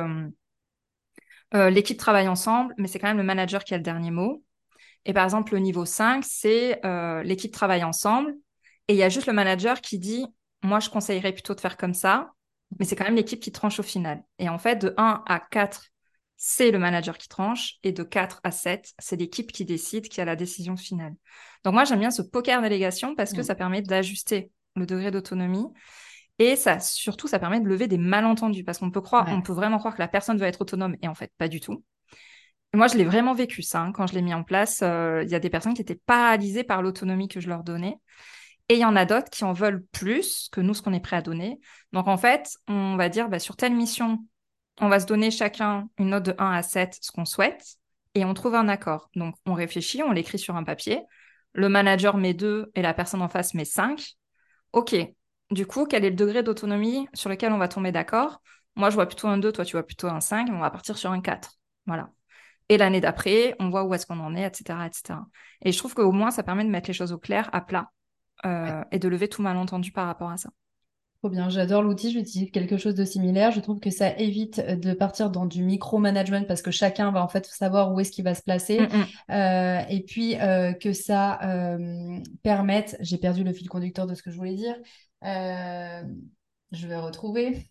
euh, 1.54 1.70
l'équipe 1.70 1.98
travaille 1.98 2.28
ensemble, 2.28 2.74
mais 2.78 2.88
c'est 2.88 2.98
quand 2.98 3.08
même 3.08 3.16
le 3.16 3.22
manager 3.22 3.64
qui 3.64 3.74
a 3.74 3.76
le 3.76 3.82
dernier 3.82 4.10
mot. 4.10 4.42
Et 5.04 5.12
par 5.12 5.24
exemple, 5.24 5.54
le 5.54 5.60
niveau 5.60 5.84
5, 5.84 6.24
c'est 6.24 6.84
euh, 6.84 7.22
l'équipe 7.22 7.52
travaille 7.52 7.84
ensemble 7.84 8.34
et 8.88 8.94
il 8.94 8.96
y 8.96 9.02
a 9.02 9.08
juste 9.08 9.26
le 9.26 9.32
manager 9.32 9.80
qui 9.80 9.98
dit 9.98 10.26
Moi, 10.62 10.80
je 10.80 10.90
conseillerais 10.90 11.32
plutôt 11.32 11.54
de 11.54 11.60
faire 11.60 11.76
comme 11.76 11.94
ça, 11.94 12.32
mais 12.78 12.84
c'est 12.84 12.96
quand 12.96 13.04
même 13.04 13.16
l'équipe 13.16 13.40
qui 13.40 13.52
tranche 13.52 13.78
au 13.78 13.84
final. 13.84 14.22
Et 14.38 14.48
en 14.48 14.58
fait, 14.58 14.76
de 14.76 14.94
1 14.96 15.22
à 15.26 15.40
4, 15.40 15.86
c'est 16.36 16.70
le 16.70 16.78
manager 16.78 17.16
qui 17.16 17.28
tranche 17.28 17.76
et 17.82 17.92
de 17.92 18.02
4 18.02 18.40
à 18.44 18.50
7, 18.50 18.92
c'est 18.98 19.16
l'équipe 19.16 19.52
qui 19.52 19.64
décide, 19.64 20.08
qui 20.08 20.20
a 20.20 20.24
la 20.24 20.36
décision 20.36 20.76
finale. 20.76 21.14
Donc, 21.64 21.74
moi, 21.74 21.84
j'aime 21.84 22.00
bien 22.00 22.10
ce 22.10 22.22
poker 22.22 22.60
délégation 22.60 23.14
parce 23.14 23.32
que 23.32 23.42
ça 23.42 23.54
permet 23.54 23.82
d'ajuster 23.82 24.50
le 24.74 24.86
degré 24.86 25.10
d'autonomie. 25.10 25.66
Et 26.38 26.56
ça, 26.56 26.78
surtout, 26.80 27.28
ça 27.28 27.38
permet 27.38 27.60
de 27.60 27.68
lever 27.68 27.88
des 27.88 27.98
malentendus 27.98 28.62
parce 28.64 28.78
qu'on 28.78 28.90
peut 28.90 29.00
croire, 29.00 29.26
Ouais. 29.26 29.32
on 29.32 29.42
peut 29.42 29.52
vraiment 29.54 29.78
croire 29.78 29.94
que 29.94 30.02
la 30.02 30.08
personne 30.08 30.36
veut 30.38 30.44
être 30.46 30.60
autonome 30.60 30.96
et 31.02 31.08
en 31.08 31.14
fait, 31.14 31.32
pas 31.38 31.48
du 31.48 31.60
tout. 31.60 31.82
Moi, 32.74 32.88
je 32.88 32.96
l'ai 32.98 33.04
vraiment 33.04 33.32
vécu 33.32 33.62
ça 33.62 33.80
hein, 33.80 33.92
quand 33.92 34.06
je 34.06 34.14
l'ai 34.14 34.22
mis 34.22 34.34
en 34.34 34.42
place. 34.42 34.80
euh, 34.82 35.22
Il 35.24 35.30
y 35.30 35.34
a 35.34 35.40
des 35.40 35.48
personnes 35.48 35.72
qui 35.72 35.80
étaient 35.80 36.00
paralysées 36.06 36.64
par 36.64 36.82
l'autonomie 36.82 37.28
que 37.28 37.40
je 37.40 37.48
leur 37.48 37.62
donnais. 37.64 37.96
Et 38.68 38.74
il 38.74 38.80
y 38.80 38.84
en 38.84 38.96
a 38.96 39.04
d'autres 39.06 39.30
qui 39.30 39.44
en 39.44 39.52
veulent 39.52 39.84
plus 39.92 40.48
que 40.50 40.60
nous, 40.60 40.74
ce 40.74 40.82
qu'on 40.82 40.92
est 40.92 41.00
prêt 41.00 41.16
à 41.16 41.22
donner. 41.22 41.58
Donc, 41.92 42.08
en 42.08 42.16
fait, 42.18 42.50
on 42.68 42.96
va 42.96 43.08
dire, 43.08 43.28
bah, 43.28 43.38
sur 43.38 43.56
telle 43.56 43.74
mission, 43.74 44.18
on 44.80 44.88
va 44.88 45.00
se 45.00 45.06
donner 45.06 45.30
chacun 45.30 45.88
une 45.98 46.10
note 46.10 46.24
de 46.24 46.34
1 46.38 46.50
à 46.50 46.62
7, 46.62 46.98
ce 47.00 47.12
qu'on 47.12 47.24
souhaite, 47.24 47.76
et 48.14 48.24
on 48.24 48.34
trouve 48.34 48.56
un 48.56 48.68
accord. 48.68 49.08
Donc, 49.14 49.36
on 49.46 49.54
réfléchit, 49.54 50.02
on 50.02 50.10
l'écrit 50.12 50.38
sur 50.38 50.56
un 50.56 50.64
papier. 50.64 51.00
Le 51.52 51.68
manager 51.68 52.16
met 52.18 52.34
2 52.34 52.70
et 52.74 52.82
la 52.82 52.92
personne 52.92 53.22
en 53.22 53.28
face 53.28 53.54
met 53.54 53.64
5. 53.64 54.16
OK. 54.72 54.94
Du 55.50 55.66
coup, 55.66 55.86
quel 55.86 56.04
est 56.04 56.10
le 56.10 56.16
degré 56.16 56.42
d'autonomie 56.42 57.08
sur 57.14 57.30
lequel 57.30 57.52
on 57.52 57.58
va 57.58 57.68
tomber 57.68 57.92
d'accord? 57.92 58.40
Moi, 58.74 58.90
je 58.90 58.94
vois 58.94 59.06
plutôt 59.06 59.28
un 59.28 59.38
2, 59.38 59.52
toi, 59.52 59.64
tu 59.64 59.72
vois 59.72 59.86
plutôt 59.86 60.08
un 60.08 60.20
5, 60.20 60.48
on 60.50 60.58
va 60.58 60.70
partir 60.70 60.98
sur 60.98 61.10
un 61.10 61.20
4. 61.20 61.52
Voilà. 61.86 62.10
Et 62.68 62.78
l'année 62.78 63.00
d'après, 63.00 63.54
on 63.60 63.70
voit 63.70 63.84
où 63.84 63.94
est-ce 63.94 64.06
qu'on 64.06 64.18
en 64.18 64.34
est, 64.34 64.44
etc., 64.44 64.86
etc. 64.86 65.20
Et 65.62 65.72
je 65.72 65.78
trouve 65.78 65.94
qu'au 65.94 66.10
moins, 66.12 66.30
ça 66.30 66.42
permet 66.42 66.64
de 66.64 66.70
mettre 66.70 66.88
les 66.88 66.94
choses 66.94 67.12
au 67.12 67.18
clair, 67.18 67.48
à 67.52 67.60
plat, 67.60 67.90
euh, 68.44 68.82
et 68.90 68.98
de 68.98 69.08
lever 69.08 69.28
tout 69.28 69.40
malentendu 69.40 69.92
par 69.92 70.06
rapport 70.06 70.30
à 70.30 70.36
ça. 70.36 70.50
Trop 71.22 71.30
bien, 71.30 71.48
j'adore 71.48 71.82
l'outil, 71.82 72.12
j'utilise 72.12 72.50
quelque 72.50 72.76
chose 72.76 72.94
de 72.94 73.04
similaire. 73.04 73.50
Je 73.50 73.60
trouve 73.60 73.80
que 73.80 73.88
ça 73.88 74.14
évite 74.18 74.60
de 74.60 74.92
partir 74.92 75.30
dans 75.30 75.46
du 75.46 75.62
micromanagement 75.62 76.44
parce 76.44 76.60
que 76.60 76.70
chacun 76.70 77.10
va 77.10 77.22
en 77.22 77.28
fait 77.28 77.46
savoir 77.46 77.94
où 77.94 78.00
est-ce 78.00 78.12
qu'il 78.12 78.24
va 78.24 78.34
se 78.34 78.42
placer. 78.42 78.80
Mm, 78.80 78.84
mm. 78.84 79.06
Euh, 79.30 79.80
et 79.88 80.02
puis 80.02 80.38
euh, 80.38 80.74
que 80.74 80.92
ça 80.92 81.40
euh, 81.42 82.18
permette, 82.42 82.96
j'ai 83.00 83.16
perdu 83.16 83.44
le 83.44 83.52
fil 83.54 83.68
conducteur 83.68 84.06
de 84.06 84.14
ce 84.14 84.22
que 84.22 84.30
je 84.30 84.36
voulais 84.36 84.54
dire, 84.54 84.74
Euh, 85.24 86.02
je 86.72 86.86
vais 86.86 86.96
retrouver. 86.96 87.70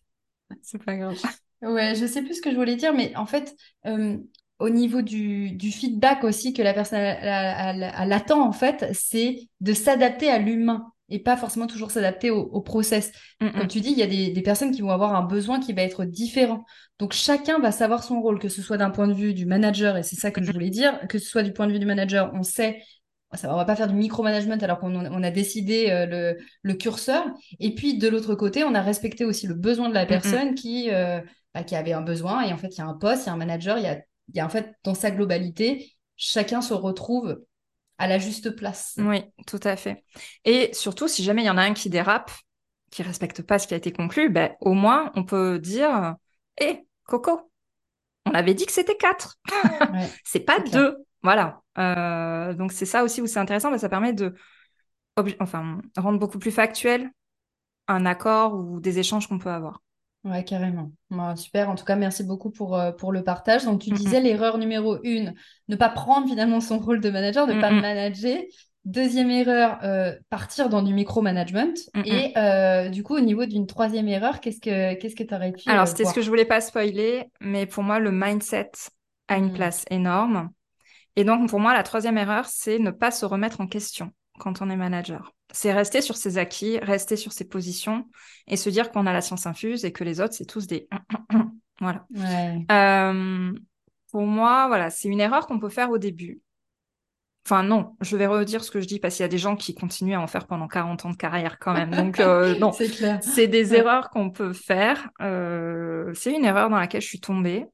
C'est 0.61 0.83
pas 0.83 0.95
grave. 0.95 1.17
Ouais, 1.61 1.95
je 1.95 2.05
sais 2.05 2.21
plus 2.21 2.35
ce 2.35 2.41
que 2.41 2.51
je 2.51 2.55
voulais 2.55 2.75
dire, 2.75 2.93
mais 2.93 3.15
en 3.15 3.25
fait, 3.25 3.55
euh, 3.87 4.17
au 4.59 4.69
niveau 4.69 5.01
du, 5.01 5.51
du 5.51 5.71
feedback 5.71 6.23
aussi 6.23 6.53
que 6.53 6.61
la 6.61 6.73
personne 6.73 6.99
elle- 6.99 8.13
attend, 8.13 8.45
en 8.47 8.51
fait, 8.51 8.85
c'est 8.93 9.49
de 9.61 9.73
s'adapter 9.73 10.29
à 10.29 10.37
l'humain 10.37 10.91
et 11.09 11.19
pas 11.19 11.37
forcément 11.37 11.67
toujours 11.67 11.91
s'adapter 11.91 12.29
au, 12.31 12.39
au 12.41 12.61
process. 12.61 13.11
Mm, 13.41 13.49
Comme 13.51 13.63
mm. 13.63 13.67
tu 13.67 13.81
dis, 13.81 13.91
il 13.91 13.97
y 13.97 14.03
a 14.03 14.07
des, 14.07 14.31
des 14.31 14.41
personnes 14.41 14.71
qui 14.71 14.81
vont 14.81 14.89
avoir 14.91 15.15
un 15.15 15.23
besoin 15.23 15.59
qui 15.59 15.73
va 15.73 15.81
être 15.83 16.05
différent. 16.05 16.65
Donc 16.99 17.13
chacun 17.13 17.59
va 17.59 17.71
savoir 17.71 18.03
son 18.03 18.21
rôle, 18.21 18.39
que 18.39 18.49
ce 18.49 18.61
soit 18.61 18.77
d'un 18.77 18.89
point 18.89 19.07
de 19.07 19.13
vue 19.13 19.33
du 19.33 19.45
manager, 19.45 19.97
et 19.97 20.03
c'est 20.03 20.15
ça 20.15 20.31
que 20.31 20.43
je 20.43 20.51
voulais 20.51 20.69
dire, 20.69 20.99
que 21.09 21.19
ce 21.19 21.27
soit 21.27 21.43
du 21.43 21.53
point 21.53 21.67
de 21.67 21.73
vue 21.73 21.79
du 21.79 21.85
manager, 21.85 22.31
on 22.33 22.43
sait, 22.43 22.81
ça, 23.37 23.53
on 23.53 23.57
va 23.57 23.65
pas 23.65 23.75
faire 23.75 23.87
du 23.87 23.95
micromanagement 23.95 24.57
alors 24.61 24.79
qu'on 24.79 24.95
on 24.95 25.23
a 25.23 25.31
décidé 25.31 25.89
euh, 25.89 26.05
le, 26.05 26.37
le 26.61 26.73
curseur. 26.73 27.25
Et 27.59 27.73
puis 27.75 27.97
de 27.97 28.07
l'autre 28.07 28.35
côté, 28.35 28.63
on 28.63 28.75
a 28.75 28.81
respecté 28.81 29.25
aussi 29.25 29.47
le 29.47 29.53
besoin 29.53 29.89
de 29.89 29.93
la 29.93 30.05
mm. 30.05 30.07
personne 30.07 30.55
qui, 30.55 30.89
euh, 30.91 31.21
bah, 31.53 31.63
qui 31.63 31.75
avait 31.75 31.93
un 31.93 32.01
besoin. 32.01 32.43
Et 32.43 32.53
en 32.53 32.57
fait, 32.57 32.69
il 32.69 32.77
y 32.77 32.81
a 32.81 32.87
un 32.87 32.93
poste, 32.93 33.23
il 33.23 33.27
y 33.27 33.29
a 33.29 33.33
un 33.33 33.37
manager, 33.37 33.77
il 33.77 33.83
y 33.83 33.87
a, 33.87 33.99
y 34.33 34.39
a 34.39 34.45
en 34.45 34.49
fait 34.49 34.73
dans 34.83 34.93
sa 34.93 35.11
globalité, 35.11 35.91
chacun 36.15 36.61
se 36.61 36.73
retrouve 36.73 37.41
à 37.97 38.07
la 38.07 38.19
juste 38.19 38.51
place. 38.51 38.95
Oui, 38.97 39.23
tout 39.47 39.59
à 39.63 39.75
fait. 39.75 40.03
Et 40.43 40.69
surtout, 40.73 41.07
si 41.07 41.23
jamais 41.23 41.43
il 41.43 41.45
y 41.45 41.49
en 41.49 41.57
a 41.57 41.63
un 41.63 41.73
qui 41.73 41.89
dérape, 41.89 42.31
qui 42.91 43.03
respecte 43.03 43.41
pas 43.41 43.59
ce 43.59 43.67
qui 43.67 43.73
a 43.73 43.77
été 43.77 43.91
conclu, 43.91 44.29
ben, 44.29 44.51
au 44.61 44.73
moins, 44.73 45.11
on 45.15 45.23
peut 45.23 45.59
dire 45.59 46.15
Hé, 46.59 46.85
Coco, 47.05 47.51
on 48.25 48.31
avait 48.31 48.53
dit 48.53 48.65
que 48.65 48.71
c'était 48.71 48.97
4. 48.97 49.37
Ouais, 49.51 50.09
c'est 50.23 50.39
pas. 50.39 50.59
2. 50.59 51.04
Voilà. 51.25 51.61
Euh, 51.77 52.53
donc, 52.53 52.71
c'est 52.71 52.85
ça 52.85 53.03
aussi 53.03 53.21
où 53.21 53.27
c'est 53.27 53.39
intéressant, 53.39 53.77
ça 53.77 53.89
permet 53.89 54.13
de 54.13 54.35
enfin, 55.39 55.81
rendre 55.97 56.19
beaucoup 56.19 56.39
plus 56.39 56.51
factuel 56.51 57.11
un 57.87 58.05
accord 58.05 58.55
ou 58.55 58.79
des 58.79 58.99
échanges 58.99 59.27
qu'on 59.27 59.39
peut 59.39 59.49
avoir. 59.51 59.81
Ouais, 60.23 60.43
carrément. 60.43 60.91
Ouais, 61.11 61.35
super. 61.35 61.69
En 61.69 61.75
tout 61.75 61.85
cas, 61.85 61.95
merci 61.95 62.23
beaucoup 62.23 62.49
pour, 62.49 62.75
euh, 62.77 62.91
pour 62.91 63.11
le 63.11 63.23
partage. 63.23 63.65
Donc, 63.65 63.81
tu 63.81 63.91
Mm, 63.91 63.93
mm. 63.93 63.97
disais 63.97 64.19
l'erreur 64.21 64.57
numéro 64.57 64.97
une, 65.03 65.35
ne 65.67 65.75
pas 65.75 65.89
prendre 65.89 66.27
finalement 66.27 66.61
son 66.61 66.79
rôle 66.79 66.99
de 66.99 67.09
manager, 67.11 67.45
ne 67.45 67.53
Mm, 67.53 67.61
pas 67.61 67.71
mm. 67.71 67.81
manager. 67.81 68.37
Deuxième 68.85 69.29
erreur, 69.31 69.79
euh, 69.83 70.13
partir 70.29 70.69
dans 70.69 70.81
du 70.83 70.93
micromanagement. 70.93 71.73
Mm, 71.95 71.99
mm. 72.01 72.05
Et 72.07 72.33
euh, 72.37 72.89
du 72.89 73.03
coup, 73.03 73.15
au 73.15 73.19
niveau 73.19 73.45
d'une 73.45 73.67
troisième 73.67 74.07
erreur, 74.07 74.39
qu'est-ce 74.41 74.59
que 74.61 74.95
qu'est-ce 74.95 75.15
que 75.15 75.23
tu 75.23 75.33
aurais 75.33 75.51
pu 75.51 75.69
Alors, 75.69 75.87
c'était 75.87 76.05
ce 76.05 76.13
que 76.13 76.21
je 76.21 76.29
voulais 76.29 76.45
pas 76.45 76.61
spoiler, 76.61 77.25
mais 77.41 77.65
pour 77.65 77.83
moi, 77.83 77.99
le 77.99 78.11
mindset 78.11 78.71
a 79.27 79.37
une 79.37 79.51
Mm. 79.51 79.53
place 79.53 79.85
énorme. 79.91 80.49
Et 81.15 81.23
donc, 81.23 81.49
pour 81.49 81.59
moi, 81.59 81.73
la 81.73 81.83
troisième 81.83 82.17
erreur, 82.17 82.45
c'est 82.45 82.79
ne 82.79 82.91
pas 82.91 83.11
se 83.11 83.25
remettre 83.25 83.61
en 83.61 83.67
question 83.67 84.11
quand 84.39 84.61
on 84.61 84.69
est 84.69 84.75
manager. 84.75 85.33
C'est 85.51 85.71
rester 85.71 86.01
sur 86.01 86.17
ses 86.17 86.37
acquis, 86.37 86.77
rester 86.79 87.15
sur 87.15 87.31
ses 87.31 87.47
positions 87.47 88.07
et 88.47 88.57
se 88.57 88.69
dire 88.69 88.91
qu'on 88.91 89.05
a 89.05 89.13
la 89.13 89.21
science 89.21 89.45
infuse 89.45 89.85
et 89.85 89.91
que 89.91 90.03
les 90.03 90.19
autres, 90.19 90.33
c'est 90.33 90.45
tous 90.45 90.67
des... 90.67 90.87
voilà. 91.79 92.05
Ouais. 92.13 92.65
Euh, 92.71 93.53
pour 94.11 94.25
moi, 94.25 94.67
voilà, 94.67 94.89
c'est 94.89 95.07
une 95.07 95.21
erreur 95.21 95.47
qu'on 95.47 95.59
peut 95.59 95.69
faire 95.69 95.89
au 95.91 95.97
début. 95.97 96.41
Enfin, 97.45 97.61
non, 97.61 97.95
je 98.01 98.17
vais 98.17 98.25
redire 98.25 98.63
ce 98.63 98.71
que 98.71 98.81
je 98.81 98.87
dis 98.87 98.99
parce 98.99 99.15
qu'il 99.15 99.23
y 99.23 99.25
a 99.25 99.29
des 99.29 99.37
gens 99.37 99.55
qui 99.55 99.75
continuent 99.75 100.15
à 100.15 100.21
en 100.21 100.25
faire 100.25 100.47
pendant 100.47 100.67
40 100.67 101.05
ans 101.05 101.11
de 101.11 101.15
carrière 101.15 101.59
quand 101.59 101.73
même. 101.73 101.91
Donc, 101.91 102.19
euh, 102.19 102.57
non, 102.59 102.71
c'est 102.71 102.89
clair. 102.89 103.19
C'est 103.21 103.47
des 103.47 103.75
erreurs 103.75 104.09
qu'on 104.09 104.31
peut 104.31 104.51
faire. 104.51 105.09
Euh, 105.21 106.11
c'est 106.15 106.33
une 106.33 106.43
erreur 106.43 106.71
dans 106.71 106.79
laquelle 106.79 107.01
je 107.01 107.07
suis 107.07 107.19
tombée. 107.19 107.65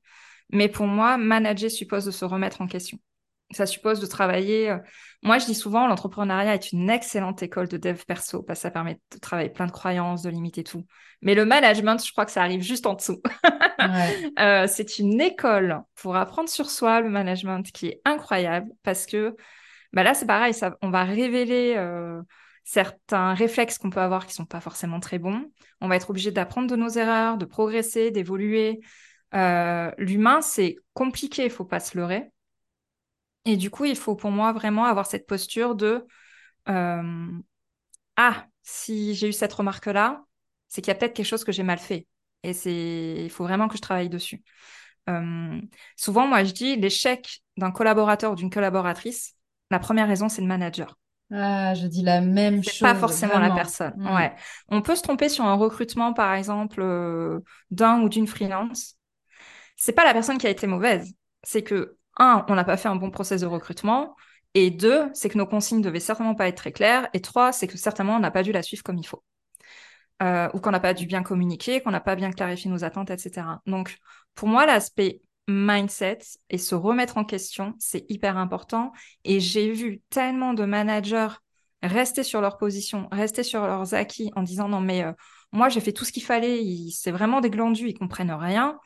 Mais 0.51 0.67
pour 0.67 0.87
moi, 0.87 1.17
manager 1.17 1.71
suppose 1.71 2.03
de 2.03 2.11
se 2.11 2.25
remettre 2.25 2.59
en 2.59 2.67
question. 2.67 2.99
Ça 3.51 3.65
suppose 3.65 3.99
de 3.99 4.05
travailler. 4.05 4.69
Euh, 4.69 4.77
moi, 5.23 5.37
je 5.37 5.45
dis 5.45 5.55
souvent, 5.55 5.87
l'entrepreneuriat 5.87 6.53
est 6.53 6.71
une 6.71 6.89
excellente 6.89 7.43
école 7.43 7.67
de 7.67 7.77
dev 7.77 8.03
perso 8.07 8.41
parce 8.43 8.59
que 8.59 8.63
ça 8.63 8.71
permet 8.71 8.99
de 9.13 9.19
travailler 9.19 9.49
plein 9.49 9.67
de 9.67 9.71
croyances, 9.71 10.21
de 10.21 10.29
limiter 10.29 10.63
tout. 10.63 10.85
Mais 11.21 11.35
le 11.35 11.45
management, 11.45 12.03
je 12.03 12.11
crois 12.11 12.25
que 12.25 12.31
ça 12.31 12.41
arrive 12.41 12.61
juste 12.61 12.85
en 12.85 12.93
dessous. 12.93 13.21
Ouais. 13.81 14.67
c'est 14.67 14.99
une 14.99 15.19
école 15.19 15.81
pour 15.95 16.15
apprendre 16.15 16.47
sur 16.47 16.69
soi, 16.69 17.01
le 17.01 17.09
management, 17.09 17.63
qui 17.63 17.87
est 17.87 18.01
incroyable 18.05 18.69
parce 18.83 19.07
que 19.07 19.35
bah 19.93 20.03
là, 20.03 20.13
c'est 20.13 20.25
pareil, 20.25 20.53
ça, 20.53 20.77
on 20.81 20.89
va 20.89 21.03
révéler 21.03 21.73
euh, 21.75 22.21
certains 22.63 23.33
réflexes 23.33 23.77
qu'on 23.77 23.89
peut 23.89 23.99
avoir 23.99 24.25
qui 24.25 24.33
sont 24.33 24.45
pas 24.45 24.61
forcément 24.61 24.99
très 24.99 25.19
bons. 25.19 25.51
On 25.81 25.87
va 25.87 25.97
être 25.97 26.09
obligé 26.09 26.31
d'apprendre 26.31 26.69
de 26.69 26.75
nos 26.75 26.89
erreurs, 26.89 27.37
de 27.37 27.45
progresser, 27.45 28.11
d'évoluer. 28.11 28.79
Euh, 29.33 29.91
l'humain, 29.97 30.41
c'est 30.41 30.77
compliqué, 30.93 31.45
il 31.45 31.49
faut 31.49 31.65
pas 31.65 31.79
se 31.79 31.97
leurrer. 31.97 32.31
Et 33.45 33.57
du 33.57 33.69
coup, 33.69 33.85
il 33.85 33.95
faut 33.95 34.15
pour 34.15 34.31
moi 34.31 34.53
vraiment 34.53 34.85
avoir 34.85 35.05
cette 35.05 35.27
posture 35.27 35.75
de 35.75 36.05
euh, 36.69 37.31
ah, 38.17 38.45
si 38.61 39.15
j'ai 39.15 39.29
eu 39.29 39.33
cette 39.33 39.53
remarque-là, 39.53 40.23
c'est 40.67 40.81
qu'il 40.81 40.89
y 40.89 40.95
a 40.95 40.95
peut-être 40.95 41.13
quelque 41.13 41.25
chose 41.25 41.43
que 41.43 41.51
j'ai 41.51 41.63
mal 41.63 41.79
fait. 41.79 42.07
Et 42.43 42.53
c'est, 42.53 43.15
il 43.17 43.29
faut 43.29 43.43
vraiment 43.43 43.67
que 43.67 43.77
je 43.77 43.81
travaille 43.81 44.09
dessus. 44.09 44.43
souvent, 45.97 46.27
moi, 46.27 46.43
je 46.43 46.53
dis 46.53 46.75
l'échec 46.75 47.41
d'un 47.57 47.71
collaborateur 47.71 48.31
ou 48.31 48.35
d'une 48.35 48.49
collaboratrice, 48.49 49.35
la 49.71 49.79
première 49.79 50.07
raison, 50.07 50.29
c'est 50.29 50.41
le 50.41 50.47
manager. 50.47 50.97
Ah, 51.33 51.73
je 51.75 51.87
dis 51.87 52.03
la 52.03 52.19
même 52.19 52.63
chose. 52.63 52.79
Pas 52.79 52.95
forcément 52.95 53.39
la 53.39 53.51
personne. 53.51 53.93
Mm. 53.95 54.15
Ouais. 54.15 54.35
On 54.67 54.81
peut 54.81 54.95
se 54.95 55.01
tromper 55.01 55.29
sur 55.29 55.45
un 55.45 55.55
recrutement, 55.55 56.13
par 56.13 56.33
exemple, 56.33 56.81
euh, 56.81 57.39
d'un 57.71 58.01
ou 58.01 58.09
d'une 58.09 58.27
freelance. 58.27 58.97
C'est 59.77 59.93
pas 59.93 60.03
la 60.03 60.13
personne 60.13 60.37
qui 60.37 60.45
a 60.45 60.49
été 60.49 60.67
mauvaise. 60.67 61.13
C'est 61.43 61.63
que, 61.63 61.97
un, 62.21 62.45
on 62.47 62.55
n'a 62.55 62.63
pas 62.63 62.77
fait 62.77 62.87
un 62.87 62.95
bon 62.95 63.11
process 63.11 63.41
de 63.41 63.47
recrutement. 63.47 64.15
Et 64.53 64.69
deux, 64.69 65.09
c'est 65.13 65.29
que 65.29 65.37
nos 65.37 65.45
consignes 65.45 65.81
devaient 65.81 65.99
certainement 65.99 66.35
pas 66.35 66.47
être 66.47 66.57
très 66.57 66.71
claires. 66.71 67.09
Et 67.13 67.21
trois, 67.21 67.51
c'est 67.51 67.67
que 67.67 67.77
certainement 67.77 68.15
on 68.17 68.19
n'a 68.19 68.31
pas 68.31 68.43
dû 68.43 68.51
la 68.51 68.61
suivre 68.61 68.83
comme 68.83 68.97
il 68.97 69.07
faut. 69.07 69.23
Euh, 70.21 70.49
ou 70.53 70.59
qu'on 70.59 70.71
n'a 70.71 70.79
pas 70.79 70.93
dû 70.93 71.07
bien 71.07 71.23
communiquer, 71.23 71.81
qu'on 71.81 71.91
n'a 71.91 71.99
pas 71.99 72.15
bien 72.15 72.31
clarifié 72.31 72.69
nos 72.69 72.83
attentes, 72.83 73.09
etc. 73.09 73.47
Donc, 73.65 73.97
pour 74.35 74.47
moi, 74.47 74.67
l'aspect 74.67 75.21
mindset 75.47 76.19
et 76.49 76.59
se 76.59 76.75
remettre 76.75 77.17
en 77.17 77.25
question, 77.25 77.73
c'est 77.79 78.05
hyper 78.09 78.37
important. 78.37 78.91
Et 79.23 79.39
j'ai 79.39 79.71
vu 79.71 80.01
tellement 80.09 80.53
de 80.53 80.63
managers 80.65 81.29
rester 81.81 82.23
sur 82.23 82.41
leur 82.41 82.57
position, 82.57 83.07
rester 83.11 83.43
sur 83.43 83.61
leurs 83.65 83.93
acquis 83.95 84.31
en 84.35 84.43
disant 84.43 84.67
non 84.67 84.81
mais 84.81 85.03
euh, 85.03 85.13
moi 85.51 85.69
j'ai 85.69 85.81
fait 85.81 85.93
tout 85.93 86.05
ce 86.05 86.11
qu'il 86.11 86.23
fallait, 86.23 86.63
c'est 86.91 87.11
vraiment 87.11 87.41
des 87.41 87.49
glandus, 87.49 87.89
ils 87.89 87.97
comprennent 87.97 88.31
rien. 88.31 88.77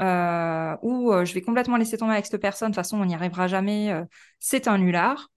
Euh, 0.00 0.76
ou 0.82 1.12
euh, 1.12 1.24
je 1.24 1.34
vais 1.34 1.42
complètement 1.42 1.76
laisser 1.76 1.98
tomber 1.98 2.12
avec 2.12 2.26
cette 2.26 2.40
personne, 2.40 2.70
de 2.70 2.74
toute 2.74 2.84
façon 2.84 3.00
on 3.00 3.04
n'y 3.04 3.14
arrivera 3.14 3.46
jamais, 3.46 3.92
c'est 4.38 4.68
un 4.68 4.78
nulard. 4.78 5.28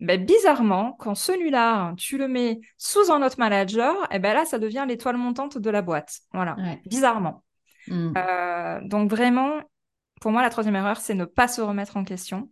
Ben, 0.00 0.24
bizarrement, 0.24 0.96
quand 0.98 1.14
ce 1.14 1.32
nulard, 1.32 1.94
tu 1.96 2.18
le 2.18 2.26
mets 2.26 2.60
sous 2.76 3.12
un 3.12 3.22
autre 3.22 3.38
manager, 3.38 3.94
et 4.04 4.16
eh 4.16 4.18
ben 4.18 4.34
là, 4.34 4.44
ça 4.44 4.58
devient 4.58 4.84
l'étoile 4.88 5.16
montante 5.16 5.58
de 5.58 5.70
la 5.70 5.82
boîte. 5.82 6.20
Voilà, 6.32 6.56
bizarrement. 6.86 7.44
Hmm. 7.88 8.12
donc 8.84 9.10
vraiment, 9.10 9.60
pour 10.20 10.30
moi, 10.30 10.42
la 10.42 10.50
troisième 10.50 10.76
erreur, 10.76 10.98
c'est 10.98 11.14
ne 11.14 11.24
pas 11.24 11.48
se 11.48 11.60
remettre 11.60 11.96
en 11.96 12.04
question. 12.04 12.48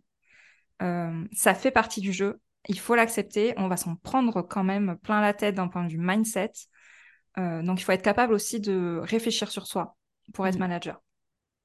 Euh, 0.81 1.25
ça 1.31 1.53
fait 1.53 1.71
partie 1.71 2.01
du 2.01 2.11
jeu. 2.11 2.39
Il 2.67 2.79
faut 2.79 2.95
l'accepter. 2.95 3.53
On 3.57 3.67
va 3.67 3.77
s'en 3.77 3.95
prendre 3.95 4.41
quand 4.41 4.63
même 4.63 4.97
plein 4.97 5.21
la 5.21 5.33
tête 5.33 5.55
d'un 5.55 5.67
point 5.67 5.85
de 5.85 5.91
vue 5.91 5.97
mindset. 5.97 6.51
Euh, 7.37 7.61
donc, 7.63 7.79
il 7.79 7.83
faut 7.83 7.91
être 7.91 8.01
capable 8.01 8.33
aussi 8.33 8.59
de 8.59 8.99
réfléchir 9.03 9.51
sur 9.51 9.67
soi 9.67 9.95
pour 10.33 10.47
être 10.47 10.55
mm. 10.55 10.59
manager. 10.59 11.01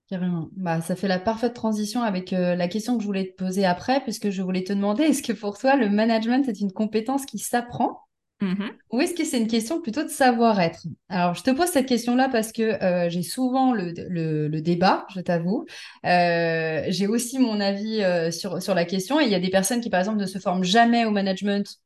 Carrément. 0.09 0.49
Bah, 0.53 0.81
ça 0.81 0.95
fait 0.95 1.09
la 1.09 1.19
parfaite 1.19 1.55
transition 1.55 2.03
avec 2.03 2.33
euh, 2.33 2.55
la 2.55 2.69
question 2.69 2.97
que 2.97 3.03
je 3.03 3.07
voulais 3.07 3.27
te 3.27 3.37
poser 3.37 3.65
après, 3.65 4.01
puisque 4.03 4.31
je 4.31 4.43
voulais 4.43 4.63
te 4.63 4.73
demander, 4.73 5.05
est-ce 5.05 5.23
que 5.23 5.33
pour 5.33 5.59
toi, 5.59 5.75
le 5.75 5.89
management 5.89 6.49
est 6.49 6.61
une 6.61 6.73
compétence 6.73 7.27
qui 7.27 7.39
s'apprend? 7.39 8.07
Mmh 8.41 8.65
Ou 8.93 9.01
est-ce 9.01 9.15
que 9.15 9.25
c'est 9.25 9.41
une 9.41 9.49
question 9.49 9.81
plutôt 9.81 10.03
de 10.03 10.09
savoir-être? 10.09 10.87
Alors, 11.09 11.35
je 11.35 11.43
te 11.43 11.51
pose 11.51 11.69
cette 11.69 11.87
question-là 11.87 12.29
parce 12.29 12.53
que 12.53 12.63
euh, 12.63 13.09
j'ai 13.09 13.23
souvent 13.23 13.73
le, 13.73 13.95
le, 14.09 14.61
débat, 14.61 15.07
je 15.15 15.21
t'avoue. 15.21 15.65
Euh, 16.05 16.85
j'ai 16.89 17.07
aussi 17.07 17.39
mon 17.39 17.61
avis 17.61 18.03
euh, 18.03 18.31
sur, 18.31 18.63
sur 18.63 18.75
la 18.75 18.85
question. 18.85 19.21
Et 19.21 19.25
il 19.25 19.31
y 19.31 19.35
a 19.35 19.41
des 19.41 19.49
personnes 19.49 19.81
qui, 19.81 19.89
par 19.89 20.01
exemple, 20.01 20.19
ne 20.19 20.27
se 20.27 20.39
forment 20.39 20.65
jamais 20.65 21.07
au 21.07 21.11
management 21.11 21.79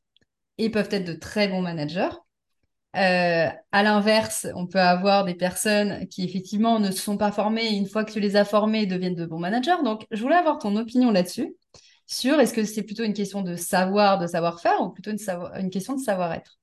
et 0.58 0.70
peuvent 0.70 0.88
être 0.90 1.06
de 1.06 1.12
très 1.12 1.46
bons 1.46 1.62
managers. 1.62 2.10
À 2.92 3.82
l'inverse, 3.82 4.46
on 4.54 4.66
peut 4.66 4.80
avoir 4.80 5.24
des 5.24 5.34
personnes 5.34 6.08
qui, 6.08 6.24
effectivement, 6.24 6.80
ne 6.80 6.90
se 6.90 6.98
sont 6.98 7.16
pas 7.16 7.32
formées 7.32 7.66
et 7.66 7.76
une 7.76 7.86
fois 7.86 8.04
que 8.04 8.12
tu 8.12 8.20
les 8.20 8.36
as 8.36 8.44
formées, 8.44 8.86
deviennent 8.86 9.14
de 9.14 9.26
bons 9.26 9.38
managers. 9.38 9.82
Donc, 9.84 10.06
je 10.10 10.20
voulais 10.22 10.36
avoir 10.36 10.58
ton 10.58 10.76
opinion 10.76 11.10
là-dessus 11.10 11.54
sur 12.06 12.40
est-ce 12.40 12.52
que 12.52 12.64
c'est 12.64 12.82
plutôt 12.82 13.04
une 13.04 13.14
question 13.14 13.42
de 13.42 13.54
savoir, 13.54 14.18
de 14.18 14.26
savoir-faire 14.26 14.80
ou 14.80 14.90
plutôt 14.90 15.12
une, 15.12 15.18
une 15.60 15.70
question 15.70 15.94
de 15.94 16.00
savoir-être? 16.00 16.58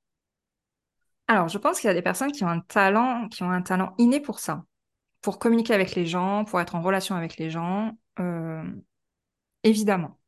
Alors, 1.29 1.47
je 1.47 1.57
pense 1.57 1.79
qu'il 1.79 1.87
y 1.87 1.91
a 1.91 1.93
des 1.93 2.01
personnes 2.01 2.31
qui 2.31 2.43
ont 2.43 2.49
un 2.49 2.59
talent, 2.59 3.29
qui 3.29 3.43
ont 3.43 3.51
un 3.51 3.61
talent 3.61 3.93
inné 3.97 4.19
pour 4.19 4.39
ça, 4.39 4.65
pour 5.21 5.39
communiquer 5.39 5.73
avec 5.73 5.95
les 5.95 6.05
gens, 6.05 6.43
pour 6.45 6.59
être 6.59 6.75
en 6.75 6.81
relation 6.81 7.15
avec 7.15 7.37
les 7.37 7.49
gens, 7.49 7.97
euh, 8.19 8.63
évidemment. 9.63 10.19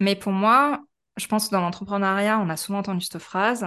Mais 0.00 0.16
pour 0.16 0.32
moi, 0.32 0.82
je 1.16 1.26
pense 1.26 1.48
que 1.48 1.52
dans 1.52 1.60
l'entrepreneuriat, 1.60 2.38
on 2.38 2.48
a 2.48 2.56
souvent 2.56 2.78
entendu 2.78 3.04
cette 3.04 3.18
phrase 3.18 3.66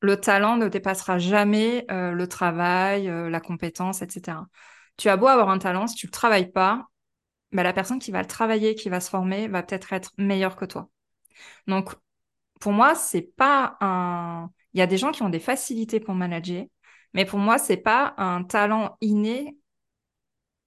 le 0.00 0.20
talent 0.20 0.56
ne 0.56 0.68
dépassera 0.68 1.18
jamais 1.18 1.84
euh, 1.90 2.12
le 2.12 2.28
travail, 2.28 3.08
euh, 3.08 3.30
la 3.30 3.40
compétence, 3.40 4.02
etc. 4.02 4.46
Tu 4.96 5.08
as 5.08 5.16
beau 5.16 5.26
avoir 5.26 5.50
un 5.50 5.58
talent, 5.58 5.86
si 5.86 5.96
tu 5.96 6.06
ne 6.06 6.08
le 6.08 6.12
travailles 6.12 6.50
pas, 6.52 6.86
bah, 7.52 7.62
la 7.62 7.72
personne 7.72 7.98
qui 7.98 8.10
va 8.12 8.20
le 8.20 8.28
travailler, 8.28 8.74
qui 8.74 8.88
va 8.88 9.00
se 9.00 9.10
former, 9.10 9.48
va 9.48 9.62
peut-être 9.62 9.92
être 9.92 10.12
meilleure 10.18 10.56
que 10.56 10.64
toi. 10.64 10.88
Donc, 11.66 11.94
pour 12.60 12.72
moi, 12.72 12.94
c'est 12.94 13.22
pas 13.36 13.76
un. 13.80 14.50
Il 14.74 14.80
y 14.80 14.82
a 14.82 14.86
des 14.86 14.98
gens 14.98 15.12
qui 15.12 15.22
ont 15.22 15.30
des 15.30 15.40
facilités 15.40 16.00
pour 16.00 16.14
manager, 16.14 16.64
mais 17.14 17.24
pour 17.24 17.38
moi, 17.38 17.58
c'est 17.58 17.76
pas 17.78 18.14
un 18.18 18.44
talent 18.44 18.96
inné. 19.00 19.56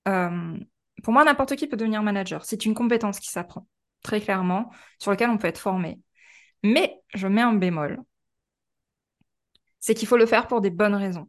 Euh, 0.08 0.58
pour 1.04 1.14
moi, 1.14 1.24
n'importe 1.24 1.56
qui 1.56 1.68
peut 1.68 1.78
devenir 1.78 2.04
manager. 2.04 2.46
C'est 2.46 2.66
une 2.66 2.74
compétence 2.74 3.20
qui 3.20 3.30
s'apprend, 3.30 3.68
très 4.04 4.22
clairement, 4.22 4.72
sur 5.00 5.12
laquelle 5.12 5.30
on 5.30 5.38
peut 5.38 5.48
être 5.48 5.60
formé. 5.60 6.00
Mais 6.64 7.02
je 7.14 7.28
mets 7.28 7.42
un 7.42 7.54
bémol. 7.54 8.02
C'est 9.82 9.94
qu'il 9.96 10.08
faut 10.08 10.18
le 10.18 10.26
faire 10.26 10.48
pour 10.48 10.62
des 10.62 10.70
bonnes 10.70 10.96
raisons. 10.96 11.28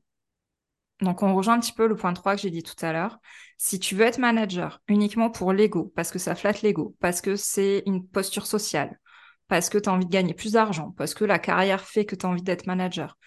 Donc, 1.00 1.22
on 1.22 1.34
rejoint 1.34 1.54
un 1.54 1.60
petit 1.60 1.72
peu 1.72 1.88
le 1.88 1.96
point 1.96 2.12
3 2.12 2.36
que 2.36 2.42
j'ai 2.42 2.50
dit 2.50 2.62
tout 2.62 2.76
à 2.84 2.92
l'heure. 2.92 3.18
Si 3.58 3.80
tu 3.80 3.96
veux 3.96 4.04
être 4.04 4.18
manager 4.18 4.80
uniquement 4.86 5.30
pour 5.30 5.52
l'ego, 5.52 5.92
parce 5.96 6.12
que 6.12 6.18
ça 6.20 6.36
flatte 6.36 6.62
l'ego, 6.62 6.94
parce 7.00 7.20
que 7.20 7.34
c'est 7.34 7.82
une 7.86 8.06
posture 8.06 8.46
sociale, 8.46 9.00
parce 9.48 9.68
que 9.68 9.78
tu 9.78 9.88
as 9.88 9.92
envie 9.92 10.06
de 10.06 10.10
gagner 10.10 10.34
plus 10.34 10.52
d'argent, 10.52 10.92
parce 10.96 11.14
que 11.14 11.24
la 11.24 11.40
carrière 11.40 11.80
fait 11.82 12.04
que 12.04 12.14
tu 12.14 12.24
as 12.24 12.28
envie 12.28 12.42
d'être 12.42 12.66
manager, 12.66 13.18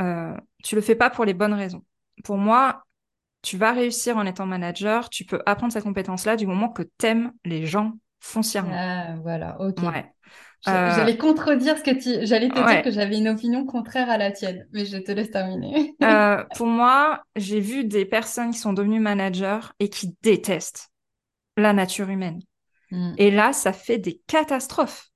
euh, 0.00 0.34
tu 0.64 0.74
le 0.74 0.80
fais 0.80 0.94
pas 0.94 1.10
pour 1.10 1.24
les 1.26 1.34
bonnes 1.34 1.54
raisons. 1.54 1.84
Pour 2.24 2.38
moi, 2.38 2.84
tu 3.42 3.56
vas 3.56 3.72
réussir 3.72 4.16
en 4.16 4.26
étant 4.26 4.46
manager, 4.46 5.10
tu 5.10 5.24
peux 5.24 5.42
apprendre 5.46 5.72
cette 5.72 5.84
compétence-là 5.84 6.36
du 6.36 6.46
moment 6.46 6.68
que 6.70 6.82
tu 6.82 7.06
aimes 7.06 7.32
les 7.44 7.66
gens 7.66 7.92
foncièrement. 8.20 8.74
Ah, 8.74 9.16
voilà, 9.22 9.60
ok. 9.60 9.78
Ouais. 9.82 10.10
Euh, 10.68 10.94
j'allais 10.94 11.16
contredire 11.16 11.78
ce 11.78 11.82
que 11.82 11.90
tu. 11.90 12.26
J'allais 12.26 12.48
te 12.48 12.54
dire 12.54 12.82
que 12.82 12.90
j'avais 12.90 13.18
une 13.18 13.28
opinion 13.28 13.64
contraire 13.64 14.10
à 14.10 14.18
la 14.18 14.32
tienne, 14.32 14.66
mais 14.72 14.84
je 14.84 14.96
te 14.96 15.12
laisse 15.12 15.30
terminer. 15.30 15.94
Euh, 16.02 16.44
pour 16.56 16.66
moi, 16.66 17.22
j'ai 17.36 17.60
vu 17.60 17.84
des 17.84 18.04
personnes 18.04 18.50
qui 18.50 18.58
sont 18.58 18.72
devenues 18.72 19.00
managers 19.00 19.60
et 19.80 19.88
qui 19.88 20.16
détestent 20.22 20.90
la 21.56 21.72
nature 21.72 22.08
humaine. 22.08 22.40
Hmm. 22.90 23.12
Et 23.18 23.30
là, 23.30 23.52
ça 23.52 23.72
fait 23.72 23.98
des 23.98 24.20
catastrophes. 24.26 25.10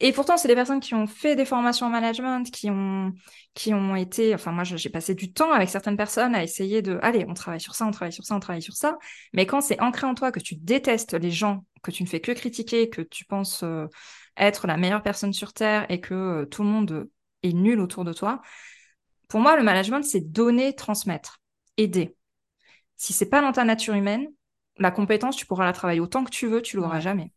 Et 0.00 0.12
pourtant, 0.12 0.36
c'est 0.36 0.48
des 0.48 0.54
personnes 0.54 0.80
qui 0.80 0.94
ont 0.94 1.06
fait 1.06 1.36
des 1.36 1.44
formations 1.44 1.86
en 1.86 1.90
management, 1.90 2.50
qui 2.50 2.70
ont, 2.70 3.12
qui 3.54 3.72
ont 3.72 3.96
été, 3.96 4.34
enfin, 4.34 4.52
moi, 4.52 4.64
j'ai 4.64 4.90
passé 4.90 5.14
du 5.14 5.32
temps 5.32 5.52
avec 5.52 5.68
certaines 5.68 5.96
personnes 5.96 6.34
à 6.34 6.42
essayer 6.42 6.82
de, 6.82 6.98
allez, 7.02 7.24
on 7.28 7.34
travaille 7.34 7.60
sur 7.60 7.74
ça, 7.74 7.86
on 7.86 7.90
travaille 7.90 8.12
sur 8.12 8.24
ça, 8.24 8.34
on 8.34 8.40
travaille 8.40 8.62
sur 8.62 8.74
ça. 8.74 8.98
Mais 9.32 9.46
quand 9.46 9.60
c'est 9.60 9.80
ancré 9.80 10.06
en 10.06 10.14
toi, 10.14 10.32
que 10.32 10.40
tu 10.40 10.56
détestes 10.56 11.14
les 11.14 11.30
gens, 11.30 11.64
que 11.82 11.90
tu 11.90 12.02
ne 12.02 12.08
fais 12.08 12.20
que 12.20 12.32
critiquer, 12.32 12.90
que 12.90 13.02
tu 13.02 13.24
penses 13.24 13.62
euh, 13.62 13.86
être 14.40 14.66
la 14.66 14.76
meilleure 14.76 15.02
personne 15.02 15.32
sur 15.32 15.52
Terre 15.52 15.86
et 15.88 16.00
que 16.00 16.14
euh, 16.14 16.44
tout 16.46 16.62
le 16.62 16.68
monde 16.68 17.08
est 17.42 17.52
nul 17.52 17.80
autour 17.80 18.04
de 18.04 18.12
toi, 18.12 18.40
pour 19.28 19.40
moi, 19.40 19.56
le 19.56 19.62
management, 19.62 20.02
c'est 20.02 20.20
donner, 20.20 20.74
transmettre, 20.74 21.40
aider. 21.76 22.16
Si 22.96 23.12
c'est 23.12 23.28
pas 23.28 23.40
dans 23.40 23.52
ta 23.52 23.64
nature 23.64 23.94
humaine, 23.94 24.26
la 24.76 24.90
compétence, 24.90 25.36
tu 25.36 25.46
pourras 25.46 25.64
la 25.64 25.72
travailler 25.72 26.00
autant 26.00 26.24
que 26.24 26.30
tu 26.30 26.48
veux, 26.48 26.60
tu 26.62 26.76
l'auras 26.76 27.00
jamais. 27.00 27.32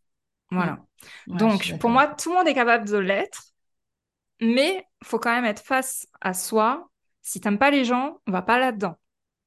Voilà. 0.50 0.80
Donc, 1.26 1.78
pour 1.78 1.90
moi, 1.90 2.08
tout 2.08 2.30
le 2.30 2.36
monde 2.36 2.48
est 2.48 2.54
capable 2.54 2.88
de 2.88 2.96
l'être, 2.96 3.44
mais 4.40 4.84
faut 5.04 5.18
quand 5.18 5.32
même 5.32 5.44
être 5.44 5.62
face 5.62 6.06
à 6.20 6.34
soi. 6.34 6.90
Si 7.22 7.40
t'aimes 7.40 7.58
pas 7.58 7.70
les 7.70 7.84
gens, 7.84 8.18
on 8.26 8.32
va 8.32 8.42
pas 8.42 8.58
là-dedans. 8.58 8.96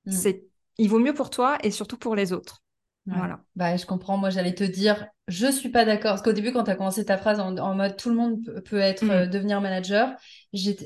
Mm. 0.05 0.11
C'est, 0.11 0.43
il 0.77 0.89
vaut 0.89 0.99
mieux 0.99 1.13
pour 1.13 1.29
toi 1.29 1.57
et 1.63 1.71
surtout 1.71 1.97
pour 1.97 2.15
les 2.15 2.33
autres. 2.33 2.63
Voilà. 3.07 3.39
Bah, 3.55 3.77
je 3.77 3.85
comprends. 3.85 4.17
Moi, 4.17 4.29
j'allais 4.29 4.53
te 4.53 4.63
dire, 4.63 5.07
je 5.27 5.47
suis 5.47 5.69
pas 5.69 5.85
d'accord. 5.85 6.11
Parce 6.11 6.21
qu'au 6.21 6.33
début, 6.33 6.51
quand 6.51 6.65
tu 6.65 6.71
as 6.71 6.75
commencé 6.75 7.05
ta 7.05 7.17
phrase 7.17 7.39
en, 7.39 7.75
mode 7.75 7.95
tout 7.95 8.09
le 8.09 8.15
monde 8.15 8.61
peut, 8.65 8.79
être 8.79 9.05
Mm. 9.05 9.11
euh, 9.11 9.25
devenir 9.27 9.61
manager, 9.61 10.13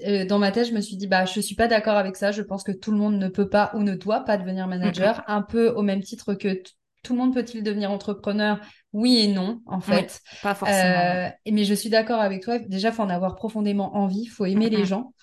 euh, 0.05 0.25
dans 0.25 0.37
ma 0.37 0.51
tête, 0.51 0.67
je 0.67 0.73
me 0.73 0.81
suis 0.81 0.97
dit, 0.97 1.07
bah, 1.07 1.25
je 1.25 1.39
suis 1.39 1.55
pas 1.55 1.67
d'accord 1.67 1.97
avec 1.97 2.15
ça. 2.15 2.31
Je 2.31 2.41
pense 2.41 2.63
que 2.63 2.71
tout 2.71 2.91
le 2.91 2.97
monde 2.97 3.17
ne 3.17 3.27
peut 3.27 3.49
pas 3.49 3.71
ou 3.73 3.79
ne 3.81 3.95
doit 3.95 4.23
pas 4.23 4.37
devenir 4.37 4.67
manager. 4.67 5.23
Un 5.27 5.41
peu 5.41 5.69
au 5.69 5.81
même 5.81 6.01
titre 6.01 6.35
que 6.35 6.61
tout 7.03 7.13
le 7.13 7.19
monde 7.19 7.33
peut-il 7.33 7.63
devenir 7.63 7.91
entrepreneur? 7.91 8.59
Oui 8.93 9.17
et 9.17 9.27
non, 9.27 9.61
en 9.65 9.81
fait. 9.81 10.21
pas 10.43 10.53
forcément. 10.53 10.79
Euh, 10.79 11.29
mais 11.49 11.63
je 11.63 11.73
suis 11.73 11.89
d'accord 11.89 12.19
avec 12.19 12.43
toi. 12.43 12.59
Déjà, 12.59 12.89
il 12.89 12.93
faut 12.93 13.03
en 13.03 13.09
avoir 13.09 13.35
profondément 13.35 13.95
envie. 13.95 14.23
Il 14.23 14.29
faut 14.29 14.45
aimer 14.45 14.69
les 14.69 14.85
gens. 14.85 15.13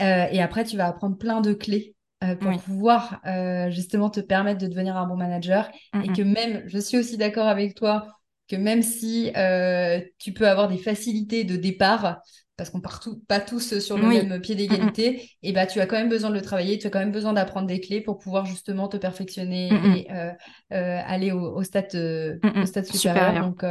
Euh, 0.00 0.26
et 0.30 0.40
après, 0.40 0.64
tu 0.64 0.76
vas 0.76 0.86
apprendre 0.86 1.16
plein 1.16 1.40
de 1.40 1.52
clés 1.52 1.95
euh, 2.24 2.34
pour 2.36 2.52
Oui. 2.52 2.56
pouvoir 2.56 3.20
euh, 3.26 3.70
justement 3.70 4.10
te 4.10 4.20
permettre 4.20 4.60
de 4.60 4.66
devenir 4.68 4.96
un 4.96 5.06
bon 5.06 5.16
manager. 5.16 5.70
Et 6.00 6.12
que 6.12 6.22
même, 6.22 6.62
je 6.66 6.78
suis 6.78 6.98
aussi 6.98 7.16
d'accord 7.16 7.46
avec 7.46 7.74
toi, 7.74 8.06
que 8.48 8.56
même 8.56 8.82
si 8.82 9.32
euh, 9.36 10.00
tu 10.18 10.32
peux 10.32 10.48
avoir 10.48 10.68
des 10.68 10.78
facilités 10.78 11.44
de 11.44 11.56
départ, 11.56 12.20
parce 12.56 12.70
qu'on 12.70 12.80
part 12.80 13.00
tout, 13.00 13.20
pas 13.28 13.40
tous 13.40 13.78
sur 13.80 13.98
le 13.98 14.06
Oui. 14.06 14.16
même 14.24 14.40
pied 14.40 14.54
d'égalité, 14.54 15.30
et 15.42 15.52
bah 15.52 15.66
tu 15.66 15.78
as 15.80 15.86
quand 15.86 15.96
même 15.96 16.08
besoin 16.08 16.30
de 16.30 16.34
le 16.34 16.40
travailler, 16.42 16.78
tu 16.78 16.86
as 16.86 16.90
quand 16.90 16.98
même 17.00 17.12
besoin 17.12 17.34
d'apprendre 17.34 17.66
des 17.66 17.80
clés 17.80 18.00
pour 18.00 18.18
pouvoir 18.18 18.46
justement 18.46 18.88
te 18.88 18.96
perfectionner 18.96 19.98
et 20.00 20.10
euh, 20.12 20.32
euh, 20.72 21.00
aller 21.06 21.32
au, 21.32 21.40
au 21.56 21.62
stade, 21.62 21.94
euh, 21.94 22.38
au 22.60 22.66
stade 22.66 22.86
supérieur. 22.86 23.34
Supérieur. 23.34 23.40
Donc 23.40 23.62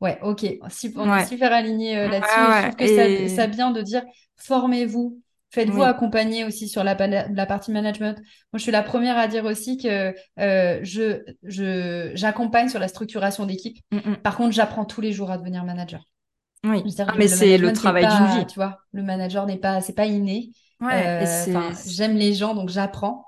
ouais, 0.00 0.18
ok, 0.22 0.46
si, 0.68 0.92
on 0.96 1.06
Ouais. 1.06 1.10
est 1.12 1.26
super 1.26 1.52
alignés 1.52 1.96
euh, 1.98 2.08
là-dessus. 2.08 2.40
Ouais, 2.48 2.52
je 2.52 2.60
trouve 2.60 2.76
que 2.76 2.86
Et- 2.86 3.28
ça, 3.28 3.28
ça 3.28 3.46
vient 3.46 3.70
de 3.70 3.82
dire 3.82 4.02
formez-vous, 4.36 5.20
Faites-vous 5.54 5.82
Oui. 5.82 5.86
accompagner 5.86 6.44
aussi 6.44 6.68
sur 6.68 6.82
la, 6.82 6.96
partie 6.96 7.70
management. 7.70 8.18
Moi, 8.18 8.24
je 8.54 8.58
suis 8.58 8.72
la 8.72 8.82
première 8.82 9.16
à 9.16 9.28
dire 9.28 9.44
aussi 9.44 9.76
que 9.76 10.12
euh, 10.40 10.80
je, 10.82 11.22
je, 11.44 12.10
j'accompagne 12.14 12.68
sur 12.68 12.80
la 12.80 12.88
structuration 12.88 13.46
d'équipe. 13.46 13.78
Mm, 13.92 13.98
mm. 13.98 14.16
Par 14.16 14.36
contre, 14.36 14.52
j'apprends 14.52 14.84
tous 14.84 15.00
les 15.00 15.12
jours 15.12 15.30
à 15.30 15.38
devenir 15.38 15.64
manager. 15.64 16.02
Oui. 16.64 16.82
Ah, 16.98 17.14
mais 17.16 17.28
c'est 17.28 17.56
le 17.56 17.72
travail 17.72 18.04
d'une 18.04 18.38
vie. 18.38 18.46
Tu 18.46 18.56
vois, 18.56 18.80
le 18.92 19.04
manager 19.04 19.46
n'est 19.46 19.58
pas, 19.58 19.80
c'est 19.80 19.92
pas 19.92 20.06
inné. 20.06 20.50
Ouais. 20.80 21.22
Euh, 21.22 21.72
j'aime 21.86 22.16
les 22.16 22.34
gens, 22.34 22.54
donc 22.54 22.68
j'apprends. 22.68 23.26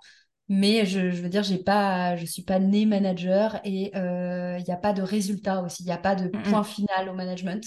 Mais 0.48 0.84
je, 0.84 1.10
je 1.10 1.22
veux 1.22 1.28
dire, 1.28 1.44
j'ai 1.44 1.58
pas, 1.58 2.16
je 2.16 2.24
suis 2.24 2.42
pas 2.42 2.58
née 2.58 2.86
manager 2.86 3.60
et 3.62 3.92
il 3.94 4.64
n'y 4.64 4.72
a 4.74 4.76
pas 4.76 4.92
de 4.92 5.02
résultat 5.02 5.62
aussi. 5.62 5.84
Il 5.84 5.86
n'y 5.86 5.92
a 5.92 5.98
pas 5.98 6.16
de 6.16 6.24
Mm, 6.24 6.40
mm. 6.40 6.42
point 6.42 6.64
final 6.64 7.08
au 7.08 7.14
management. 7.14 7.62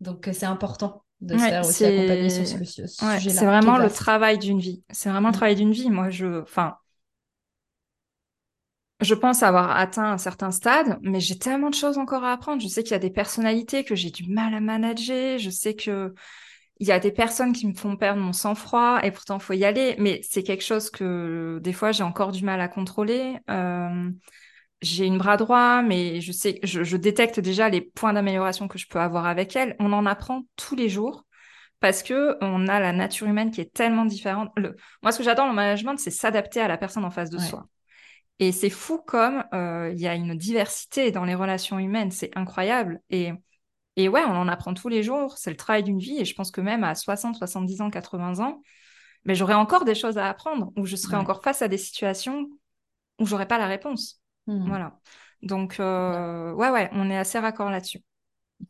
Donc, 0.00 0.28
euh, 0.28 0.32
c'est 0.32 0.46
important 0.46 1.02
de 1.20 1.36
se 1.38 1.48
faire 1.48 1.66
aussi 1.66 1.84
c'est- 1.84 1.86
accompagner 1.86 2.30
sur 2.30 2.46
ce, 2.46 2.64
ce 2.64 2.82
Ouais, 3.00 3.20
sujet-là. 3.20 3.40
c'est 3.40 3.46
vraiment 3.46 3.78
le 3.78 3.90
travail 3.90 4.38
d'une 4.38 4.58
vie. 4.60 4.82
C'est 4.90 5.10
vraiment 5.10 5.28
le 5.28 5.32
Mm. 5.32 5.36
travail 5.36 5.54
d'une 5.56 5.72
vie. 5.72 5.90
Moi, 5.90 6.10
je, 6.10 6.42
enfin, 6.42 6.76
je 9.02 9.14
pense 9.14 9.42
avoir 9.42 9.76
atteint 9.76 10.12
un 10.12 10.18
certain 10.18 10.50
stade, 10.50 10.98
mais 11.02 11.20
j'ai 11.20 11.38
tellement 11.38 11.68
de 11.68 11.74
choses 11.74 11.98
encore 11.98 12.24
à 12.24 12.32
apprendre. 12.32 12.62
Je 12.62 12.68
sais 12.68 12.82
qu'il 12.82 12.92
y 12.92 12.94
a 12.94 12.98
des 12.98 13.10
personnalités 13.10 13.84
que 13.84 13.94
j'ai 13.94 14.10
du 14.10 14.26
mal 14.32 14.54
à 14.54 14.60
manager. 14.60 15.38
Je 15.38 15.50
sais 15.50 15.74
que 15.74 16.14
il 16.80 16.86
y 16.88 16.92
a 16.92 17.00
des 17.00 17.12
personnes 17.12 17.52
qui 17.52 17.66
me 17.66 17.74
font 17.74 17.96
perdre 17.96 18.20
mon 18.22 18.32
sang-froid 18.32 19.00
et 19.04 19.10
pourtant 19.12 19.38
faut 19.38 19.54
y 19.54 19.64
aller. 19.64 19.96
Mais 19.98 20.20
c'est 20.28 20.42
quelque 20.42 20.64
chose 20.64 20.90
que 20.90 21.60
des 21.62 21.72
fois 21.74 21.92
j'ai 21.92 22.04
encore 22.04 22.32
du 22.32 22.44
mal 22.44 22.60
à 22.60 22.68
contrôler. 22.68 23.36
Euh, 23.50 24.10
j'ai 24.82 25.06
une 25.06 25.18
bras 25.18 25.36
droit, 25.36 25.82
mais 25.82 26.20
je 26.20 26.32
sais, 26.32 26.60
je, 26.62 26.84
je 26.84 26.96
détecte 26.96 27.40
déjà 27.40 27.68
les 27.68 27.80
points 27.80 28.12
d'amélioration 28.12 28.68
que 28.68 28.78
je 28.78 28.86
peux 28.88 29.00
avoir 29.00 29.26
avec 29.26 29.56
elle. 29.56 29.76
On 29.80 29.92
en 29.92 30.06
apprend 30.06 30.42
tous 30.56 30.74
les 30.76 30.88
jours 30.88 31.24
parce 31.80 32.02
que 32.02 32.36
on 32.42 32.68
a 32.68 32.80
la 32.80 32.92
nature 32.92 33.26
humaine 33.28 33.50
qui 33.50 33.60
est 33.60 33.72
tellement 33.72 34.04
différente. 34.06 34.50
Le... 34.56 34.76
Moi, 35.02 35.12
ce 35.12 35.18
que 35.18 35.24
j'adore 35.24 35.46
dans 35.46 35.50
le 35.52 35.56
management, 35.56 35.98
c'est 35.98 36.10
s'adapter 36.10 36.60
à 36.60 36.68
la 36.68 36.78
personne 36.78 37.04
en 37.04 37.10
face 37.10 37.30
de 37.30 37.38
Ouais. 37.38 37.48
soi. 37.48 37.68
Et 38.38 38.52
c'est 38.52 38.70
fou 38.70 38.98
comme 39.06 39.44
euh, 39.54 39.90
il 39.94 40.00
y 40.00 40.06
a 40.08 40.14
une 40.14 40.36
diversité 40.36 41.10
dans 41.10 41.24
les 41.24 41.34
relations 41.34 41.78
humaines, 41.78 42.10
c'est 42.10 42.36
incroyable. 42.36 43.00
Et, 43.10 43.32
et 43.96 44.08
ouais, 44.08 44.22
on 44.24 44.36
en 44.36 44.48
apprend 44.48 44.74
tous 44.74 44.88
les 44.88 45.02
jours, 45.02 45.38
c'est 45.38 45.50
le 45.50 45.56
travail 45.56 45.84
d'une 45.84 45.98
vie. 45.98 46.18
Et 46.18 46.24
je 46.24 46.34
pense 46.34 46.50
que 46.50 46.60
même 46.60 46.84
à 46.84 46.94
60, 46.94 47.36
70 47.36 47.80
ans, 47.80 47.90
80 47.90 48.40
ans, 48.40 48.62
mais 49.24 49.34
j'aurai 49.34 49.54
encore 49.54 49.84
des 49.84 49.94
choses 49.94 50.18
à 50.18 50.28
apprendre, 50.28 50.72
où 50.76 50.86
je 50.86 50.96
serai 50.96 51.16
Ouais. 51.16 51.22
encore 51.22 51.42
face 51.42 51.62
à 51.62 51.68
des 51.68 51.78
situations 51.78 52.48
où 53.20 53.26
j'aurai 53.26 53.46
pas 53.48 53.58
la 53.58 53.66
réponse. 53.68 54.20
Hmm. 54.46 54.66
Voilà. 54.66 54.98
Donc, 55.42 55.80
euh, 55.80 56.52
ouais, 56.52 56.70
ouais, 56.70 56.88
on 56.92 57.10
est 57.10 57.18
assez 57.18 57.38
raccord 57.38 57.70
là-dessus. 57.70 58.02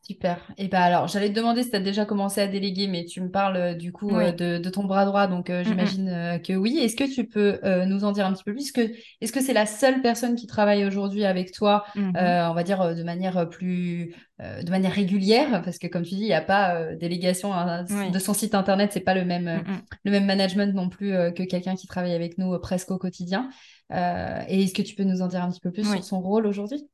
Super. 0.02 0.38
Et 0.58 0.66
bah 0.66 0.80
alors, 0.82 1.06
j'allais 1.06 1.28
te 1.28 1.34
demander 1.34 1.62
si 1.62 1.70
tu 1.70 1.76
as 1.76 1.80
déjà 1.80 2.04
commencé 2.04 2.40
à 2.40 2.48
déléguer, 2.48 2.88
mais 2.88 3.04
tu 3.04 3.20
me 3.20 3.30
parles 3.30 3.56
euh, 3.56 3.74
du 3.74 3.92
coup 3.92 4.10
Oui. 4.10 4.24
euh, 4.24 4.32
de, 4.32 4.58
de 4.58 4.68
ton 4.70 4.82
bras 4.82 5.04
droit, 5.04 5.28
donc 5.28 5.48
euh, 5.48 5.62
Mm, 5.62 5.64
j'imagine 5.64 6.08
euh, 6.08 6.38
que 6.38 6.52
oui. 6.54 6.78
Est-ce 6.78 6.96
que 6.96 7.04
tu 7.04 7.24
peux 7.28 7.60
nous 7.86 8.02
en 8.04 8.10
dire 8.10 8.26
un 8.26 8.32
petit 8.32 8.42
peu 8.42 8.52
plus? 8.52 8.72
Est-ce 9.20 9.32
que 9.32 9.40
c'est 9.40 9.52
la 9.52 9.64
seule 9.64 10.02
personne 10.02 10.34
qui 10.34 10.48
travaille 10.48 10.84
aujourd'hui 10.84 11.24
avec 11.24 11.52
toi, 11.52 11.84
on 11.94 12.12
va 12.12 12.62
dire 12.64 12.96
de 12.96 13.02
manière 13.04 13.48
plus, 13.48 14.12
de 14.40 14.70
manière 14.70 14.92
régulière, 14.92 15.62
parce 15.62 15.78
que 15.78 15.86
comme 15.86 16.02
tu 16.02 16.16
dis, 16.16 16.22
il 16.22 16.26
n'y 16.26 16.34
a 16.34 16.40
pas 16.42 16.94
délégation 16.96 17.54
hein, 17.54 17.84
Oui. 17.90 18.10
de 18.10 18.18
son 18.18 18.34
site 18.34 18.56
internet, 18.56 18.90
c'est 18.92 19.00
pas 19.00 19.14
le 19.14 19.24
même, 19.24 19.62
le 20.04 20.10
même 20.10 20.26
management 20.26 20.74
non 20.74 20.88
plus 20.88 21.10
que 21.34 21.44
quelqu'un 21.44 21.76
qui 21.76 21.86
travaille 21.86 22.14
avec 22.14 22.38
nous 22.38 22.58
presque 22.58 22.90
au 22.90 22.98
quotidien. 22.98 23.50
Euh, 23.92 24.42
et 24.48 24.64
est-ce 24.64 24.74
que 24.74 24.82
tu 24.82 24.94
peux 24.94 25.04
nous 25.04 25.22
en 25.22 25.28
dire 25.28 25.42
un 25.42 25.50
petit 25.50 25.60
peu 25.60 25.70
plus 25.72 25.88
Oui. 25.88 25.96
sur 25.96 26.04
son 26.04 26.20
rôle 26.20 26.46
aujourd'hui? 26.46 26.86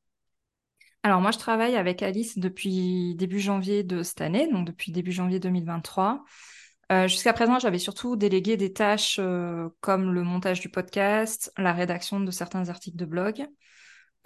Alors 1.03 1.21
moi, 1.21 1.33
je 1.33 1.39
travaille 1.39 1.77
avec 1.77 2.03
Alice 2.03 2.39
depuis 2.39 3.15
début 3.17 3.41
janvier 3.41 3.83
de 3.83 4.03
cette 4.03 4.21
année, 4.21 4.49
donc 4.51 4.67
depuis 4.67 4.93
début 4.93 5.11
janvier 5.13 5.41
2023. 5.41 6.25
Euh, 6.93 7.09
Jusqu'à 7.09 7.33
présent, 7.33 7.59
j'avais 7.59 7.79
surtout 7.79 8.17
délégué 8.17 8.57
des 8.57 8.73
tâches 8.73 9.17
euh, 9.19 9.69
comme 9.81 10.13
le 10.13 10.23
montage 10.23 10.61
du 10.61 10.69
podcast, 10.69 11.53
la 11.57 11.73
rédaction 11.73 12.21
de 12.21 12.31
certains 12.31 12.69
articles 12.69 12.97
de 12.97 13.05
blog. 13.05 13.47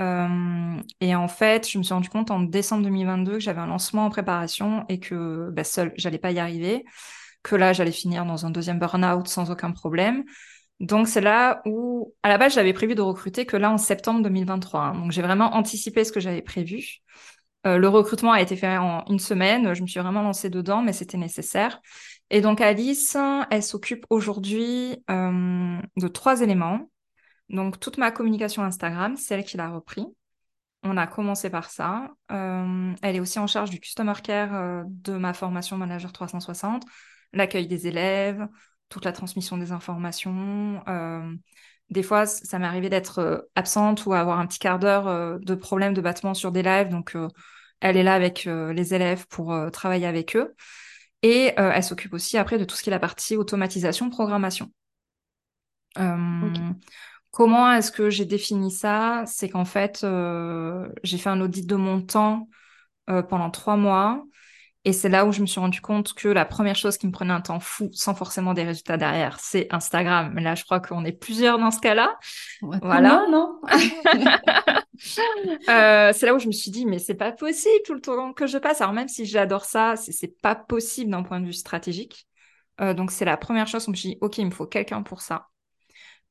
Euh, 0.00 0.80
et 1.00 1.14
en 1.14 1.28
fait, 1.28 1.68
je 1.68 1.78
me 1.78 1.82
suis 1.82 1.94
rendu 1.94 2.10
compte 2.10 2.30
en 2.30 2.40
décembre 2.40 2.82
2022 2.82 3.34
que 3.34 3.40
j'avais 3.40 3.60
un 3.60 3.66
lancement 3.66 4.04
en 4.04 4.10
préparation 4.10 4.84
et 4.88 5.00
que 5.00 5.50
bah, 5.52 5.64
seule, 5.64 5.92
j'allais 5.96 6.18
pas 6.18 6.32
y 6.32 6.38
arriver, 6.38 6.84
que 7.42 7.56
là, 7.56 7.72
j'allais 7.72 7.92
finir 7.92 8.26
dans 8.26 8.44
un 8.44 8.50
deuxième 8.50 8.78
burn-out 8.78 9.26
sans 9.28 9.50
aucun 9.50 9.70
problème. 9.70 10.24
Donc 10.80 11.08
c'est 11.08 11.20
là 11.22 11.62
où, 11.64 12.14
à 12.22 12.28
la 12.28 12.38
base, 12.38 12.54
j'avais 12.54 12.72
prévu 12.74 12.94
de 12.94 13.00
recruter 13.00 13.46
que 13.46 13.56
là 13.56 13.70
en 13.70 13.78
septembre 13.78 14.22
2023. 14.22 14.80
hein. 14.80 14.94
Donc 14.94 15.10
j'ai 15.10 15.22
vraiment 15.22 15.54
anticipé 15.54 16.04
ce 16.04 16.12
que 16.12 16.20
j'avais 16.20 16.42
prévu. 16.42 16.98
Euh, 17.66 17.78
le 17.78 17.88
recrutement 17.88 18.32
a 18.32 18.40
été 18.42 18.56
fait 18.56 18.76
en 18.76 19.04
une 19.08 19.18
semaine. 19.18 19.74
Je 19.74 19.82
me 19.82 19.86
suis 19.86 20.00
vraiment 20.00 20.22
lancée 20.22 20.50
dedans, 20.50 20.82
mais 20.82 20.92
c'était 20.92 21.16
nécessaire. 21.16 21.80
Et 22.30 22.40
donc 22.40 22.60
Alice, 22.60 23.16
elle 23.50 23.62
s'occupe 23.62 24.04
aujourd'hui 24.10 25.02
euh, 25.10 25.78
de 25.96 26.08
trois 26.08 26.42
éléments. 26.42 26.90
Donc 27.48 27.80
toute 27.80 27.96
ma 27.96 28.10
communication 28.10 28.62
Instagram, 28.62 29.16
c'est 29.16 29.34
elle 29.34 29.44
qui 29.44 29.56
l'a 29.56 29.70
repris. 29.70 30.04
On 30.82 30.96
a 30.96 31.06
commencé 31.06 31.48
par 31.48 31.70
ça. 31.70 32.10
Euh, 32.30 32.92
elle 33.02 33.16
est 33.16 33.20
aussi 33.20 33.38
en 33.38 33.46
charge 33.46 33.70
du 33.70 33.80
customer 33.80 34.12
care 34.22 34.84
de 34.86 35.16
ma 35.16 35.32
formation 35.32 35.78
Manager 35.78 36.12
360, 36.12 36.84
l'accueil 37.32 37.66
des 37.66 37.88
élèves, 37.88 38.46
toute 38.88 39.04
la 39.04 39.12
transmission 39.12 39.56
des 39.56 39.72
informations. 39.72 40.82
Euh, 40.88 41.32
des 41.90 42.02
fois, 42.02 42.26
ça 42.26 42.58
m'est 42.58 42.66
arrivé 42.66 42.88
d'être 42.88 43.18
euh, 43.18 43.38
absente 43.54 44.06
ou 44.06 44.14
avoir 44.14 44.38
un 44.38 44.46
petit 44.46 44.58
quart 44.58 44.78
d'heure 44.78 45.08
euh, 45.08 45.38
de 45.40 45.54
problème 45.54 45.94
de 45.94 46.00
battement 46.00 46.34
sur 46.34 46.52
des 46.52 46.62
lives. 46.62 46.88
Donc, 46.88 47.16
elle 47.80 47.96
est 47.96 48.02
là 48.02 48.14
avec 48.14 48.44
les 48.46 48.94
élèves 48.94 49.26
pour 49.28 49.54
travailler 49.70 50.06
avec 50.06 50.34
eux. 50.34 50.54
Et 51.22 51.52
elle 51.56 51.82
s'occupe 51.84 52.14
aussi 52.14 52.38
après 52.38 52.56
de 52.56 52.64
tout 52.64 52.74
ce 52.74 52.82
qui 52.82 52.88
est 52.88 52.90
la 52.90 52.98
partie 52.98 53.36
automatisation, 53.36 54.08
programmation. 54.08 54.72
Ok. 55.98 56.58
Comment 57.36 57.70
est-ce 57.70 57.92
que 57.92 58.08
j'ai 58.08 58.24
défini 58.24 58.70
ça? 58.70 59.22
C'est 59.26 59.50
qu'en 59.50 59.66
fait, 59.66 60.04
euh, 60.04 60.88
j'ai 61.02 61.18
fait 61.18 61.28
un 61.28 61.42
audit 61.42 61.66
de 61.66 61.76
mon 61.76 62.00
temps 62.00 62.48
euh, 63.10 63.22
pendant 63.22 63.50
trois 63.50 63.76
mois. 63.76 64.24
Et 64.86 64.92
c'est 64.92 65.08
là 65.08 65.26
où 65.26 65.32
je 65.32 65.40
me 65.40 65.46
suis 65.46 65.58
rendu 65.58 65.80
compte 65.80 66.14
que 66.14 66.28
la 66.28 66.44
première 66.44 66.76
chose 66.76 66.96
qui 66.96 67.08
me 67.08 67.12
prenait 67.12 67.32
un 67.32 67.40
temps 67.40 67.58
fou, 67.58 67.90
sans 67.92 68.14
forcément 68.14 68.54
des 68.54 68.62
résultats 68.62 68.96
derrière, 68.96 69.40
c'est 69.40 69.66
Instagram. 69.74 70.30
Mais 70.32 70.42
là, 70.42 70.54
je 70.54 70.62
crois 70.62 70.78
qu'on 70.78 71.04
est 71.04 71.10
plusieurs 71.10 71.58
dans 71.58 71.72
ce 71.72 71.80
cas-là. 71.80 72.16
Ouais, 72.62 72.78
Voilà. 72.80 73.26
non? 73.28 73.60
Euh, 75.68 76.12
c'est 76.14 76.24
là 76.24 76.34
où 76.34 76.38
je 76.38 76.46
me 76.46 76.52
suis 76.52 76.70
dit, 76.70 76.86
mais 76.86 76.98
c'est 76.98 77.14
pas 77.14 77.30
possible 77.30 77.82
tout 77.84 77.92
le 77.92 78.00
temps 78.00 78.32
que 78.32 78.46
je 78.46 78.56
passe. 78.56 78.80
Alors 78.80 78.94
même 78.94 79.08
si 79.08 79.26
j'adore 79.26 79.66
ça, 79.66 79.94
c'est 79.96 80.10
c'est 80.12 80.40
pas 80.40 80.54
possible 80.54 81.10
d'un 81.10 81.22
point 81.22 81.38
de 81.38 81.44
vue 81.44 81.52
stratégique. 81.52 82.26
Euh, 82.80 82.94
donc 82.94 83.10
c'est 83.10 83.26
la 83.26 83.36
première 83.36 83.66
chose 83.66 83.82
où 83.82 83.86
je 83.86 83.90
me 83.90 83.96
suis 83.96 84.08
dit, 84.10 84.18
ok, 84.22 84.38
il 84.38 84.46
me 84.46 84.50
faut 84.50 84.66
quelqu'un 84.66 85.02
pour 85.02 85.20
ça. 85.20 85.48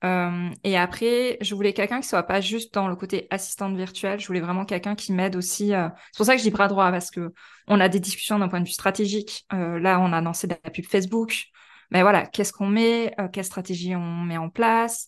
Euh, 0.04 0.50
et 0.64 0.78
après, 0.78 1.38
je 1.42 1.56
voulais 1.56 1.74
quelqu'un 1.74 2.00
qui 2.02 2.08
soit 2.08 2.24
pas 2.24 2.42
juste 2.42 2.74
dans 2.74 2.88
le 2.88 2.96
côté 2.96 3.28
assistante 3.32 3.76
virtuelle. 3.76 4.20
Je 4.20 4.28
voulais 4.28 4.40
vraiment 4.42 4.66
quelqu'un 4.66 4.94
qui 4.96 5.14
m'aide 5.14 5.36
aussi. 5.36 5.74
euh, 5.74 5.90
C'est 6.12 6.18
pour 6.18 6.26
ça 6.26 6.34
que 6.34 6.40
je 6.40 6.44
dis 6.44 6.52
bras 6.52 6.68
droit 6.68 6.92
parce 6.92 7.10
que 7.10 7.34
on 7.68 7.80
a 7.80 7.90
des 7.90 8.00
discussions 8.00 8.38
d'un 8.38 8.48
point 8.50 8.60
de 8.62 8.66
vue 8.66 8.72
stratégique. 8.74 9.46
Euh, 9.54 9.80
là, 9.80 10.00
on 10.00 10.14
a 10.14 10.22
lancé 10.22 10.48
de 10.48 10.56
la 10.64 10.70
pub 10.70 10.86
Facebook. 10.86 11.46
Mais 11.92 12.02
voilà, 12.02 12.26
qu'est-ce 12.26 12.52
qu'on 12.54 12.68
met, 12.68 13.16
quelle 13.32 13.46
stratégie 13.46 13.96
on 13.96 14.02
met 14.24 14.38
en 14.38 14.50
place, 14.50 15.08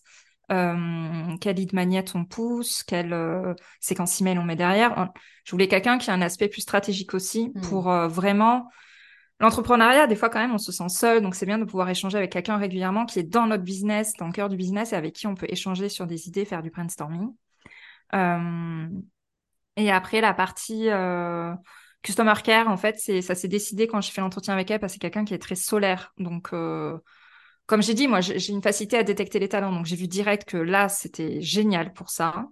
euh, 0.52 1.36
quel 1.40 1.56
lead 1.56 1.72
magnet 1.74 2.04
on 2.14 2.24
pousse, 2.24 2.82
quelle 2.84 3.14
séquence 3.80 4.20
email 4.20 4.38
on 4.38 4.44
met 4.44 4.56
derrière. 4.56 4.94
On- 4.96 5.08
Je 5.44 5.50
voulais 5.52 5.68
quelqu'un 5.68 5.98
qui 5.98 6.10
a 6.10 6.14
un 6.14 6.22
aspect 6.22 6.48
plus 6.48 6.62
stratégique 6.62 7.14
aussi 7.14 7.50
Hmm. 7.54 7.60
pour 7.62 7.90
vraiment 8.08 8.68
L'entrepreneuriat, 9.40 10.06
des 10.08 10.16
fois 10.16 10.30
quand 10.30 10.40
même, 10.40 10.52
on 10.54 10.58
se 10.58 10.72
sent 10.72 10.88
seul, 10.88 11.22
donc 11.22 11.34
c'est 11.36 11.46
bien 11.46 11.58
de 11.58 11.64
pouvoir 11.64 11.88
échanger 11.88 12.18
avec 12.18 12.32
quelqu'un 12.32 12.56
régulièrement 12.56 13.06
qui 13.06 13.20
est 13.20 13.22
dans 13.22 13.46
notre 13.46 13.62
business, 13.62 14.14
dans 14.18 14.26
le 14.26 14.32
cœur 14.32 14.48
du 14.48 14.56
business, 14.56 14.92
et 14.92 14.96
avec 14.96 15.14
qui 15.14 15.26
on 15.28 15.34
peut 15.36 15.46
échanger 15.48 15.88
sur 15.88 16.06
des 16.06 16.28
idées, 16.28 16.44
faire 16.44 16.62
du 16.62 16.70
brainstorming. 16.70 17.30
Euh, 18.14 18.88
Et 19.76 19.90
après, 19.90 20.20
la 20.20 20.34
partie 20.34 20.90
euh, 20.90 21.54
customer 22.02 22.34
care, 22.44 22.68
en 22.68 22.76
fait, 22.76 22.98
ça 23.22 23.34
s'est 23.34 23.48
décidé 23.48 23.86
quand 23.86 24.00
j'ai 24.00 24.12
fait 24.12 24.20
l'entretien 24.20 24.54
avec 24.54 24.70
elle 24.70 24.80
parce 24.80 24.92
que 24.92 24.94
c'est 24.94 25.00
quelqu'un 25.00 25.24
qui 25.24 25.34
est 25.34 25.38
très 25.38 25.54
solaire. 25.56 26.12
Donc, 26.18 26.50
euh, 26.52 26.98
comme 27.66 27.82
j'ai 27.82 27.94
dit, 27.94 28.08
moi, 28.08 28.20
j'ai 28.20 28.52
une 28.52 28.62
facilité 28.62 28.98
à 28.98 29.04
détecter 29.04 29.38
les 29.38 29.48
talents. 29.48 29.72
Donc, 29.72 29.86
j'ai 29.86 29.96
vu 29.96 30.08
direct 30.08 30.48
que 30.48 30.56
là, 30.58 30.88
c'était 30.88 31.40
génial 31.42 31.92
pour 31.92 32.10
ça. 32.10 32.46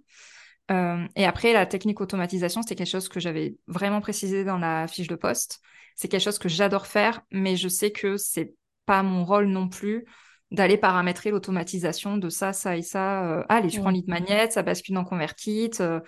Euh, 0.71 1.07
et 1.15 1.25
après, 1.25 1.53
la 1.53 1.65
technique 1.65 2.01
automatisation, 2.01 2.61
c'était 2.61 2.75
quelque 2.75 2.89
chose 2.89 3.09
que 3.09 3.19
j'avais 3.19 3.55
vraiment 3.67 4.01
précisé 4.01 4.43
dans 4.43 4.57
la 4.57 4.87
fiche 4.87 5.07
de 5.07 5.15
poste. 5.15 5.61
C'est 5.95 6.07
quelque 6.07 6.23
chose 6.23 6.39
que 6.39 6.49
j'adore 6.49 6.87
faire, 6.87 7.21
mais 7.31 7.55
je 7.55 7.67
sais 7.67 7.91
que 7.91 8.17
c'est 8.17 8.53
pas 8.85 9.03
mon 9.03 9.25
rôle 9.25 9.47
non 9.47 9.67
plus 9.69 10.05
d'aller 10.51 10.77
paramétrer 10.77 11.31
l'automatisation 11.31 12.17
de 12.17 12.29
ça, 12.29 12.53
ça 12.53 12.77
et 12.77 12.81
ça. 12.81 13.25
Euh, 13.25 13.43
allez, 13.49 13.69
je 13.69 13.79
prends 13.79 13.89
lead 13.89 14.07
magnet, 14.07 14.49
ça 14.49 14.63
bascule 14.63 14.95
dans 14.95 15.03
Convertit. 15.03 15.71
Euh, 15.79 15.99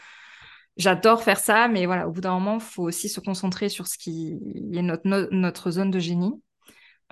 j'adore 0.77 1.23
faire 1.23 1.39
ça, 1.39 1.67
mais 1.67 1.85
voilà, 1.85 2.07
au 2.07 2.11
bout 2.11 2.21
d'un 2.21 2.33
moment, 2.33 2.55
il 2.55 2.61
faut 2.61 2.83
aussi 2.83 3.09
se 3.09 3.19
concentrer 3.19 3.69
sur 3.69 3.87
ce 3.87 3.97
qui 3.97 4.37
est 4.73 4.81
notre, 4.81 5.29
notre 5.31 5.71
zone 5.71 5.91
de 5.91 5.99
génie. 5.99 6.33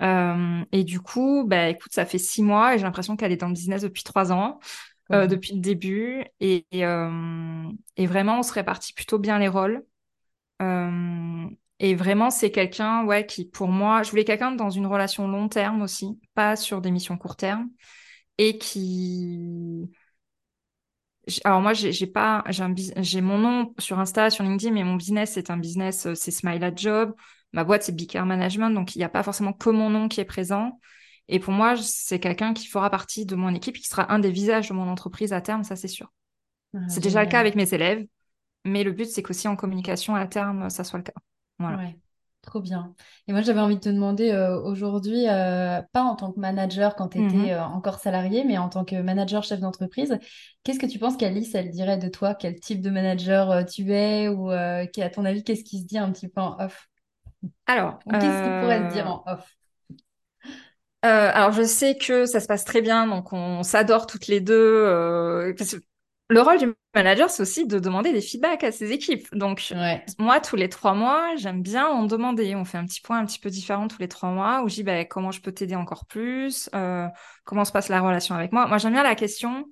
Euh, 0.00 0.64
et 0.72 0.84
du 0.84 1.00
coup, 1.00 1.44
bah, 1.46 1.68
écoute, 1.68 1.92
ça 1.92 2.06
fait 2.06 2.18
six 2.18 2.42
mois 2.42 2.74
et 2.74 2.78
j'ai 2.78 2.84
l'impression 2.84 3.16
qu'elle 3.16 3.32
est 3.32 3.36
dans 3.36 3.48
le 3.48 3.54
business 3.54 3.82
depuis 3.82 4.04
trois 4.04 4.32
ans, 4.32 4.60
depuis 5.10 5.54
le 5.54 5.60
début. 5.60 6.24
Et, 6.40 6.66
et, 6.70 8.06
vraiment, 8.06 8.40
on 8.40 8.42
se 8.42 8.52
répartit 8.52 8.92
plutôt 8.92 9.18
bien 9.18 9.38
les 9.38 9.48
rôles. 9.48 9.84
Et 11.80 11.94
vraiment, 11.94 12.30
c'est 12.30 12.50
quelqu'un, 12.50 13.04
ouais, 13.04 13.24
qui, 13.26 13.44
pour 13.44 13.68
moi, 13.68 14.02
je 14.02 14.10
voulais 14.10 14.24
quelqu'un 14.24 14.50
dans 14.52 14.70
une 14.70 14.86
relation 14.86 15.28
long 15.28 15.48
terme 15.48 15.82
aussi, 15.82 16.18
pas 16.34 16.56
sur 16.56 16.80
des 16.80 16.90
missions 16.90 17.16
court 17.16 17.36
terme, 17.36 17.70
et 18.38 18.58
qui. 18.58 19.90
Alors 21.44 21.60
moi, 21.60 21.74
j'ai 21.74 22.06
pas, 22.06 22.42
j'ai 22.48 23.20
mon 23.20 23.38
nom 23.38 23.74
sur 23.78 23.98
Insta, 23.98 24.30
sur 24.30 24.44
LinkedIn, 24.44 24.72
mais 24.72 24.82
mon 24.82 24.96
business 24.96 25.32
c'est 25.34 25.50
un 25.50 25.58
business, 25.58 26.06
euh, 26.06 26.14
c'est 26.14 26.30
Smile 26.30 26.64
at 26.64 26.74
Job. 26.74 27.14
Ma 27.52 27.64
boîte 27.64 27.82
c'est 27.82 27.94
Big 27.94 28.14
Management, 28.16 28.70
donc 28.70 28.94
il 28.96 28.98
n'y 28.98 29.04
a 29.04 29.08
pas 29.10 29.22
forcément 29.22 29.52
que 29.52 29.68
mon 29.70 29.90
nom 29.90 30.08
qui 30.08 30.20
est 30.20 30.24
présent. 30.24 30.80
Et 31.28 31.38
pour 31.40 31.52
moi, 31.52 31.76
c'est 31.76 32.20
quelqu'un 32.20 32.54
qui 32.54 32.66
fera 32.66 32.90
partie 32.90 33.26
de 33.26 33.36
mon 33.36 33.54
équipe, 33.54 33.76
qui 33.76 33.86
sera 33.86 34.12
un 34.12 34.18
des 34.18 34.30
visages 34.30 34.68
de 34.68 34.74
mon 34.74 34.88
entreprise 34.88 35.32
à 35.32 35.40
terme, 35.40 35.62
ça 35.62 35.76
c'est 35.76 35.88
sûr. 35.88 36.12
Ah, 36.74 36.78
c'est 36.88 37.02
déjà 37.02 37.22
le 37.22 37.28
cas 37.28 37.40
avec 37.40 37.54
mes 37.54 37.72
élèves, 37.74 38.06
mais 38.64 38.84
le 38.84 38.92
but 38.92 39.06
c'est 39.06 39.22
qu'aussi 39.22 39.48
en 39.48 39.56
communication 39.56 40.14
à 40.14 40.26
terme, 40.26 40.70
ça 40.70 40.84
soit 40.84 40.98
le 40.98 41.04
cas. 41.04 41.12
Ouais, 41.60 41.96
trop 42.42 42.60
bien. 42.60 42.94
Et 43.26 43.32
moi, 43.32 43.42
j'avais 43.42 43.60
envie 43.60 43.74
de 43.74 43.80
te 43.80 43.88
demander 43.88 44.30
euh, 44.30 44.58
aujourd'hui, 44.60 45.28
euh, 45.28 45.82
pas 45.92 46.02
en 46.02 46.16
tant 46.16 46.32
que 46.32 46.40
manager 46.40 46.96
quand 46.96 47.08
tu 47.08 47.18
étais 47.18 47.36
mhm. 47.36 47.50
euh, 47.50 47.62
encore 47.62 47.98
salarié, 47.98 48.44
mais 48.44 48.56
en 48.56 48.68
tant 48.68 48.84
que 48.84 48.96
manager 49.00 49.42
chef 49.42 49.60
d'entreprise, 49.60 50.18
qu'est-ce 50.62 50.78
que 50.78 50.86
tu 50.86 50.98
penses 50.98 51.16
qu'Alice, 51.16 51.54
elle 51.54 51.70
dirait 51.70 51.98
de 51.98 52.08
toi? 52.08 52.34
Quel 52.34 52.58
type 52.58 52.80
de 52.80 52.90
manager 52.90 53.66
tu 53.66 53.92
es? 53.92 54.28
Ou 54.28 54.50
à 54.50 54.86
ton 55.12 55.24
avis, 55.24 55.44
qu'est-ce 55.44 55.64
qui 55.64 55.80
se 55.80 55.86
dit 55.86 55.98
un 55.98 56.10
petit 56.10 56.28
peu 56.28 56.40
en 56.40 56.58
off? 56.58 56.88
Alors, 57.66 57.98
qu'est-ce 58.10 58.42
qui 58.42 58.60
pourrait 58.60 58.88
se 58.88 58.94
dire 58.94 59.06
en 59.08 59.22
off? 59.26 59.57
Alors, 61.08 61.52
je 61.52 61.62
sais 61.62 61.96
que 61.96 62.26
ça 62.26 62.40
se 62.40 62.46
passe 62.46 62.64
très 62.64 62.82
bien, 62.82 63.06
donc 63.06 63.32
on 63.32 63.62
s'adore 63.62 64.06
toutes 64.06 64.26
les 64.26 64.40
deux 64.40 65.54
le 66.30 66.42
rôle 66.42 66.58
du 66.58 66.74
manager, 66.94 67.30
c'est 67.30 67.42
aussi 67.42 67.66
de 67.66 67.78
demander 67.78 68.12
des 68.12 68.20
feedbacks 68.20 68.62
à 68.62 68.70
ses 68.70 68.92
équipes. 68.92 69.34
Donc, 69.34 69.72
moi, 70.18 70.40
tous 70.40 70.56
les 70.56 70.68
trois 70.68 70.92
mois, 70.94 71.34
j'aime 71.36 71.62
bien 71.62 71.86
en 71.86 72.04
demander. 72.04 72.54
On 72.54 72.64
fait 72.64 72.76
un 72.76 72.84
petit 72.84 73.00
point 73.00 73.18
un 73.18 73.24
petit 73.24 73.38
peu 73.38 73.48
différent 73.48 73.88
tous 73.88 73.98
les 73.98 74.08
trois 74.08 74.30
mois 74.30 74.62
où 74.62 74.68
je 74.68 74.74
dis 74.74 74.82
bah, 74.82 75.04
comment 75.06 75.30
je 75.30 75.40
peux 75.40 75.52
t'aider 75.52 75.74
encore 75.74 76.04
plus, 76.04 76.68
euh, 76.74 77.08
comment 77.44 77.64
se 77.64 77.72
passe 77.72 77.88
la 77.88 78.00
relation 78.00 78.34
avec 78.34 78.52
moi. 78.52 78.66
Moi, 78.66 78.76
j'aime 78.76 78.92
bien 78.92 79.02
la 79.02 79.14
question. 79.14 79.64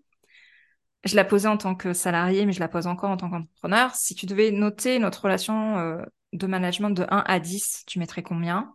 Je 1.05 1.15
la 1.15 1.25
posais 1.25 1.49
en 1.49 1.59
tant 1.59 1.75
que 1.75 1.93
salarié, 1.93 2.47
mais 2.47 2.53
je 2.53 2.61
la 2.61 2.69
pose 2.69 2.87
encore 2.87 3.11
en 3.11 3.17
tant 3.19 3.29
qu'entrepreneur. 3.29 3.95
Si 3.95 4.15
tu 4.15 4.25
devais 4.25 4.51
noter 4.51 4.99
notre 4.99 5.25
relation 5.25 5.77
euh, 5.77 6.03
de 6.33 6.47
management 6.47 6.91
de 6.91 7.05
1 7.11 7.23
à 7.27 7.39
10, 7.39 7.85
tu 7.87 7.99
mettrais 7.99 8.23
combien? 8.23 8.75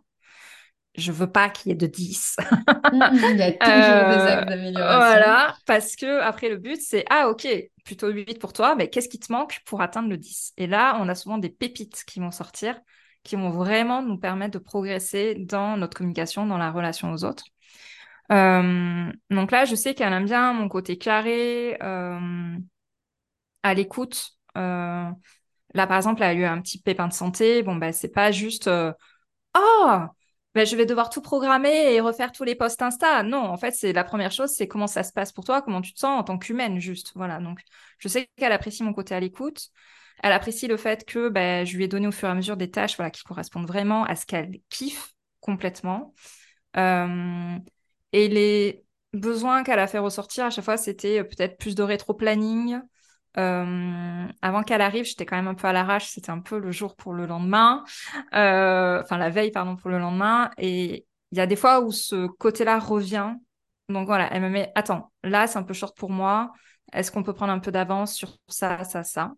Je 0.94 1.12
veux 1.12 1.30
pas 1.30 1.48
qu'il 1.48 1.70
y 1.70 1.72
ait 1.72 1.76
de 1.76 1.86
10. 1.86 2.36
Mm, 2.92 2.96
mm, 2.96 3.18
il 3.22 3.36
y 3.38 3.42
a 3.42 3.52
toujours 3.52 3.64
des 3.64 4.30
axes 4.30 4.46
d'amélioration. 4.46 4.98
Voilà, 4.98 5.56
parce 5.66 5.96
que 5.96 6.20
après 6.20 6.48
le 6.50 6.58
but 6.58 6.80
c'est 6.80 7.04
ah 7.08 7.28
OK, 7.30 7.46
plutôt 7.84 8.08
8 8.08 8.38
pour 8.38 8.52
toi, 8.52 8.74
mais 8.74 8.90
qu'est-ce 8.90 9.08
qui 9.08 9.18
te 9.18 9.32
manque 9.32 9.60
pour 9.64 9.80
atteindre 9.80 10.10
le 10.10 10.18
10 10.18 10.52
Et 10.58 10.66
là, 10.66 10.98
on 11.00 11.08
a 11.08 11.14
souvent 11.14 11.38
des 11.38 11.48
pépites 11.48 12.04
qui 12.06 12.20
vont 12.20 12.30
sortir 12.30 12.78
qui 13.22 13.36
vont 13.36 13.50
vraiment 13.50 14.02
nous 14.02 14.18
permettre 14.18 14.58
de 14.58 14.58
progresser 14.58 15.36
dans 15.36 15.76
notre 15.76 15.96
communication, 15.96 16.46
dans 16.46 16.58
la 16.58 16.70
relation 16.70 17.12
aux 17.12 17.24
autres. 17.24 17.44
Euh, 18.30 19.12
donc 19.30 19.50
là, 19.50 19.64
je 19.64 19.74
sais 19.74 19.94
qu'elle 19.94 20.12
aime 20.12 20.24
bien 20.24 20.52
mon 20.52 20.68
côté 20.68 20.98
carré, 20.98 21.76
euh, 21.82 22.56
à 23.62 23.74
l'écoute. 23.74 24.30
Euh, 24.56 25.10
là, 25.74 25.86
par 25.86 25.96
exemple, 25.96 26.22
elle 26.22 26.36
a 26.36 26.40
eu 26.40 26.44
un 26.44 26.60
petit 26.60 26.80
pépin 26.80 27.08
de 27.08 27.12
santé. 27.12 27.62
Bon, 27.62 27.76
ben, 27.76 27.92
c'est 27.92 28.12
pas 28.12 28.32
juste 28.32 28.68
oh 29.54 29.98
ben, 30.54 30.66
je 30.66 30.76
vais 30.76 30.86
devoir 30.86 31.08
tout 31.10 31.22
programmer 31.22 31.94
et 31.94 32.00
refaire 32.00 32.32
tous 32.32 32.44
les 32.44 32.54
posts 32.54 32.82
Insta. 32.82 33.22
Non, 33.22 33.38
en 33.38 33.56
fait, 33.56 33.72
c'est 33.72 33.92
la 33.92 34.04
première 34.04 34.32
chose, 34.32 34.50
c'est 34.50 34.68
comment 34.68 34.86
ça 34.86 35.02
se 35.02 35.12
passe 35.12 35.32
pour 35.32 35.44
toi, 35.44 35.62
comment 35.62 35.80
tu 35.80 35.94
te 35.94 35.98
sens 35.98 36.20
en 36.20 36.24
tant 36.24 36.38
qu'humaine, 36.38 36.78
juste. 36.78 37.12
Voilà. 37.14 37.38
Donc, 37.38 37.60
je 37.98 38.08
sais 38.08 38.28
qu'elle 38.36 38.52
apprécie 38.52 38.82
mon 38.82 38.92
côté 38.92 39.14
à 39.14 39.20
l'écoute. 39.20 39.68
Elle 40.22 40.32
apprécie 40.32 40.68
le 40.68 40.76
fait 40.76 41.04
que 41.04 41.28
ben, 41.28 41.66
je 41.66 41.76
lui 41.76 41.84
ai 41.84 41.88
donné 41.88 42.06
au 42.06 42.12
fur 42.12 42.28
et 42.28 42.32
à 42.32 42.34
mesure 42.34 42.56
des 42.56 42.70
tâches 42.70 42.96
voilà, 42.96 43.10
qui 43.10 43.22
correspondent 43.22 43.66
vraiment 43.66 44.04
à 44.04 44.14
ce 44.14 44.26
qu'elle 44.26 44.60
kiffe 44.68 45.14
complètement. 45.40 46.14
Euh, 46.76 47.58
et 48.12 48.28
les 48.28 48.84
besoins 49.12 49.62
qu'elle 49.62 49.78
a 49.78 49.86
fait 49.86 49.98
ressortir 49.98 50.44
à 50.44 50.50
chaque 50.50 50.64
fois, 50.64 50.76
c'était 50.76 51.20
euh, 51.20 51.24
peut-être 51.24 51.58
plus 51.58 51.74
de 51.74 51.82
rétro-planning, 51.82 52.80
euh, 53.38 54.26
avant 54.42 54.62
qu'elle 54.62 54.80
arrive, 54.80 55.04
j'étais 55.04 55.26
quand 55.26 55.36
même 55.36 55.48
un 55.48 55.54
peu 55.54 55.66
à 55.66 55.72
l'arrache. 55.72 56.08
C'était 56.08 56.30
un 56.30 56.40
peu 56.40 56.58
le 56.58 56.70
jour 56.70 56.96
pour 56.96 57.14
le 57.14 57.26
lendemain. 57.26 57.84
Euh, 58.34 59.00
enfin, 59.02 59.18
la 59.18 59.30
veille, 59.30 59.50
pardon, 59.50 59.76
pour 59.76 59.90
le 59.90 59.98
lendemain. 59.98 60.50
Et 60.58 61.06
il 61.32 61.38
y 61.38 61.40
a 61.40 61.46
des 61.46 61.56
fois 61.56 61.80
où 61.80 61.92
ce 61.92 62.26
côté-là 62.26 62.78
revient. 62.78 63.34
Donc 63.88 64.06
voilà, 64.06 64.32
elle 64.32 64.42
me 64.42 64.48
met, 64.48 64.72
attends, 64.74 65.12
là, 65.22 65.46
c'est 65.46 65.58
un 65.58 65.62
peu 65.62 65.74
short 65.74 65.96
pour 65.96 66.10
moi. 66.10 66.52
Est-ce 66.92 67.10
qu'on 67.10 67.22
peut 67.22 67.32
prendre 67.34 67.52
un 67.52 67.58
peu 67.58 67.72
d'avance 67.72 68.14
sur 68.14 68.38
ça, 68.48 68.84
ça, 68.84 69.02
ça? 69.04 69.32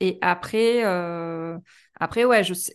Et 0.00 0.18
après, 0.20 0.84
euh, 0.84 1.56
après, 1.98 2.24
ouais, 2.26 2.44
je 2.44 2.52
sais, 2.52 2.72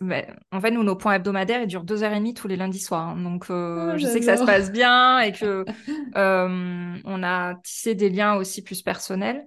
en 0.51 0.59
fait, 0.59 0.71
nous, 0.71 0.83
nos 0.83 0.95
points 0.95 1.13
hebdomadaires, 1.13 1.61
ils 1.61 1.67
durent 1.67 1.83
deux 1.83 2.03
heures 2.03 2.13
et 2.13 2.17
demie 2.17 2.33
tous 2.33 2.47
les 2.47 2.55
lundis 2.55 2.79
soirs. 2.79 3.09
Hein. 3.09 3.17
donc, 3.21 3.45
euh, 3.51 3.93
oh, 3.93 3.97
je 3.97 4.07
sais 4.07 4.19
que 4.19 4.25
ça 4.25 4.37
se 4.37 4.43
passe 4.43 4.71
bien 4.71 5.19
et 5.19 5.31
que 5.31 5.63
euh, 6.17 6.97
on 7.05 7.23
a 7.23 7.55
tissé 7.63 7.93
des 7.93 8.09
liens 8.09 8.35
aussi 8.35 8.63
plus 8.63 8.81
personnels. 8.81 9.45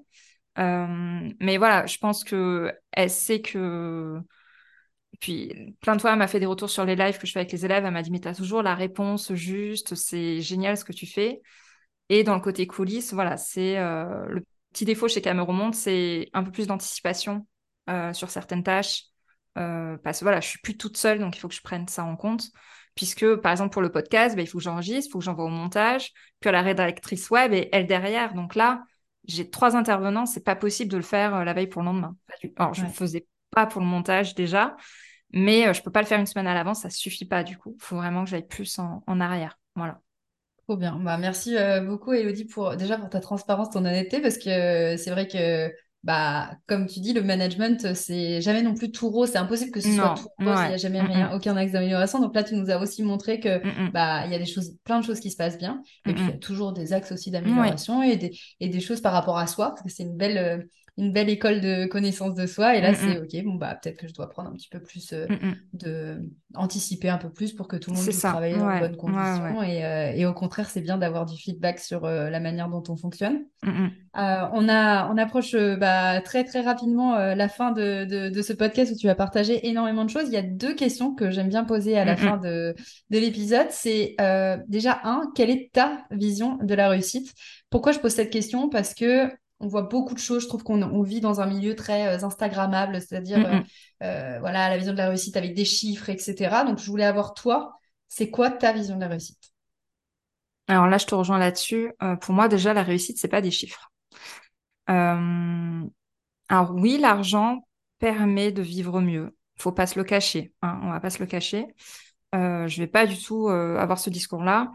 Euh, 0.59 1.29
mais 1.41 1.57
voilà, 1.57 1.87
je 1.87 1.99
pense 1.99 2.23
que 2.23 2.73
elle 2.93 3.11
sait 3.11 3.41
que. 3.41 4.21
Puis, 5.21 5.75
plein 5.81 5.97
de 5.97 6.01
fois, 6.01 6.13
elle 6.13 6.19
m'a 6.19 6.29
fait 6.29 6.41
des 6.41 6.47
retours 6.47 6.71
sur 6.71 6.85
les 6.85 6.97
lives 6.97 7.19
que 7.19 7.27
je 7.27 7.33
fais 7.33 7.41
avec 7.41 7.53
les 7.53 7.65
élèves. 7.65 7.85
Elle 7.85 7.93
m'a 7.93 8.03
dit, 8.03 8.11
mais 8.11 8.21
tu 8.21 8.29
as 8.29 8.35
toujours 8.35 8.63
la 8.63 8.75
réponse 8.75 9.33
juste, 9.33 9.95
c'est 9.95 10.41
génial 10.41 10.77
ce 10.77 10.85
que 10.85 10.93
tu 10.93 11.07
fais. 11.07 11.41
Et 12.09 12.23
dans 12.25 12.35
le 12.35 12.41
côté 12.41 12.67
coulisses, 12.67 13.13
voilà, 13.13 13.37
c'est 13.37 13.77
le 13.77 14.45
petit 14.75 14.85
défaut 14.85 15.09
chez 15.09 15.23
Cameron 15.23 15.47
Remonte, 15.47 15.75
c'est 15.75 16.29
un 16.35 16.43
peu 16.43 16.51
plus 16.51 16.67
d'anticipation 16.67 17.47
sur 18.13 18.29
certaines 18.29 18.63
tâches. 18.63 19.05
Euh, 19.57 19.97
parce 19.99 20.19
que 20.19 20.25
voilà, 20.25 20.41
je 20.41 20.49
suis 20.49 20.59
plus 20.59 20.77
toute 20.77 20.97
seule, 20.97 21.19
donc 21.19 21.37
il 21.37 21.41
faut 21.41 21.49
que 21.49 21.55
je 21.55 21.63
prenne 21.63 21.87
ça 21.89 22.05
en 22.05 22.17
compte. 22.17 22.51
Puisque, 22.95 23.37
par 23.37 23.51
exemple, 23.53 23.73
pour 23.73 23.83
le 23.83 23.91
podcast, 23.91 24.37
bah, 24.37 24.43
il 24.43 24.47
faut 24.47 24.59
que 24.59 24.65
j'enregistre, 24.65 25.09
il 25.09 25.13
faut 25.13 25.19
que 25.19 25.25
j'envoie 25.25 25.45
au 25.45 25.49
montage, 25.49 26.13
puis 26.41 26.49
à 26.49 26.53
la 26.53 26.63
rédactrice 26.63 27.29
web 27.31 27.53
et 27.53 27.69
elle 27.73 27.87
derrière. 27.87 28.35
Donc 28.35 28.55
là, 28.55 28.85
j'ai 29.27 29.51
trois 29.51 29.75
intervenants, 29.77 30.27
c'est 30.27 30.45
pas 30.45 30.55
possible 30.57 30.91
de 30.91 30.97
le 30.97 31.03
faire 31.03 31.35
euh, 31.35 31.45
la 31.45 31.55
veille 31.55 31.67
pour 31.67 31.83
le 31.83 31.87
lendemain. 31.87 32.17
Alors, 32.57 32.75
je 32.75 32.83
ne 32.83 32.87
le 32.87 32.93
faisais 32.93 33.27
pas 33.51 33.67
pour 33.67 33.81
le 33.81 33.87
montage 33.87 34.35
déjà, 34.35 34.77
mais 35.33 35.67
euh, 35.67 35.73
je 35.73 35.83
peux 35.83 35.91
pas 35.91 36.03
le 36.03 36.07
faire 36.07 36.21
une 36.21 36.27
semaine 36.27 36.47
à 36.47 36.55
l'avance, 36.55 36.83
ça 36.83 36.91
suffit 36.91 37.25
pas 37.25 37.43
du 37.43 37.59
coup. 37.59 37.75
Il 37.81 37.85
faut 37.85 37.97
vraiment 37.97 38.25
que 38.25 38.31
j'aille 38.31 38.47
plus 38.47 38.79
en, 38.79 39.21
arrière. 39.21 39.59
Voilà. 39.75 40.01
Trop 40.67 40.77
bien. 40.77 40.99
Bah, 41.03 41.19
merci 41.19 41.57
beaucoup, 41.87 42.13
Elodie, 42.13 42.47
pour 42.47 42.77
déjà 42.77 42.97
pour 42.99 43.11
ta 43.11 43.21
transparence, 43.21 43.71
ton 43.71 43.81
honnêteté, 43.81 44.21
parce 44.21 44.39
que 44.39 44.97
c'est 44.97 45.11
vrai 45.11 45.29
que 45.29 45.71
bah, 46.05 46.51
comme 46.67 46.87
tu 46.87 47.01
dis, 47.01 47.15
le 47.15 47.23
management, 47.23 47.95
c'est 47.95 48.43
jamais 48.43 48.61
non 48.61 48.75
plus 48.75 48.93
tout 48.93 49.09
rose. 49.09 49.31
C'est 49.31 49.39
impossible 49.39 49.71
que 49.71 49.81
ce 49.81 49.91
soit 49.91 50.15
tout 50.15 50.29
rose. 50.39 50.59
Il 50.65 50.69
n'y 50.69 50.75
a 50.75 50.77
jamais 50.77 51.01
rien, 51.01 51.35
aucun 51.35 51.57
axe 51.57 51.73
d'amélioration. 51.73 52.21
Donc 52.21 52.35
là, 52.35 52.45
tu 52.45 52.55
nous 52.55 52.71
as 52.71 52.79
aussi 52.79 53.03
montré 53.03 53.41
que 53.41 53.63
bah, 53.91 54.27
il 54.27 54.33
y 54.33 54.35
a 54.35 54.39
des 54.39 54.45
choses, 54.45 54.77
plein 54.85 55.01
de 55.01 55.05
choses 55.05 55.19
qui 55.21 55.31
se 55.31 55.37
passent 55.37 55.59
bien. 55.59 55.83
Et 56.07 56.13
puis, 56.13 56.23
il 56.23 56.31
y 56.31 56.33
a 56.33 56.37
toujours 56.37 56.73
des 56.73 56.93
axes 56.93 57.11
aussi 57.13 57.31
d'amélioration 57.31 58.03
et, 58.03 58.17
des, 58.17 58.39
et 58.61 58.69
des 58.69 58.81
choses 58.81 59.01
par 59.01 59.13
rapport 59.13 59.39
à 59.39 59.47
soi, 59.47 59.71
parce 59.71 59.83
que 59.83 59.89
c'est 59.89 60.03
une 60.03 60.17
belle, 60.17 60.39
euh, 60.39 60.59
une 60.97 61.13
belle 61.13 61.29
école 61.29 61.61
de 61.61 61.87
connaissance 61.87 62.35
de 62.35 62.47
soi. 62.47 62.77
Et 62.77 62.81
là, 62.81 62.95
c'est 62.95 63.19
OK, 63.19 63.45
bon, 63.45 63.55
bah, 63.55 63.77
peut-être 63.81 63.99
que 63.99 64.07
je 64.07 64.15
dois 64.15 64.29
prendre 64.29 64.51
un 64.51 64.53
petit 64.53 64.69
peu 64.69 64.81
plus 64.81 65.13
euh, 65.13 65.27
de. 65.73 66.31
anticiper 66.55 67.09
un 67.09 67.19
peu 67.19 67.31
plus 67.31 67.53
pour 67.53 67.67
que 67.67 67.77
tout 67.77 67.91
le 67.91 67.97
monde 67.97 68.05
puisse 68.05 68.21
travailler 68.21 68.57
dans 68.57 68.73
de 68.73 68.79
bonnes 68.79 68.97
conditions. 68.97 69.63
Et, 69.63 69.85
euh, 69.85 70.13
et, 70.15 70.25
au 70.25 70.33
contraire, 70.33 70.71
c'est 70.71 70.81
bien 70.81 70.97
d'avoir 70.97 71.27
du 71.27 71.37
feedback 71.37 71.81
sur 71.81 72.05
euh, 72.05 72.31
la 72.31 72.39
manière 72.39 72.69
dont 72.69 72.83
on 72.89 72.97
fonctionne. 72.97 73.45
on, 73.65 74.69
a, 74.69 75.11
on 75.13 75.19
approche 75.19 75.57
bah, 75.57 76.21
très, 76.21 76.45
très 76.45 76.61
rapidement 76.61 77.17
la 77.17 77.49
fin 77.49 77.73
de, 77.73 78.05
de, 78.05 78.29
de, 78.29 78.43
ce 78.43 78.53
podcast 78.53 78.93
où 78.93 78.97
tu 78.97 79.09
vas 79.09 79.17
partager 79.17 79.67
énormément 79.67 80.05
de 80.05 80.11
choses. 80.11 80.29
Il 80.29 80.33
y 80.33 80.37
a 80.37 80.43
deux 80.43 80.75
questions 80.75 81.13
que 81.13 81.33
j'aime 81.33 81.49
bien 81.49 81.65
poser 81.65 81.99
à 81.99 82.05
la 82.05 82.17
fin 82.17 82.37
de, 82.37 82.77
de 83.11 83.19
l'épisode. 83.19 83.67
C'est 83.71 84.15
déjà, 84.69 85.01
un, 85.03 85.33
quelle 85.35 85.51
est 85.51 85.73
ta 85.73 86.05
vision 86.13 86.57
de 86.63 86.75
la 86.75 86.89
réussite? 86.89 87.35
Pourquoi 87.69 87.91
je 87.91 87.99
pose 87.99 88.13
cette 88.13 88.31
question? 88.31 88.69
Parce 88.69 88.95
que 88.95 89.29
on 89.61 89.69
voit 89.69 89.83
beaucoup 89.83 90.15
de 90.15 90.19
choses. 90.19 90.43
Je 90.43 90.49
trouve 90.49 90.63
qu'on 90.65 90.83
on 90.83 91.03
vit 91.03 91.21
dans 91.21 91.41
un 91.41 91.47
milieu 91.47 91.75
très 91.77 92.09
euh, 92.09 92.25
Instagrammable, 92.25 93.01
c'est-à-dire 93.01 93.39
Mm, 93.39 93.57
mm. 93.59 93.65
euh, 94.03 94.39
voilà 94.41 94.69
la 94.69 94.77
vision 94.77 94.93
de 94.93 94.99
la 94.99 95.09
réussite 95.09 95.37
avec 95.37 95.55
des 95.55 95.65
chiffres, 95.65 96.09
etc. 96.11 96.65
Donc 96.65 96.79
je 96.79 96.87
voulais 96.91 97.05
avoir 97.05 97.35
toi, 97.35 97.79
c'est 98.09 98.31
quoi 98.31 98.51
ta 98.51 98.73
vision 98.73 98.97
de 98.97 99.01
la 99.01 99.09
réussite? 99.09 99.53
Alors 100.69 100.87
là, 100.87 100.99
je 100.99 101.07
te 101.07 101.15
rejoins 101.15 101.39
là-dessus. 101.39 101.93
Euh, 102.03 102.17
pour 102.17 102.35
moi, 102.35 102.49
déjà, 102.49 102.73
la 102.75 102.83
réussite, 102.83 103.19
c'est 103.19 103.29
pas 103.29 103.41
des 103.43 103.51
chiffres. 103.51 103.91
Euh, 104.91 105.83
Alors 106.49 106.73
oui, 106.75 106.99
l'argent 106.99 107.67
permet 107.99 108.53
de 108.53 108.63
vivre 108.63 109.01
mieux. 109.01 109.37
Faut 109.59 109.73
pas 109.73 109.87
se 109.87 109.99
le 109.99 110.05
cacher. 110.05 110.53
Hein, 110.63 110.81
on 110.83 110.91
va 110.91 111.01
pas 111.01 111.11
se 111.11 111.19
le 111.21 111.27
cacher. 111.27 111.67
Euh, 112.35 112.67
je 112.69 112.81
vais 112.81 112.87
pas 112.89 113.07
du 113.07 113.17
tout 113.21 113.49
euh, 113.49 113.79
avoir 113.79 113.99
ce 113.99 114.11
discours-là. 114.11 114.73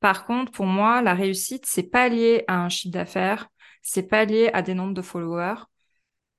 Par 0.00 0.26
contre, 0.26 0.52
pour 0.52 0.66
moi, 0.66 1.02
la 1.02 1.14
réussite, 1.14 1.66
c'est 1.66 1.84
pas 1.84 2.08
lié 2.08 2.44
à 2.48 2.56
un 2.64 2.68
chiffre 2.68 2.92
d'affaires, 2.92 3.48
c'est 3.82 4.04
pas 4.04 4.24
lié 4.24 4.50
à 4.54 4.62
des 4.62 4.74
nombres 4.74 4.94
de 4.94 5.02
followers. 5.02 5.56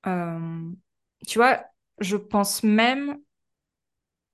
Euh, 0.06 0.70
tu 1.26 1.38
vois, 1.38 1.64
je 2.00 2.16
pense 2.16 2.62
même 2.62 3.18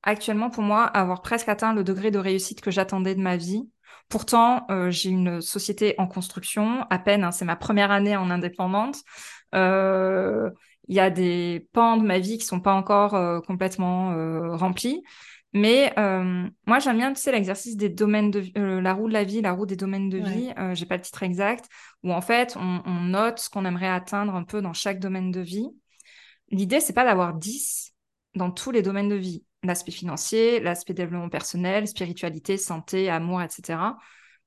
actuellement 0.02 0.50
pour 0.50 0.62
moi 0.62 0.84
avoir 0.84 1.22
presque 1.22 1.48
atteint 1.48 1.74
le 1.74 1.84
degré 1.84 2.10
de 2.10 2.18
réussite 2.18 2.60
que 2.60 2.70
j'attendais 2.70 3.14
de 3.14 3.20
ma 3.20 3.36
vie. 3.36 3.68
Pourtant, 4.08 4.66
euh, 4.70 4.90
j'ai 4.90 5.10
une 5.10 5.40
société 5.40 5.94
en 5.98 6.06
construction, 6.06 6.82
à 6.90 6.98
peine, 6.98 7.22
hein, 7.24 7.30
c'est 7.32 7.44
ma 7.44 7.56
première 7.56 7.90
année 7.90 8.16
en 8.16 8.30
indépendante. 8.30 8.96
Euh, 9.54 10.50
Il 10.88 10.96
y 10.96 11.00
a 11.00 11.10
des 11.10 11.68
pans 11.72 11.96
de 11.96 12.04
ma 12.04 12.18
vie 12.18 12.38
qui 12.38 12.44
sont 12.44 12.60
pas 12.60 12.72
encore 12.74 13.14
euh, 13.14 13.40
complètement 13.40 14.10
remplis. 14.56 15.02
Mais 15.52 15.92
euh, 15.98 16.48
moi, 16.66 16.78
j'aime 16.78 16.96
bien, 16.98 17.12
tu 17.12 17.20
sais, 17.20 17.32
l'exercice 17.32 17.76
des 17.76 17.88
domaines 17.88 18.30
de 18.30 18.44
euh, 18.56 18.80
la 18.80 18.94
roue 18.94 19.08
de 19.08 19.12
la 19.12 19.24
vie, 19.24 19.40
la 19.42 19.52
roue 19.52 19.66
des 19.66 19.76
domaines 19.76 20.08
de 20.08 20.18
Ouais. 20.18 20.24
vie. 20.24 20.52
Euh, 20.58 20.74
j'ai 20.74 20.86
pas 20.86 20.96
le 20.96 21.02
titre 21.02 21.22
exact, 21.24 21.66
où 22.04 22.12
en 22.12 22.20
fait, 22.20 22.56
on, 22.56 22.82
on 22.84 23.00
note 23.00 23.40
ce 23.40 23.50
qu'on 23.50 23.64
aimerait 23.64 23.88
atteindre 23.88 24.34
un 24.34 24.44
peu 24.44 24.62
dans 24.62 24.72
chaque 24.72 25.00
domaine 25.00 25.32
de 25.32 25.40
vie. 25.40 25.68
L'idée, 26.50 26.80
c'est 26.80 26.92
pas 26.92 27.04
d'avoir 27.04 27.34
10 27.34 27.94
dans 28.34 28.50
tous 28.50 28.70
les 28.70 28.82
domaines 28.82 29.08
de 29.08 29.16
vie. 29.16 29.44
L'aspect 29.62 29.92
financier, 29.92 30.60
l'aspect 30.60 30.94
développement 30.94 31.28
personnel, 31.28 31.86
spiritualité, 31.88 32.56
santé, 32.56 33.10
amour, 33.10 33.42
etc. 33.42 33.98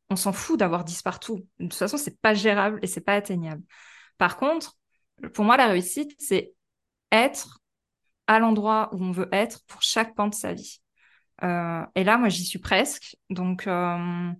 On 0.09 0.15
s'en 0.15 0.33
fout 0.33 0.59
d'avoir 0.59 0.83
10 0.83 1.01
partout. 1.01 1.45
De 1.59 1.65
toute 1.65 1.73
façon, 1.75 1.97
c'est 1.97 2.19
pas 2.21 2.33
gérable 2.33 2.79
et 2.81 2.87
c'est 2.87 3.01
pas 3.01 3.13
atteignable. 3.15 3.63
Par 4.17 4.37
contre, 4.37 4.77
pour 5.33 5.45
moi, 5.45 5.57
la 5.57 5.67
réussite, 5.67 6.11
c'est 6.19 6.53
être 7.11 7.59
à 8.27 8.39
l'endroit 8.39 8.89
où 8.93 9.03
on 9.03 9.11
veut 9.11 9.29
être 9.31 9.61
pour 9.67 9.81
chaque 9.81 10.15
pan 10.15 10.27
de 10.27 10.35
sa 10.35 10.53
vie. 10.53 10.82
Euh, 11.43 11.85
et 11.95 12.03
là, 12.03 12.17
moi, 12.17 12.29
j'y 12.29 12.43
suis 12.43 12.59
presque. 12.59 13.17
Donc, 13.29 13.67
euh, 13.67 14.31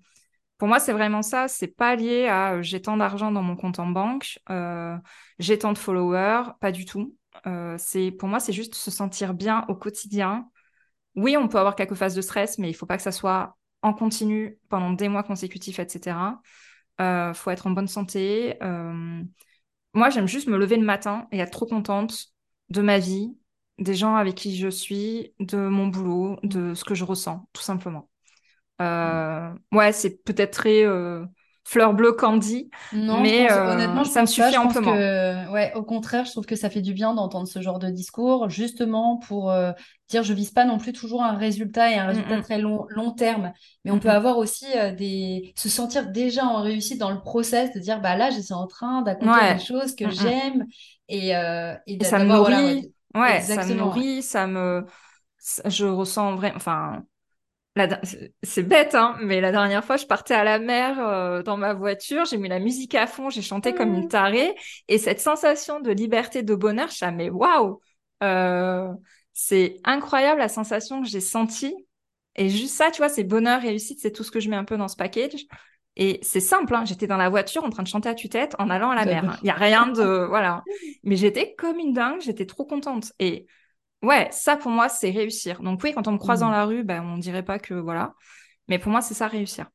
pour 0.58 0.68
moi, 0.68 0.80
c'est 0.80 0.94
vraiment 0.94 1.22
ça. 1.22 1.48
C'est 1.48 1.68
pas 1.68 1.96
lié 1.96 2.28
à 2.28 2.54
euh, 2.54 2.62
j'ai 2.62 2.82
tant 2.82 2.98
d'argent 2.98 3.32
dans 3.32 3.42
mon 3.44 3.56
compte 3.56 3.80
en 3.80 3.88
banque, 3.88 4.40
j'ai 5.40 5.58
tant 5.58 5.74
de 5.74 5.78
followers, 5.78 6.52
pas 6.62 6.72
du 6.72 6.86
tout. 6.86 7.16
Pour 7.44 8.30
moi, 8.30 8.40
c'est 8.40 8.54
juste 8.54 8.76
se 8.76 8.92
sentir 8.92 9.34
bien 9.34 9.66
au 9.68 9.76
quotidien. 9.76 10.50
Oui, 11.16 11.38
on 11.38 11.48
peut 11.48 11.60
avoir 11.60 11.76
quelques 11.76 11.96
phases 11.96 12.16
de 12.16 12.22
stress, 12.22 12.58
mais 12.58 12.70
il 12.70 12.74
faut 12.74 12.86
pas 12.86 12.98
que 12.98 13.04
ça 13.04 13.12
soit 13.12 13.58
en 13.82 13.94
continu 13.94 14.58
pendant 14.70 14.92
des 14.92 15.10
mois 15.10 15.24
consécutifs, 15.24 15.80
etc. 15.80 16.42
Euh, 17.02 17.34
faut 17.34 17.50
être 17.52 17.68
en 17.68 17.72
bonne 17.72 17.88
santé. 17.88 18.58
Moi, 19.94 20.10
j'aime 20.10 20.28
juste 20.28 20.48
me 20.48 20.58
lever 20.58 20.78
le 20.78 20.86
matin 20.86 21.28
et 21.32 21.40
être 21.40 21.52
trop 21.52 21.66
contente 21.68 22.28
de 22.70 22.82
ma 22.82 22.98
vie, 22.98 23.36
des 23.80 23.96
gens 23.96 24.16
avec 24.16 24.36
qui 24.36 24.58
je 24.58 24.68
suis, 24.70 25.34
de 25.40 25.58
mon 25.58 25.88
boulot, 25.88 26.38
de 26.44 26.74
ce 26.74 26.84
que 26.84 26.96
je 26.96 27.04
ressens, 27.04 27.48
tout 27.54 27.62
simplement. 27.64 28.10
Euh, 28.82 29.54
ouais, 29.72 29.92
c'est 29.94 30.24
peut-être 30.24 30.52
très 30.54 30.84
euh, 30.86 31.26
fleur 31.64 31.94
bleue 31.94 32.14
candy, 32.14 32.70
Non, 32.92 33.24
mais 33.24 33.48
pense, 33.48 33.58
honnêtement, 33.66 34.02
euh, 34.02 34.04
je 34.04 34.12
ça 34.12 34.22
me 34.22 34.28
suffit 34.28 34.58
amplement. 34.58 34.94
que, 34.94 35.50
ouais, 35.52 35.74
au 35.74 35.84
contraire, 35.84 36.26
je 36.26 36.32
trouve 36.32 36.46
que 36.46 36.56
ça 36.56 36.70
fait 36.70 36.82
du 36.82 36.94
bien 36.94 37.16
d'entendre 37.16 37.48
ce 37.48 37.60
genre 37.60 37.80
de 37.80 37.90
discours, 37.90 38.50
justement 38.50 39.18
pour 39.18 39.52
dire, 40.10 40.22
je 40.22 40.32
vise 40.34 40.52
pas 40.52 40.64
non 40.66 40.78
plus 40.78 40.94
toujours 40.94 41.24
un 41.24 41.36
résultat 41.36 41.92
et 41.92 41.96
un 41.96 42.06
Mm, 42.06 42.08
résultat 42.08 42.38
mm, 42.38 42.44
très 42.44 42.60
long, 42.60 42.86
long 42.90 43.12
terme, 43.12 43.52
mais 43.84 43.90
mm, 43.92 43.96
on 43.96 44.00
peut 44.00 44.10
mm. 44.10 44.12
avoir 44.12 44.38
aussi 44.38 44.66
des, 44.98 45.54
se 45.58 45.70
sentir 45.70 46.12
déjà 46.12 46.46
en 46.46 46.62
réussite 46.62 47.00
dans 47.00 47.10
le 47.12 47.20
process, 47.20 47.74
de 47.74 47.80
dire, 47.80 48.00
bah 48.00 48.16
là, 48.16 48.30
je 48.30 48.40
suis 48.40 48.54
en 48.54 48.68
train 48.68 49.02
d'accomplir 49.02 49.48
des 49.48 49.58
Ouais. 49.58 49.60
choses 49.60 49.96
Mm, 50.04 50.08
que 50.08 50.10
mm. 50.10 50.12
j'aime 50.12 50.66
et, 51.10 51.30
et 51.88 51.98
Et 52.00 52.04
ça 52.06 52.20
me 52.20 52.26
voilà, 52.36 52.62
ouais, 52.68 52.80
Ouais, 53.16 53.46
ça 53.46 53.66
me 53.66 53.74
nourrit, 53.76 54.24
ça 54.24 54.48
me... 54.48 54.86
Je 55.66 55.86
ressens 55.86 56.36
vraiment... 56.36 56.56
Enfin, 56.58 57.06
La 57.76 58.02
C'est 58.44 58.64
bête, 58.64 58.96
hein, 58.96 59.18
mais 59.22 59.42
la 59.42 59.52
dernière 59.52 59.84
fois, 59.86 59.98
je 59.98 60.06
partais 60.06 60.36
à 60.36 60.44
la 60.44 60.60
mer 60.60 61.00
euh, 61.00 61.44
dans 61.44 61.58
ma 61.58 61.74
voiture, 61.74 62.26
j'ai 62.26 62.38
mis 62.38 62.50
la 62.50 62.60
musique 62.60 62.96
à 62.96 63.08
fond, 63.08 63.30
j'ai 63.32 63.42
chanté 63.42 63.74
comme 63.74 63.94
une 63.96 64.06
Mmh. 64.06 64.10
tarée, 64.10 64.56
et 64.90 64.98
cette 65.00 65.22
sensation 65.22 65.80
de 65.82 65.92
liberté, 65.92 66.44
de 66.44 66.56
bonheur, 66.56 66.90
je 66.90 66.96
suis 66.96 67.12
mais 67.14 67.30
waouh, 67.32 67.82
Euh, 68.24 68.90
c'est 69.34 69.78
incroyable 69.86 70.40
la 70.40 70.50
sensation 70.50 71.02
que 71.04 71.08
j'ai 71.10 71.22
sentie. 71.22 71.76
Et 72.36 72.50
juste 72.50 72.76
ça, 72.76 72.92
tu 72.92 73.00
vois, 73.00 73.10
c'est 73.10 73.24
bonheur, 73.26 73.62
réussite, 73.62 74.00
c'est 74.02 74.12
tout 74.12 74.24
ce 74.24 74.32
que 74.32 74.40
je 74.40 74.50
mets 74.50 74.56
un 74.56 74.66
peu 74.66 74.78
dans 74.78 74.88
ce 74.88 74.96
package. 74.96 75.46
Et 75.96 76.20
c'est 76.24 76.40
simple, 76.40 76.74
hein, 76.76 76.86
j'étais 76.86 77.08
dans 77.08 77.18
la 77.18 77.30
voiture 77.30 77.64
en 77.64 77.70
train 77.70 77.84
de 77.84 77.88
chanter 77.88 78.10
à 78.10 78.16
tue-tête 78.16 78.56
en 78.60 78.70
allant 78.70 78.90
à 78.92 78.96
la 78.96 79.06
mer. 79.06 79.38
Il 79.42 79.48
J'adore. 79.48 79.48
y 79.48 79.50
a 79.52 79.56
rien 79.56 79.88
de, 79.88 80.26
voilà. 80.28 80.64
Mais 81.04 81.16
j'étais 81.16 81.54
comme 81.56 81.80
une 81.80 81.94
dingue, 81.94 82.22
j'étais 82.22 82.46
trop 82.46 82.66
contente. 82.66 83.12
Et 83.20 83.48
Ouais, 84.04 84.30
ça 84.32 84.58
pour 84.58 84.72
moi, 84.72 84.90
c'est 84.90 85.12
réussir. 85.12 85.62
Donc 85.64 85.82
oui, 85.84 85.94
quand 85.94 86.08
on 86.08 86.14
me 86.14 86.20
croise 86.20 86.42
dans 86.42 86.50
Mmh. 86.50 86.52
la 86.52 86.66
rue, 86.66 86.84
ben, 86.84 87.04
on 87.04 87.18
dirait 87.18 87.44
pas 87.44 87.60
que 87.60 87.74
voilà. 87.74 88.14
Mais 88.70 88.80
pour 88.80 88.92
moi, 88.92 89.02
c'est 89.02 89.16
ça 89.16 89.28
réussir. 89.28 89.68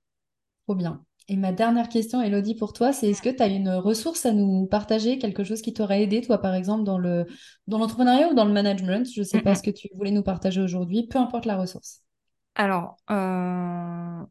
Trop 0.67 0.75
bien. 0.77 1.05
Et 1.29 1.37
ma 1.37 1.53
dernière 1.53 1.89
question, 1.89 2.23
Elodie, 2.23 2.55
pour 2.55 2.73
toi, 2.73 2.93
c'est 2.93 3.11
est-ce 3.11 3.21
que 3.23 3.29
tu 3.29 3.43
as 3.43 3.47
une 3.49 3.69
ressource 3.71 4.25
à 4.25 4.33
nous 4.33 4.67
partager, 4.67 5.19
quelque 5.19 5.45
chose 5.45 5.61
qui 5.63 5.75
t'aurait 5.75 6.03
aidé, 6.03 6.21
toi, 6.23 6.39
par 6.39 6.55
exemple, 6.55 6.85
dans 6.85 6.97
le, 6.99 7.27
dans 7.67 7.79
l'entrepreneuriat 7.79 8.29
ou 8.31 8.35
dans 8.35 8.45
le 8.47 8.53
management? 8.53 9.07
Je 9.13 9.21
ne 9.21 9.25
sais 9.27 9.39
Mm, 9.39 9.41
pas 9.41 9.55
mm. 9.55 9.57
ce 9.57 9.63
que 9.63 9.71
tu 9.71 9.89
voulais 9.95 10.11
nous 10.11 10.23
partager 10.23 10.61
aujourd'hui, 10.63 11.07
peu 11.07 11.19
importe 11.19 11.45
la 11.47 11.57
ressource. 11.59 12.03
Alors, 12.55 12.97
euh, 13.11 14.25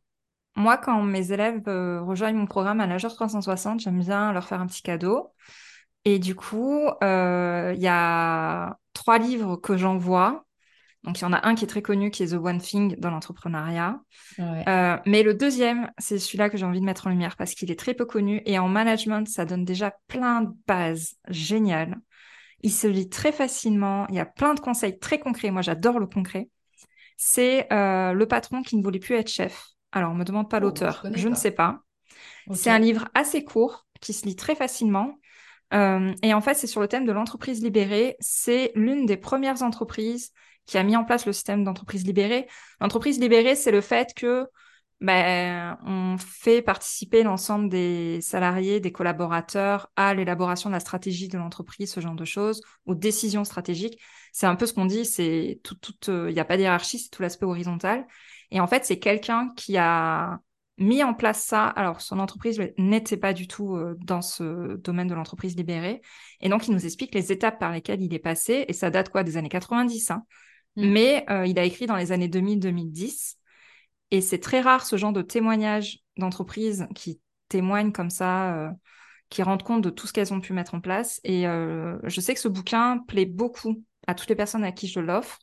moi, 0.58 0.78
quand 0.78 1.02
mes 1.04 1.32
élèves 1.32 1.62
euh, 1.68 2.02
rejoignent 2.02 2.38
mon 2.38 2.48
programme 2.48 2.82
à 2.82 2.88
l'Ageur 2.88 3.14
360, 3.14 3.80
j'aime 3.80 4.00
bien 4.00 4.34
leur 4.34 4.48
faire 4.48 4.60
un 4.60 4.68
petit 4.68 4.82
cadeau. 4.82 5.30
Et 6.04 6.20
du 6.20 6.36
coup, 6.36 6.88
euh, 7.04 7.74
il 7.76 7.82
y 7.82 7.88
a 7.88 8.78
trois 8.94 9.20
livres 9.20 9.58
que 9.58 9.78
j'envoie. 9.78 10.46
Donc, 11.04 11.20
il 11.20 11.22
y 11.22 11.26
en 11.26 11.34
a 11.34 11.48
un 11.48 11.56
qui 11.56 11.64
est 11.64 11.68
très 11.68 11.82
connu, 11.84 12.12
qui 12.12 12.24
est 12.24 12.30
The 12.30 12.40
One 12.44 12.60
Thing 12.60 12.96
dans 13.00 13.12
l'entrepreneuriat. 13.12 14.00
Ouais, 14.40 14.68
Euh, 14.68 14.98
mais 15.06 15.24
le 15.24 15.36
deuxième, 15.36 15.92
c'est 16.00 16.20
celui-là 16.20 16.50
que 16.50 16.58
j'ai 16.58 16.66
envie 16.66 16.80
de 16.82 16.86
mettre 16.86 17.08
en 17.08 17.12
lumière 17.12 17.38
parce 17.38 17.54
qu'il 17.54 17.72
est 17.72 17.80
très 17.80 17.94
peu 17.94 18.06
connu. 18.06 18.42
Et 18.46 18.60
en 18.60 18.68
management, 18.68 19.28
ça 19.28 19.46
donne 19.46 19.64
déjà 19.64 19.94
plein 20.08 20.42
de 20.42 20.50
bases 20.68 21.16
géniales. 21.30 21.96
Il 22.62 22.72
se 22.72 22.88
lit 22.88 23.10
très 23.10 23.32
facilement. 23.32 24.08
Il 24.10 24.16
y 24.16 24.20
a 24.20 24.26
plein 24.26 24.56
de 24.56 24.60
conseils 24.60 24.98
très 25.00 25.20
concrets. 25.20 25.52
Moi, 25.52 25.62
j'adore 25.62 26.00
le 26.00 26.08
concret. 26.08 26.50
C'est 27.18 27.72
euh, 27.74 28.14
Le 28.14 28.28
patron 28.28 28.64
qui 28.64 28.78
ne 28.78 28.84
voulait 28.84 29.00
plus 29.00 29.16
être 29.16 29.30
chef. 29.30 29.77
Alors, 29.92 30.12
on 30.12 30.16
me 30.16 30.24
demande 30.24 30.50
pas 30.50 30.58
Oh, 30.58 30.62
l'auteur. 30.62 31.06
Je 31.14 31.28
ne 31.28 31.36
sais 31.36 31.52
pas. 31.52 31.82
C'est 32.54 32.70
un 32.70 32.80
livre 32.80 33.10
assez 33.14 33.44
court 33.44 33.86
qui 34.02 34.14
se 34.14 34.26
lit 34.26 34.36
très 34.36 34.56
facilement. 34.56 35.20
Euh, 35.74 36.14
et 36.24 36.34
en 36.34 36.42
fait, 36.42 36.54
c'est 36.54 36.68
sur 36.68 36.82
le 36.82 36.88
thème 36.88 37.06
de 37.06 37.12
l'entreprise 37.12 37.64
libérée. 37.64 38.16
C'est 38.20 38.72
l'une 38.76 39.06
des 39.06 39.18
premières 39.18 39.64
entreprises 39.64 40.32
qui 40.66 40.78
a 40.78 40.84
mis 40.84 40.96
en 40.96 41.04
place 41.04 41.26
le 41.26 41.34
système 41.34 41.64
d'entreprise 41.64 42.06
libérée. 42.06 42.48
L'entreprise 42.80 43.20
libérée, 43.20 43.56
c'est 43.56 43.72
le 43.72 43.82
fait 43.82 44.14
que 44.14 44.48
ben, 45.00 45.78
on 45.86 46.18
fait 46.18 46.62
participer 46.62 47.22
l'ensemble 47.22 47.70
des 47.70 48.20
salariés, 48.22 48.80
des 48.80 48.92
collaborateurs 48.92 49.92
à 49.96 50.14
l'élaboration 50.14 50.70
de 50.70 50.74
la 50.74 50.80
stratégie 50.80 51.28
de 51.28 51.38
l'entreprise, 51.38 51.92
ce 51.92 52.00
genre 52.00 52.16
de 52.16 52.26
choses, 52.26 52.62
aux 52.86 52.96
décisions 52.96 53.44
stratégiques. 53.44 54.00
C'est 54.34 54.48
un 54.48 54.56
peu 54.56 54.66
ce 54.66 54.74
qu'on 54.74 54.86
dit, 54.86 55.06
c'est 55.06 55.60
tout, 55.64 55.76
tout, 55.76 55.94
il 56.12 56.34
n'y 56.34 56.40
a 56.40 56.46
pas 56.46 56.58
de 56.58 56.64
hiérarchie, 56.64 57.00
c'est 57.00 57.10
tout 57.10 57.22
l'aspect 57.22 57.46
horizontal. 57.46 58.08
Et 58.52 58.60
en 58.60 58.68
fait, 58.68 58.86
c'est 58.86 59.00
quelqu'un 59.00 59.52
qui 59.56 59.78
a 59.78 60.40
mis 60.78 61.04
en 61.04 61.14
place 61.14 61.44
ça. 61.44 61.66
Alors, 61.66 62.02
son 62.02 62.20
entreprise 62.20 62.62
n'était 62.78 63.18
pas 63.18 63.34
du 63.34 63.48
tout 63.48 63.76
euh, 63.76 63.96
dans 64.00 64.22
ce 64.22 64.78
domaine 64.78 65.08
de 65.08 65.16
l'entreprise 65.16 65.56
libérée. 65.56 66.02
Et 66.42 66.50
donc, 66.50 66.68
il 66.68 66.74
nous 66.74 66.86
explique 66.86 67.16
les 67.16 67.32
étapes 67.32 67.60
par 67.60 67.72
lesquelles 67.72 68.02
il 68.02 68.14
est 68.14 68.20
passé. 68.20 68.66
Et 68.68 68.74
ça 68.74 68.90
date 68.90 69.10
quoi 69.10 69.24
Des 69.24 69.38
années 69.38 69.50
90. 69.50 70.12
Hein. 70.12 70.24
Mm. 70.78 70.92
Mais 70.92 71.26
euh, 71.30 71.46
il 71.46 71.60
a 71.60 71.64
écrit 71.64 71.88
dans 71.88 71.98
les 71.98 72.12
années 72.12 72.30
2000-2010. 72.30 73.38
Et 74.12 74.22
c'est 74.22 74.40
très 74.40 74.62
rare 74.62 74.86
ce 74.86 74.96
genre 74.96 75.12
de 75.12 75.22
témoignages 75.22 76.00
d'entreprises 76.16 76.88
qui 76.96 77.20
témoignent 77.50 77.92
comme 77.92 78.10
ça, 78.10 78.56
euh, 78.56 78.70
qui 79.30 79.44
rendent 79.44 79.64
compte 79.64 79.82
de 79.82 79.90
tout 79.90 80.08
ce 80.08 80.14
qu'elles 80.14 80.34
ont 80.34 80.40
pu 80.40 80.54
mettre 80.54 80.76
en 80.76 80.82
place. 80.82 81.20
Et 81.24 81.48
euh, 81.48 81.98
je 82.04 82.22
sais 82.22 82.34
que 82.34 82.40
ce 82.40 82.48
bouquin 82.48 83.00
plaît 83.08 83.26
beaucoup 83.26 83.84
à 84.08 84.16
toutes 84.16 84.30
les 84.30 84.36
personnes 84.36 84.64
à 84.64 84.72
qui 84.72 84.88
je 84.88 85.00
l'offre. 85.00 85.40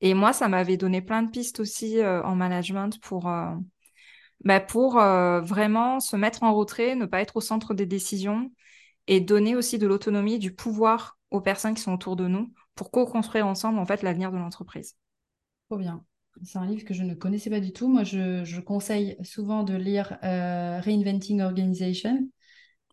Et 0.00 0.14
moi, 0.14 0.32
ça 0.32 0.48
m'avait 0.48 0.76
donné 0.76 1.00
plein 1.00 1.22
de 1.22 1.30
pistes 1.30 1.60
aussi 1.60 2.00
euh, 2.00 2.22
en 2.22 2.34
management 2.34 3.00
pour, 3.00 3.28
euh, 3.28 3.54
bah, 4.44 4.60
pour 4.60 4.98
euh, 4.98 5.40
vraiment 5.40 6.00
se 6.00 6.16
mettre 6.16 6.42
en 6.42 6.54
retrait, 6.54 6.94
ne 6.94 7.06
pas 7.06 7.20
être 7.20 7.36
au 7.36 7.40
centre 7.40 7.74
des 7.74 7.86
décisions 7.86 8.52
et 9.06 9.20
donner 9.20 9.56
aussi 9.56 9.78
de 9.78 9.86
l'autonomie, 9.86 10.38
du 10.38 10.54
pouvoir 10.54 11.18
aux 11.30 11.40
personnes 11.40 11.74
qui 11.74 11.82
sont 11.82 11.94
autour 11.94 12.16
de 12.16 12.26
nous 12.26 12.52
pour 12.74 12.90
co-construire 12.90 13.46
ensemble 13.46 13.78
en 13.78 13.86
fait 13.86 14.02
l'avenir 14.02 14.32
de 14.32 14.36
l'entreprise. 14.36 14.96
Trop 15.68 15.78
bien. 15.78 16.04
C'est 16.42 16.58
un 16.58 16.66
livre 16.66 16.84
que 16.84 16.94
je 16.94 17.04
ne 17.04 17.14
connaissais 17.14 17.50
pas 17.50 17.60
du 17.60 17.72
tout. 17.72 17.88
Moi, 17.88 18.02
je, 18.02 18.60
conseille 18.60 19.16
souvent 19.22 19.62
de 19.62 19.74
lire 19.74 20.18
Reinventing 20.22 21.42
Organization. 21.42 22.28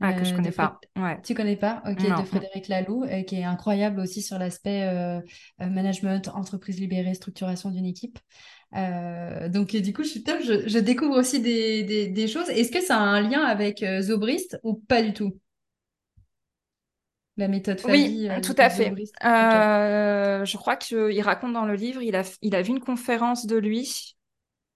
Ah, 0.02 0.14
que 0.14 0.24
je 0.24 0.34
connais 0.34 0.52
pas. 0.52 0.80
Ouais. 0.95 1.20
Tu 1.24 1.34
connais 1.34 1.56
pas? 1.56 1.84
Ok, 1.86 1.97
de 1.97 2.26
Frédéric 2.26 2.68
Laloux, 2.68 3.06
qui 3.28 3.36
est 3.36 3.43
incroyable 3.43 3.99
aussi 3.99 4.22
sur 4.22 4.38
l'aspect 4.39 4.89
management, 5.60 6.30
entreprise 6.30 6.80
libérée, 6.80 7.14
structuration 7.14 7.72
d'une 7.72 7.86
équipe. 7.86 8.20
donc, 8.74 9.76
du 9.76 9.93
coup, 9.93 10.04
je 10.04 10.10
suis 10.10 10.24
top, 10.24 10.39
je, 10.41 10.80
découvre 10.80 11.18
aussi 11.18 11.39
des, 11.39 12.08
des 12.08 12.28
choses. 12.28 12.49
Est-ce 12.49 12.72
que 12.72 12.82
ça 12.82 12.97
a 12.97 13.02
un 13.02 13.22
lien 13.22 13.41
avec 13.41 13.86
Zobrist 14.02 14.60
ou 14.64 14.76
pas 14.76 15.02
du 15.02 15.14
tout? 15.14 15.38
La 17.38 17.47
méthode 17.47 17.82
Oui, 17.86 18.30
tout 18.43 18.56
à 18.58 18.70
fait. 18.70 18.93
Je 19.22 20.58
crois 20.58 20.76
qu'il 20.76 21.22
raconte 21.22 21.54
dans 21.54 21.66
le 21.66 21.76
livre, 21.76 22.02
il 22.02 22.16
a, 22.16 22.24
il 22.41 22.56
a 22.56 22.62
vu 22.62 22.70
une 22.70 22.80
conférence 22.80 23.45
de 23.45 23.58
lui 23.58 24.16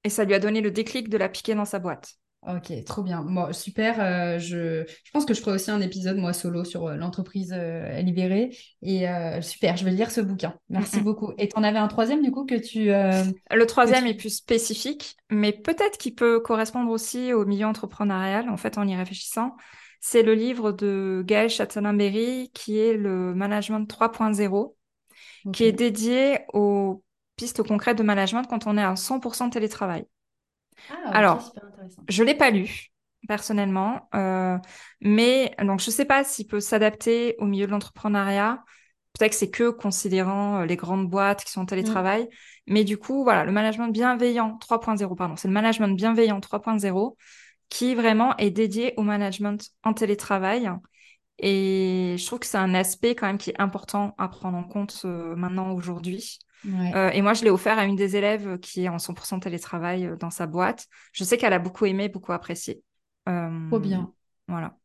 et 0.03 0.09
ça 0.09 0.23
lui 0.23 0.33
a 0.33 0.39
donné 0.39 0.61
le 0.61 0.71
déclic 0.71 1.09
de 1.09 1.17
l'appliquer 1.17 1.55
dans 1.55 1.65
sa 1.65 1.79
boîte. 1.79 2.15
Ok, 2.47 2.71
trop 2.85 3.01
bien. 3.01 3.23
Moi, 3.23 3.53
super. 3.53 3.99
Euh, 3.99 4.37
je, 4.37 4.85
je, 5.03 5.11
pense 5.11 5.25
que 5.25 5.33
je 5.33 5.41
ferai 5.41 5.53
aussi 5.53 5.71
un 5.71 5.81
épisode, 5.81 6.17
moi, 6.17 6.31
solo, 6.31 6.63
sur 6.63 6.87
euh, 6.87 6.95
l'entreprise 6.95 7.51
euh, 7.57 8.01
libérée. 8.01 8.55
Et 8.83 9.07
super, 9.41 9.77
je 9.77 9.85
vais 9.85 9.91
lire 9.91 10.11
ce 10.11 10.21
bouquin. 10.21 10.53
Merci 10.69 10.99
beaucoup. 11.01 11.31
Et 11.37 11.47
tu 11.47 11.57
en 11.57 11.63
avais 11.63 11.79
un 11.79 11.87
troisième, 11.87 12.21
du 12.21 12.31
coup, 12.31 12.45
que 12.45 12.55
tu... 12.55 12.85
Le 12.87 13.65
troisième 13.65 14.05
est 14.05 14.13
plus 14.13 14.29
spécifique, 14.29 15.17
mais 15.31 15.53
peut-être 15.53 15.97
qu'il 15.97 16.13
peut 16.13 16.39
correspondre 16.39 16.91
aussi 16.91 17.33
au 17.33 17.45
milieu 17.45 17.65
entrepreneurial, 17.65 18.49
en 18.49 18.57
fait, 18.57 18.77
en 18.77 18.87
y 18.87 18.95
réfléchissant. 18.95 19.55
C'est 19.99 20.21
le 20.21 20.35
livre 20.35 20.71
de 20.71 21.23
Gaël 21.25 21.49
Châtelain-Berry, 21.49 22.51
qui 22.53 22.77
est 22.77 22.95
le 22.95 23.33
Management 23.33 23.89
3.0, 23.89 24.75
qui 25.51 25.63
est 25.63 25.71
dédié 25.71 26.39
aux 26.53 27.03
pistes 27.37 27.63
concrètes 27.63 27.97
de 27.97 28.03
management 28.03 28.43
quand 28.47 28.67
on 28.67 28.77
est 28.77 28.83
à 28.83 28.93
100% 28.93 29.49
télétravail. 29.49 30.05
Ah, 30.89 31.11
Alors, 31.11 31.53
je 32.07 32.23
l'ai 32.23 32.35
pas 32.35 32.51
lu 32.51 32.87
personnellement, 33.27 34.07
euh, 34.13 34.57
mais 35.01 35.55
donc 35.63 35.79
je 35.79 35.89
sais 35.89 36.05
pas 36.05 36.23
s'il 36.23 36.47
peut 36.47 36.59
s'adapter 36.59 37.35
au 37.39 37.45
milieu 37.45 37.65
de 37.65 37.71
l'entrepreneuriat. 37.71 38.63
Peut-être 39.17 39.31
que 39.31 39.37
c'est 39.37 39.49
que 39.49 39.69
considérant 39.69 40.61
euh, 40.61 40.65
les 40.65 40.75
grandes 40.75 41.09
boîtes 41.09 41.43
qui 41.43 41.51
sont 41.51 41.61
en 41.61 41.65
télétravail, 41.65 42.23
mm. 42.23 42.27
mais 42.67 42.83
du 42.83 42.97
coup, 42.97 43.23
voilà, 43.23 43.45
le 43.45 43.51
management 43.51 43.87
bienveillant 43.89 44.57
3.0, 44.61 45.15
pardon, 45.15 45.35
c'est 45.35 45.47
le 45.47 45.53
management 45.53 45.95
bienveillant 45.95 46.39
3.0 46.39 47.15
qui 47.69 47.95
vraiment 47.95 48.35
est 48.37 48.51
dédié 48.51 48.93
au 48.97 49.03
management 49.03 49.71
en 49.83 49.93
télétravail. 49.93 50.69
Et 51.39 52.15
je 52.17 52.25
trouve 52.25 52.39
que 52.39 52.45
c'est 52.45 52.57
un 52.57 52.73
aspect 52.73 53.15
quand 53.15 53.27
même 53.27 53.37
qui 53.37 53.49
est 53.49 53.61
important 53.61 54.15
à 54.17 54.27
prendre 54.27 54.57
en 54.57 54.63
compte 54.63 55.01
euh, 55.05 55.35
maintenant 55.35 55.71
aujourd'hui. 55.71 56.39
Euh, 56.65 57.09
et 57.11 57.21
moi, 57.21 57.33
je 57.33 57.43
l'ai 57.43 57.51
offert 57.51 57.77
à 57.77 57.85
une 57.85 57.95
des 57.95 58.15
élèves 58.15 58.57
qui 58.59 58.85
est 58.85 58.89
en 58.89 58.97
100% 58.97 59.39
télétravail 59.39 60.05
euh, 60.05 60.15
dans 60.15 60.31
sa 60.31 60.47
boîte. 60.47 60.87
Je 61.13 61.23
sais 61.23 61.37
qu'elle 61.37 61.53
a 61.53 61.59
beaucoup 61.59 61.85
aimé, 61.85 62.09
beaucoup 62.09 62.31
apprécié. 62.31 62.81
Trop 63.25 63.79
bien. 63.79 64.11
Voilà. 64.47 64.75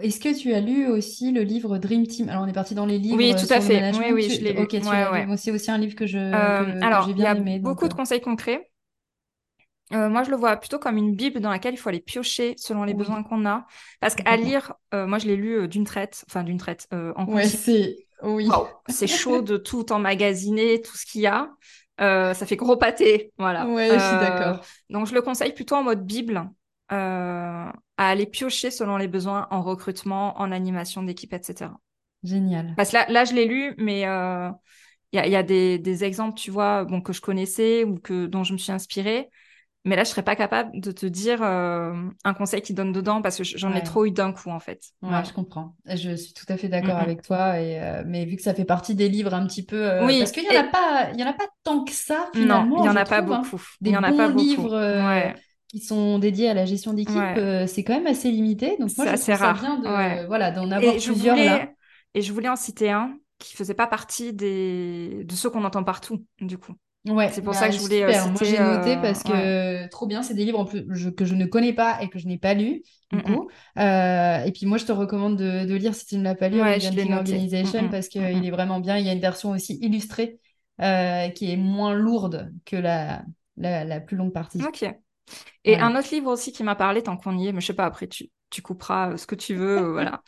Est-ce 0.00 0.20
que 0.20 0.38
tu 0.38 0.52
as 0.52 0.60
lu 0.60 0.86
aussi 0.86 1.32
le 1.32 1.42
livre 1.42 1.78
Dream 1.78 2.06
Team? 2.06 2.28
Alors, 2.28 2.44
on 2.44 2.46
est 2.46 2.52
parti 2.52 2.74
dans 2.74 2.86
les 2.86 2.98
livres. 2.98 3.16
Oui, 3.16 3.34
tout 3.34 3.52
à 3.52 3.60
fait. 3.60 3.92
Oui, 3.96 4.12
oui, 4.12 4.30
je 4.30 4.42
l'ai 4.42 4.52
lu. 4.52 4.66
Tu. 4.68 4.80
C'est 5.36 5.50
aussi 5.50 5.70
un 5.70 5.78
livre 5.78 5.94
que 5.94 6.06
je. 6.06 6.18
alors, 6.18 7.08
il 7.10 7.18
y 7.18 7.26
a 7.26 7.34
beaucoup 7.58 7.88
de 7.88 7.94
conseils 7.94 8.20
concrets. 8.20 8.70
Moi, 9.90 10.24
je 10.24 10.30
le 10.30 10.36
vois 10.36 10.56
plutôt 10.56 10.78
comme 10.78 10.96
une 10.96 11.14
bible 11.14 11.40
dans 11.40 11.50
laquelle 11.50 11.74
il 11.74 11.76
faut 11.76 11.88
aller 11.88 12.00
piocher 12.00 12.54
selon 12.58 12.84
les 12.84 12.94
besoins 12.94 13.22
qu'on 13.22 13.46
a. 13.46 13.66
Parce 14.00 14.14
qu'à 14.14 14.36
lire, 14.36 14.74
moi, 14.92 15.18
je 15.18 15.26
l'ai 15.26 15.36
lu 15.36 15.68
d'une 15.68 15.84
traite, 15.84 16.24
enfin 16.28 16.42
d'une 16.42 16.58
traite 16.58 16.88
en 16.92 17.24
Ouais, 17.26 17.46
c'est 17.46 17.96
oui. 18.22 18.48
c'est 18.88 19.06
chaud 19.06 19.42
de 19.42 19.56
tout 19.56 19.92
emmagasiner, 19.92 20.80
tout 20.82 20.96
ce 20.96 21.06
qu'il 21.06 21.22
y 21.22 21.26
a. 21.26 21.50
Euh, 22.00 22.34
ça 22.34 22.44
fait 22.44 22.56
gros 22.56 22.76
pâté, 22.76 23.32
voilà. 23.38 23.66
Ouais, 23.66 23.88
je 23.88 23.98
suis 23.98 24.16
euh, 24.16 24.20
d'accord. 24.20 24.64
Donc 24.90 25.06
je 25.06 25.14
le 25.14 25.22
conseille 25.22 25.52
plutôt 25.52 25.76
en 25.76 25.82
mode 25.82 26.04
bible, 26.04 26.50
euh, 26.92 26.96
à 26.96 27.72
aller 27.96 28.26
piocher 28.26 28.70
selon 28.70 28.98
les 28.98 29.08
besoins 29.08 29.48
en 29.50 29.62
recrutement, 29.62 30.38
en 30.38 30.52
animation 30.52 31.02
d'équipe, 31.02 31.32
etc. 31.32 31.70
Génial. 32.22 32.74
Parce 32.76 32.90
que 32.90 32.96
là, 32.96 33.06
là 33.08 33.24
je 33.24 33.32
l'ai 33.32 33.46
lu, 33.46 33.74
mais 33.78 34.00
il 34.00 34.02
y 34.02 34.04
a, 35.18 35.26
y 35.26 35.36
a 35.36 35.42
des, 35.42 35.78
des, 35.78 36.04
exemples, 36.04 36.38
tu 36.38 36.50
vois, 36.50 36.84
bon, 36.84 37.00
que 37.00 37.14
je 37.14 37.22
connaissais 37.22 37.84
ou 37.84 37.98
que 37.98 38.26
dont 38.26 38.44
je 38.44 38.52
me 38.52 38.58
suis 38.58 38.72
inspirée. 38.72 39.30
Mais 39.86 39.94
là, 39.94 40.02
je 40.02 40.10
serais 40.10 40.24
pas 40.24 40.34
capable 40.34 40.80
de 40.80 40.90
te 40.90 41.06
dire 41.06 41.44
euh, 41.44 41.94
un 42.24 42.34
conseil 42.34 42.60
qui 42.60 42.74
donne 42.74 42.90
dedans 42.90 43.22
parce 43.22 43.36
que 43.36 43.44
j'en 43.44 43.72
ai 43.72 43.84
trop 43.84 44.04
eu 44.04 44.10
d'un 44.10 44.32
coup, 44.32 44.50
en 44.50 44.58
fait. 44.58 44.82
Ouais, 45.00 45.24
je 45.24 45.32
comprends. 45.32 45.76
Je 45.86 46.16
suis 46.16 46.34
tout 46.34 46.44
à 46.48 46.56
fait 46.56 46.68
d'accord 46.68 46.96
avec 46.96 47.22
toi. 47.22 47.60
Et, 47.60 47.80
euh, 47.80 48.02
mais 48.04 48.24
vu 48.24 48.34
que 48.34 48.42
ça 48.42 48.52
fait 48.52 48.64
partie 48.64 48.96
des 48.96 49.08
livres 49.08 49.32
un 49.32 49.46
petit 49.46 49.64
peu. 49.64 49.88
Euh, 49.88 50.04
oui. 50.04 50.18
Parce 50.18 50.32
qu'il 50.32 50.42
n'y 50.42 50.58
en, 50.58 50.60
a 50.60 50.64
pas... 50.64 51.10
Il 51.14 51.20
y 51.20 51.22
en 51.22 51.28
a 51.28 51.32
pas 51.32 51.46
tant 51.62 51.84
que 51.84 51.92
ça, 51.92 52.28
finalement. 52.34 52.78
Non, 52.78 52.82
il 52.82 52.82
n'y 52.82 52.88
en 52.88 52.96
a 52.96 53.04
pas 53.04 53.18
hein. 53.18 53.22
beaucoup. 53.22 53.62
Des 53.80 53.92
pas 53.92 54.28
livres. 54.28 55.34
Qui 55.68 55.80
sont 55.80 56.18
dédiés 56.18 56.48
à 56.48 56.54
la 56.54 56.64
gestion 56.64 56.92
d'équipe, 56.92 57.38
c'est 57.68 57.84
quand 57.84 57.94
même 57.94 58.08
assez 58.08 58.30
limité. 58.32 58.76
Donc, 58.80 58.90
moi, 58.96 59.06
je 59.06 59.12
trouve 59.12 59.36
ça 59.36 59.52
bien 59.52 59.78
de, 59.78 60.26
voilà, 60.26 60.50
d'en 60.50 60.68
avoir 60.68 60.94
plusieurs 60.96 61.36
là. 61.36 61.68
Et 62.14 62.22
je 62.22 62.32
voulais 62.32 62.48
en 62.48 62.56
citer 62.56 62.90
un 62.90 63.16
qui 63.38 63.54
faisait 63.54 63.74
pas 63.74 63.86
partie 63.86 64.32
des... 64.32 65.22
de 65.24 65.34
ceux 65.34 65.50
qu'on 65.50 65.64
entend 65.64 65.84
partout, 65.84 66.24
du 66.40 66.58
coup. 66.58 66.74
Ouais, 67.08 67.30
c'est 67.30 67.42
pour 67.42 67.54
ça 67.54 67.68
que 67.68 67.74
je 67.74 67.80
voulais. 67.80 68.00
Super. 68.00 68.28
Moi, 68.28 68.40
j'ai 68.42 68.58
noté 68.58 68.96
euh, 68.96 69.02
parce 69.02 69.22
que 69.22 69.88
trop 69.88 70.06
bien, 70.06 70.22
c'est 70.22 70.34
des 70.34 70.44
livres 70.44 70.58
en 70.58 70.64
plus, 70.64 70.84
que 71.12 71.24
je 71.24 71.34
ne 71.34 71.46
connais 71.46 71.72
pas 71.72 72.02
et 72.02 72.08
que 72.08 72.18
je 72.18 72.26
n'ai 72.26 72.38
pas 72.38 72.54
lus. 72.54 72.82
Du 73.12 73.22
coup. 73.22 73.48
Euh, 73.78 74.44
et 74.44 74.52
puis 74.52 74.66
moi, 74.66 74.78
je 74.78 74.84
te 74.84 74.92
recommande 74.92 75.36
de, 75.36 75.74
lire 75.74 75.94
si 75.94 76.06
tu 76.06 76.16
ne 76.16 76.24
l'as 76.24 76.34
pas 76.34 76.48
lu, 76.48 76.60
ouais, 76.60 76.78
Organization, 77.12 77.88
parce 77.88 78.08
qu'il 78.08 78.22
est 78.22 78.50
vraiment 78.50 78.80
bien. 78.80 78.98
Il 78.98 79.06
y 79.06 79.08
a 79.08 79.12
une 79.12 79.20
version 79.20 79.50
aussi 79.50 79.78
illustrée 79.80 80.38
euh, 80.82 81.28
qui 81.28 81.50
est 81.50 81.56
moins 81.56 81.94
lourde 81.94 82.52
que 82.64 82.76
la, 82.76 83.22
la, 83.56 84.00
plus 84.00 84.16
longue 84.16 84.32
partie. 84.32 84.62
Ok. 84.62 84.84
Et 85.64 85.78
un 85.78 85.96
autre 85.96 86.08
livre 86.12 86.30
aussi 86.30 86.52
qui 86.52 86.62
m'a 86.62 86.76
parlé, 86.76 87.02
tant 87.02 87.16
qu'on 87.16 87.36
y 87.36 87.48
est, 87.48 87.52
mais 87.52 87.60
je 87.60 87.66
sais 87.66 87.74
pas, 87.74 87.86
après 87.86 88.06
tu, 88.06 88.30
tu 88.50 88.62
couperas 88.62 89.16
ce 89.16 89.26
que 89.26 89.34
tu 89.34 89.54
veux, 89.54 89.92
voilà. 89.92 90.22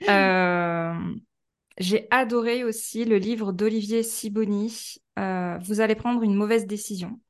J'ai 1.78 2.06
adoré 2.10 2.64
aussi 2.64 3.04
le 3.04 3.18
livre 3.18 3.52
d'Olivier 3.52 4.02
Siboni, 4.02 4.96
euh, 5.18 5.58
Vous 5.58 5.80
allez 5.80 5.94
prendre 5.94 6.22
une 6.22 6.34
mauvaise 6.34 6.66
décision. 6.66 7.20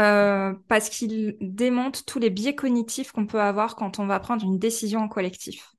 Euh, 0.00 0.54
parce 0.68 0.90
qu'il 0.90 1.36
démonte 1.40 2.06
tous 2.06 2.20
les 2.20 2.30
biais 2.30 2.54
cognitifs 2.54 3.10
qu'on 3.10 3.26
peut 3.26 3.40
avoir 3.40 3.74
quand 3.74 3.98
on 3.98 4.06
va 4.06 4.20
prendre 4.20 4.44
une 4.44 4.58
décision 4.58 5.00
en 5.00 5.08
collectif. 5.08 5.72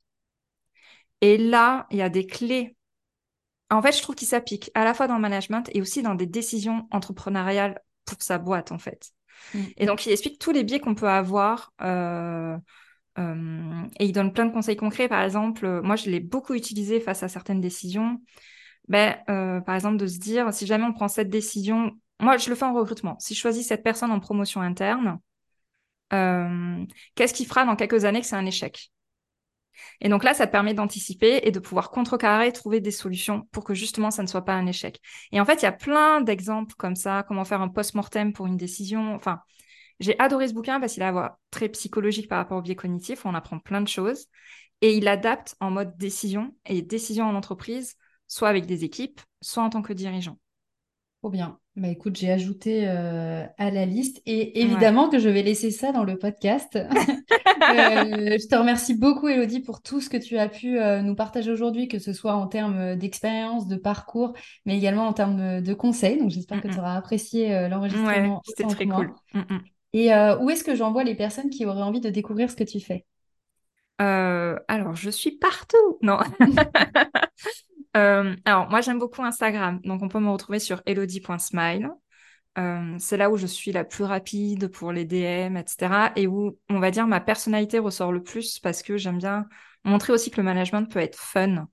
Et 1.22 1.38
là, 1.38 1.88
il 1.90 1.98
y 1.98 2.02
a 2.02 2.10
des 2.10 2.28
clés. 2.28 2.76
En 3.70 3.82
fait, 3.82 3.96
je 3.96 4.02
trouve 4.02 4.16
qu'il 4.16 4.28
s'applique 4.28 4.72
à 4.74 4.84
la 4.84 4.94
fois 4.94 5.08
dans 5.08 5.16
le 5.16 5.22
management 5.22 5.70
et 5.74 5.82
aussi 5.82 6.02
dans 6.02 6.16
des 6.16 6.26
décisions 6.26 6.88
entrepreneuriales 6.92 7.82
pour 8.04 8.22
sa 8.22 8.38
boîte, 8.40 8.74
en 8.74 8.78
fait. 8.78 9.12
Mm. 9.54 9.64
Et 9.78 9.86
donc, 9.86 10.06
il 10.06 10.12
explique 10.12 10.40
tous 10.40 10.52
les 10.52 10.66
biais 10.66 10.80
qu'on 10.82 10.96
peut 10.96 11.08
avoir 11.08 11.72
euh, 11.82 12.58
euh, 13.20 13.84
et 14.00 14.06
il 14.06 14.14
donne 14.14 14.34
plein 14.34 14.46
de 14.46 14.54
conseils 14.54 14.76
concrets. 14.78 15.08
Par 15.08 15.22
exemple, 15.24 15.66
euh, 15.66 15.82
moi, 15.82 15.96
je 15.96 16.10
l'ai 16.10 16.20
beaucoup 16.20 16.54
utilisé 16.54 17.00
face 17.00 17.24
à 17.24 17.28
certaines 17.28 17.62
décisions. 17.62 18.22
Ben, 18.88 19.18
euh, 19.30 19.62
par 19.62 19.76
exemple, 19.76 19.98
de 19.98 20.08
se 20.08 20.20
dire, 20.20 20.54
si 20.54 20.66
jamais 20.66 20.86
on 20.86 20.94
prend 20.94 21.08
cette 21.08 21.30
décision, 21.30 21.92
moi, 22.20 22.38
je 22.38 22.50
le 22.50 22.56
fais 22.56 22.66
en 22.66 22.74
recrutement. 22.74 23.18
Si 23.20 23.36
je 23.36 23.40
choisis 23.40 23.68
cette 23.68 23.84
personne 23.84 24.12
en 24.12 24.20
promotion 24.20 24.62
interne, 24.62 25.20
qu'est-ce 27.16 27.34
qui 27.34 27.46
fera 27.46 27.66
dans 27.66 27.76
quelques 27.76 28.06
années 28.06 28.22
que 28.22 28.28
c'est 28.28 28.36
un 28.36 28.46
échec? 28.46 28.92
Et 30.02 30.10
donc 30.10 30.24
là, 30.24 30.34
ça 30.34 30.48
te 30.48 30.52
permet 30.52 30.74
d'anticiper 30.74 31.42
et 31.44 31.52
de 31.52 31.60
pouvoir 31.60 31.92
contrecarrer, 31.92 32.52
trouver 32.52 32.82
des 32.82 32.92
solutions 32.92 33.48
pour 33.52 33.64
que 33.64 33.74
justement 33.74 34.12
ça 34.12 34.24
ne 34.24 34.28
soit 34.28 34.44
pas 34.44 34.54
un 34.54 34.66
échec. 34.66 35.00
Et 35.32 35.40
en 35.40 35.46
fait, 35.46 35.62
il 35.62 35.64
y 35.64 35.68
a 35.68 35.72
plein 35.72 36.22
d'exemples 36.22 36.74
comme 36.78 36.96
ça, 36.96 37.24
comment 37.28 37.46
faire 37.46 37.62
un 37.62 37.70
post-mortem 37.70 38.34
pour 38.34 38.48
une 38.48 38.58
décision. 38.58 39.14
Enfin, 39.14 39.40
j'ai 40.00 40.18
adoré 40.20 40.48
ce 40.48 40.54
bouquin 40.54 40.80
parce 40.80 40.94
qu'il 40.94 41.04
a 41.04 41.38
très 41.52 41.70
psychologique 41.70 42.28
par 42.28 42.38
rapport 42.38 42.58
au 42.58 42.62
biais 42.62 42.76
cognitif, 42.76 43.26
on 43.26 43.36
apprend 43.36 43.60
plein 43.60 43.82
de 43.82 43.88
choses. 43.88 44.28
Et 44.82 44.96
il 44.96 45.08
adapte 45.08 45.56
en 45.60 45.72
mode 45.72 45.98
décision 45.98 46.56
et 46.66 46.82
décision 46.82 47.26
en 47.26 47.36
entreprise, 47.36 47.96
soit 48.28 48.48
avec 48.48 48.66
des 48.66 48.86
équipes, 48.86 49.20
soit 49.42 49.64
en 49.64 49.70
tant 49.70 49.82
que 49.82 49.92
dirigeant. 49.92 50.38
Trop 51.22 51.30
bien. 51.30 51.60
Bah 51.76 51.90
écoute, 51.90 52.16
j'ai 52.18 52.32
ajouté 52.32 52.88
euh, 52.88 53.46
à 53.58 53.72
la 53.72 53.86
liste 53.86 54.22
et 54.26 54.62
évidemment 54.62 55.10
que 55.10 55.20
je 55.20 55.28
vais 55.28 55.44
laisser 55.44 55.70
ça 55.72 55.92
dans 55.92 56.04
le 56.04 56.18
podcast. 56.18 56.78
Euh, 57.70 58.38
je 58.40 58.48
te 58.48 58.56
remercie 58.56 58.98
beaucoup, 58.98 59.28
Elodie, 59.28 59.60
pour 59.60 59.82
tout 59.82 60.00
ce 60.00 60.10
que 60.10 60.16
tu 60.16 60.38
as 60.38 60.48
pu 60.48 60.80
euh, 60.80 61.02
nous 61.02 61.14
partager 61.14 61.52
aujourd'hui, 61.52 61.88
que 61.88 62.00
ce 62.00 62.14
soit 62.14 62.34
en 62.34 62.48
termes 62.48 62.96
d'expérience, 62.96 63.68
de 63.68 63.76
parcours, 63.76 64.34
mais 64.66 64.78
également 64.78 65.06
en 65.06 65.14
termes 65.14 65.62
de, 65.62 65.74
conseils. 65.74 66.18
Donc 66.18 66.32
j'espère 66.32 66.62
que 66.62 66.70
tu 66.70 66.80
auras 66.80 66.96
apprécié 66.96 67.68
l'enregistrement. 67.68 68.42
C'était 68.46 68.64
très 68.64 68.88
cool. 68.88 69.14
Et 69.94 70.14
euh, 70.14 70.38
où 70.40 70.50
est-ce 70.50 70.64
que 70.64 70.76
j'envoie 70.76 71.04
les 71.04 71.16
personnes 71.16 71.50
qui 71.50 71.66
auraient 71.66 71.82
envie 71.82 72.02
de 72.02 72.10
découvrir 72.10 72.50
ce 72.50 72.56
que 72.56 72.64
tu 72.64 72.80
fais? 72.80 73.06
Euh, 74.02 74.58
Alors, 74.68 74.96
je 74.96 75.10
suis 75.10 75.32
partout. 75.32 75.98
Non. 76.02 76.20
Euh, 77.98 78.36
alors, 78.46 78.70
moi, 78.70 78.82
j'aime 78.82 79.00
beaucoup 79.00 79.24
Instagram. 79.24 79.80
Donc, 79.84 80.04
on 80.04 80.10
peut 80.10 80.20
me 80.20 80.30
retrouver 80.30 80.60
sur 80.60 80.84
elodie.smile. 80.86 81.90
c'est 83.00 83.18
là 83.18 83.32
où 83.32 83.38
je 83.38 83.48
suis 83.48 83.72
la 83.72 83.84
plus 83.84 84.04
rapide 84.04 84.68
pour 84.68 84.92
les 84.92 85.06
DM, 85.06 85.58
etc. 85.58 86.12
Et 86.16 86.28
où, 86.28 86.58
on 86.70 86.80
va 86.80 86.92
dire, 86.92 87.08
ma 87.08 87.20
personnalité 87.20 87.80
ressort 87.80 88.12
le 88.12 88.22
plus 88.22 88.60
parce 88.60 88.84
que 88.84 88.98
j'aime 88.98 89.18
bien 89.18 89.48
montrer 89.86 90.14
aussi 90.14 90.30
que 90.30 90.38
le 90.38 90.44
management 90.44 90.86
peut 90.86 91.00
être 91.00 91.18
fun 91.18 91.68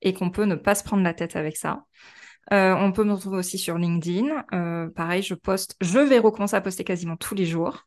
et 0.00 0.14
qu'on 0.14 0.30
peut 0.30 0.44
ne 0.44 0.54
pas 0.54 0.74
se 0.74 0.84
prendre 0.84 1.02
la 1.02 1.14
tête 1.14 1.36
avec 1.36 1.56
ça. 1.58 1.84
Euh, 2.52 2.74
on 2.74 2.92
peut 2.92 3.04
me 3.04 3.12
retrouver 3.12 3.38
aussi 3.38 3.58
sur 3.58 3.76
LinkedIn. 3.78 4.44
Euh, 4.54 4.88
pareil, 4.90 5.22
je 5.22 5.34
poste, 5.34 5.76
je 5.80 5.98
vais 5.98 6.18
recommencer 6.18 6.56
à 6.56 6.60
poster 6.60 6.84
quasiment 6.84 7.16
tous 7.16 7.34
les 7.34 7.46
jours. 7.46 7.84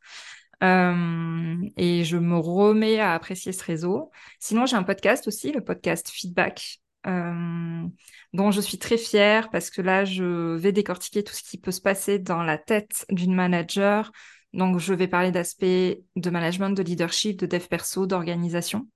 et 0.62 2.04
je 2.04 2.16
me 2.16 2.36
remets 2.38 3.00
à 3.00 3.14
apprécier 3.14 3.52
ce 3.52 3.64
réseau. 3.64 4.10
Sinon, 4.38 4.66
j'ai 4.66 4.76
un 4.76 4.84
podcast 4.84 5.26
aussi, 5.26 5.50
le 5.52 5.60
podcast 5.60 6.08
Feedback, 6.08 6.80
dont 7.04 8.50
je 8.50 8.60
suis 8.60 8.78
très 8.78 8.96
fière 8.96 9.50
parce 9.50 9.70
que 9.70 9.82
là, 9.82 10.04
je 10.04 10.54
vais 10.56 10.72
décortiquer 10.72 11.24
tout 11.24 11.34
ce 11.34 11.42
qui 11.42 11.58
peut 11.58 11.72
se 11.72 11.80
passer 11.80 12.18
dans 12.20 12.42
la 12.44 12.58
tête 12.58 13.04
d'une 13.10 13.34
manager. 13.34 14.12
Donc, 14.52 14.78
je 14.78 14.94
vais 14.94 15.08
parler 15.08 15.32
d'aspects 15.32 15.64
de 15.64 16.30
management, 16.30 16.70
de 16.70 16.82
leadership, 16.82 17.38
de 17.38 17.46
dev 17.46 17.66
perso, 17.66 18.06
d'organisation. 18.06 18.86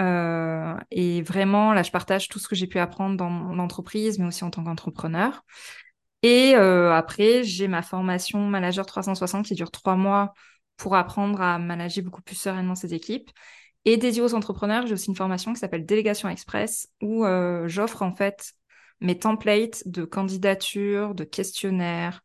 Euh, 0.00 0.76
et 0.90 1.22
vraiment, 1.22 1.72
là, 1.72 1.82
je 1.82 1.90
partage 1.90 2.28
tout 2.28 2.38
ce 2.38 2.48
que 2.48 2.54
j'ai 2.54 2.66
pu 2.66 2.78
apprendre 2.78 3.16
dans 3.16 3.30
mon 3.30 3.58
entreprise, 3.58 4.18
mais 4.18 4.26
aussi 4.26 4.44
en 4.44 4.50
tant 4.50 4.64
qu'entrepreneur. 4.64 5.44
Et 6.22 6.54
euh, 6.56 6.92
après, 6.92 7.44
j'ai 7.44 7.68
ma 7.68 7.82
formation 7.82 8.40
Manager 8.46 8.84
360 8.84 9.46
qui 9.46 9.54
dure 9.54 9.70
trois 9.70 9.96
mois 9.96 10.34
pour 10.76 10.96
apprendre 10.96 11.40
à 11.40 11.58
manager 11.58 12.04
beaucoup 12.04 12.22
plus 12.22 12.36
sereinement 12.36 12.74
ses 12.74 12.94
équipes. 12.94 13.30
Et 13.84 13.96
dédié 13.96 14.20
aux 14.22 14.34
entrepreneurs, 14.34 14.86
j'ai 14.86 14.94
aussi 14.94 15.08
une 15.08 15.16
formation 15.16 15.52
qui 15.52 15.60
s'appelle 15.60 15.86
Délégation 15.86 16.28
Express 16.28 16.88
où 17.00 17.24
euh, 17.24 17.68
j'offre 17.68 18.02
en 18.02 18.14
fait 18.14 18.52
mes 19.00 19.18
templates 19.18 19.86
de 19.86 20.04
candidature, 20.04 21.14
de 21.14 21.24
questionnaires, 21.24 22.22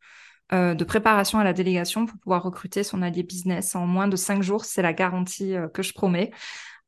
de 0.50 0.84
préparation 0.84 1.38
à 1.38 1.44
la 1.44 1.54
délégation 1.54 2.04
pour 2.04 2.18
pouvoir 2.18 2.42
recruter 2.42 2.82
son 2.82 3.00
allié 3.00 3.22
business 3.22 3.74
en 3.74 3.86
moins 3.86 4.06
de 4.06 4.16
cinq 4.16 4.42
jours. 4.42 4.66
C'est 4.66 4.82
la 4.82 4.92
garantie 4.92 5.54
que 5.72 5.82
je 5.82 5.94
promets. 5.94 6.30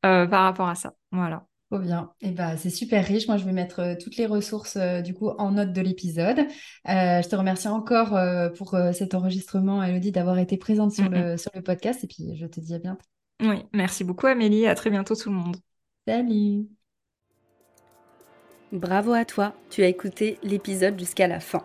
Euh, 0.05 0.27
par 0.27 0.45
rapport 0.45 0.69
à 0.69 0.75
ça. 0.75 0.95
Voilà. 1.13 1.47
Trop 1.71 1.81
bien. 1.81 2.13
Et 2.21 2.29
eh 2.29 2.31
ben, 2.31 2.57
c'est 2.57 2.71
super 2.71 3.05
riche. 3.05 3.27
Moi, 3.27 3.37
je 3.37 3.45
vais 3.45 3.53
mettre 3.53 3.81
euh, 3.81 3.95
toutes 3.99 4.17
les 4.17 4.27
ressources 4.27 4.77
euh, 4.77 5.01
du 5.01 5.15
coup 5.15 5.31
en 5.31 5.53
note 5.53 5.73
de 5.73 5.81
l'épisode. 5.81 6.47
je 6.87 7.29
te 7.29 7.37
remercie 7.37 7.69
encore 7.69 8.19
pour 8.57 8.77
cet 8.93 9.15
enregistrement, 9.15 9.83
Elodie, 9.83 10.13
d'avoir 10.13 10.39
été 10.39 10.57
présente 10.57 10.93
sur, 10.93 11.09
le, 11.09 11.37
sur 11.37 11.51
le 11.55 11.63
podcast. 11.63 12.05
Et 12.05 12.07
puis, 12.07 12.37
je 12.37 12.47
te 12.47 12.61
dis 12.61 12.75
à 12.75 12.79
bientôt. 12.79 13.05
Oui, 13.43 13.65
merci 13.73 14.05
beaucoup, 14.05 14.27
Amélie. 14.27 14.67
À 14.67 14.75
très 14.75 14.91
bientôt, 14.91 15.17
tout 15.17 15.31
le 15.31 15.37
monde. 15.37 15.57
Salut. 16.07 16.67
Bravo 18.73 19.13
à 19.13 19.25
toi. 19.25 19.55
Tu 19.71 19.83
as 19.83 19.89
écouté 19.89 20.39
l'épisode 20.43 20.99
jusqu'à 20.99 21.29
la 21.29 21.41
fin. 21.41 21.65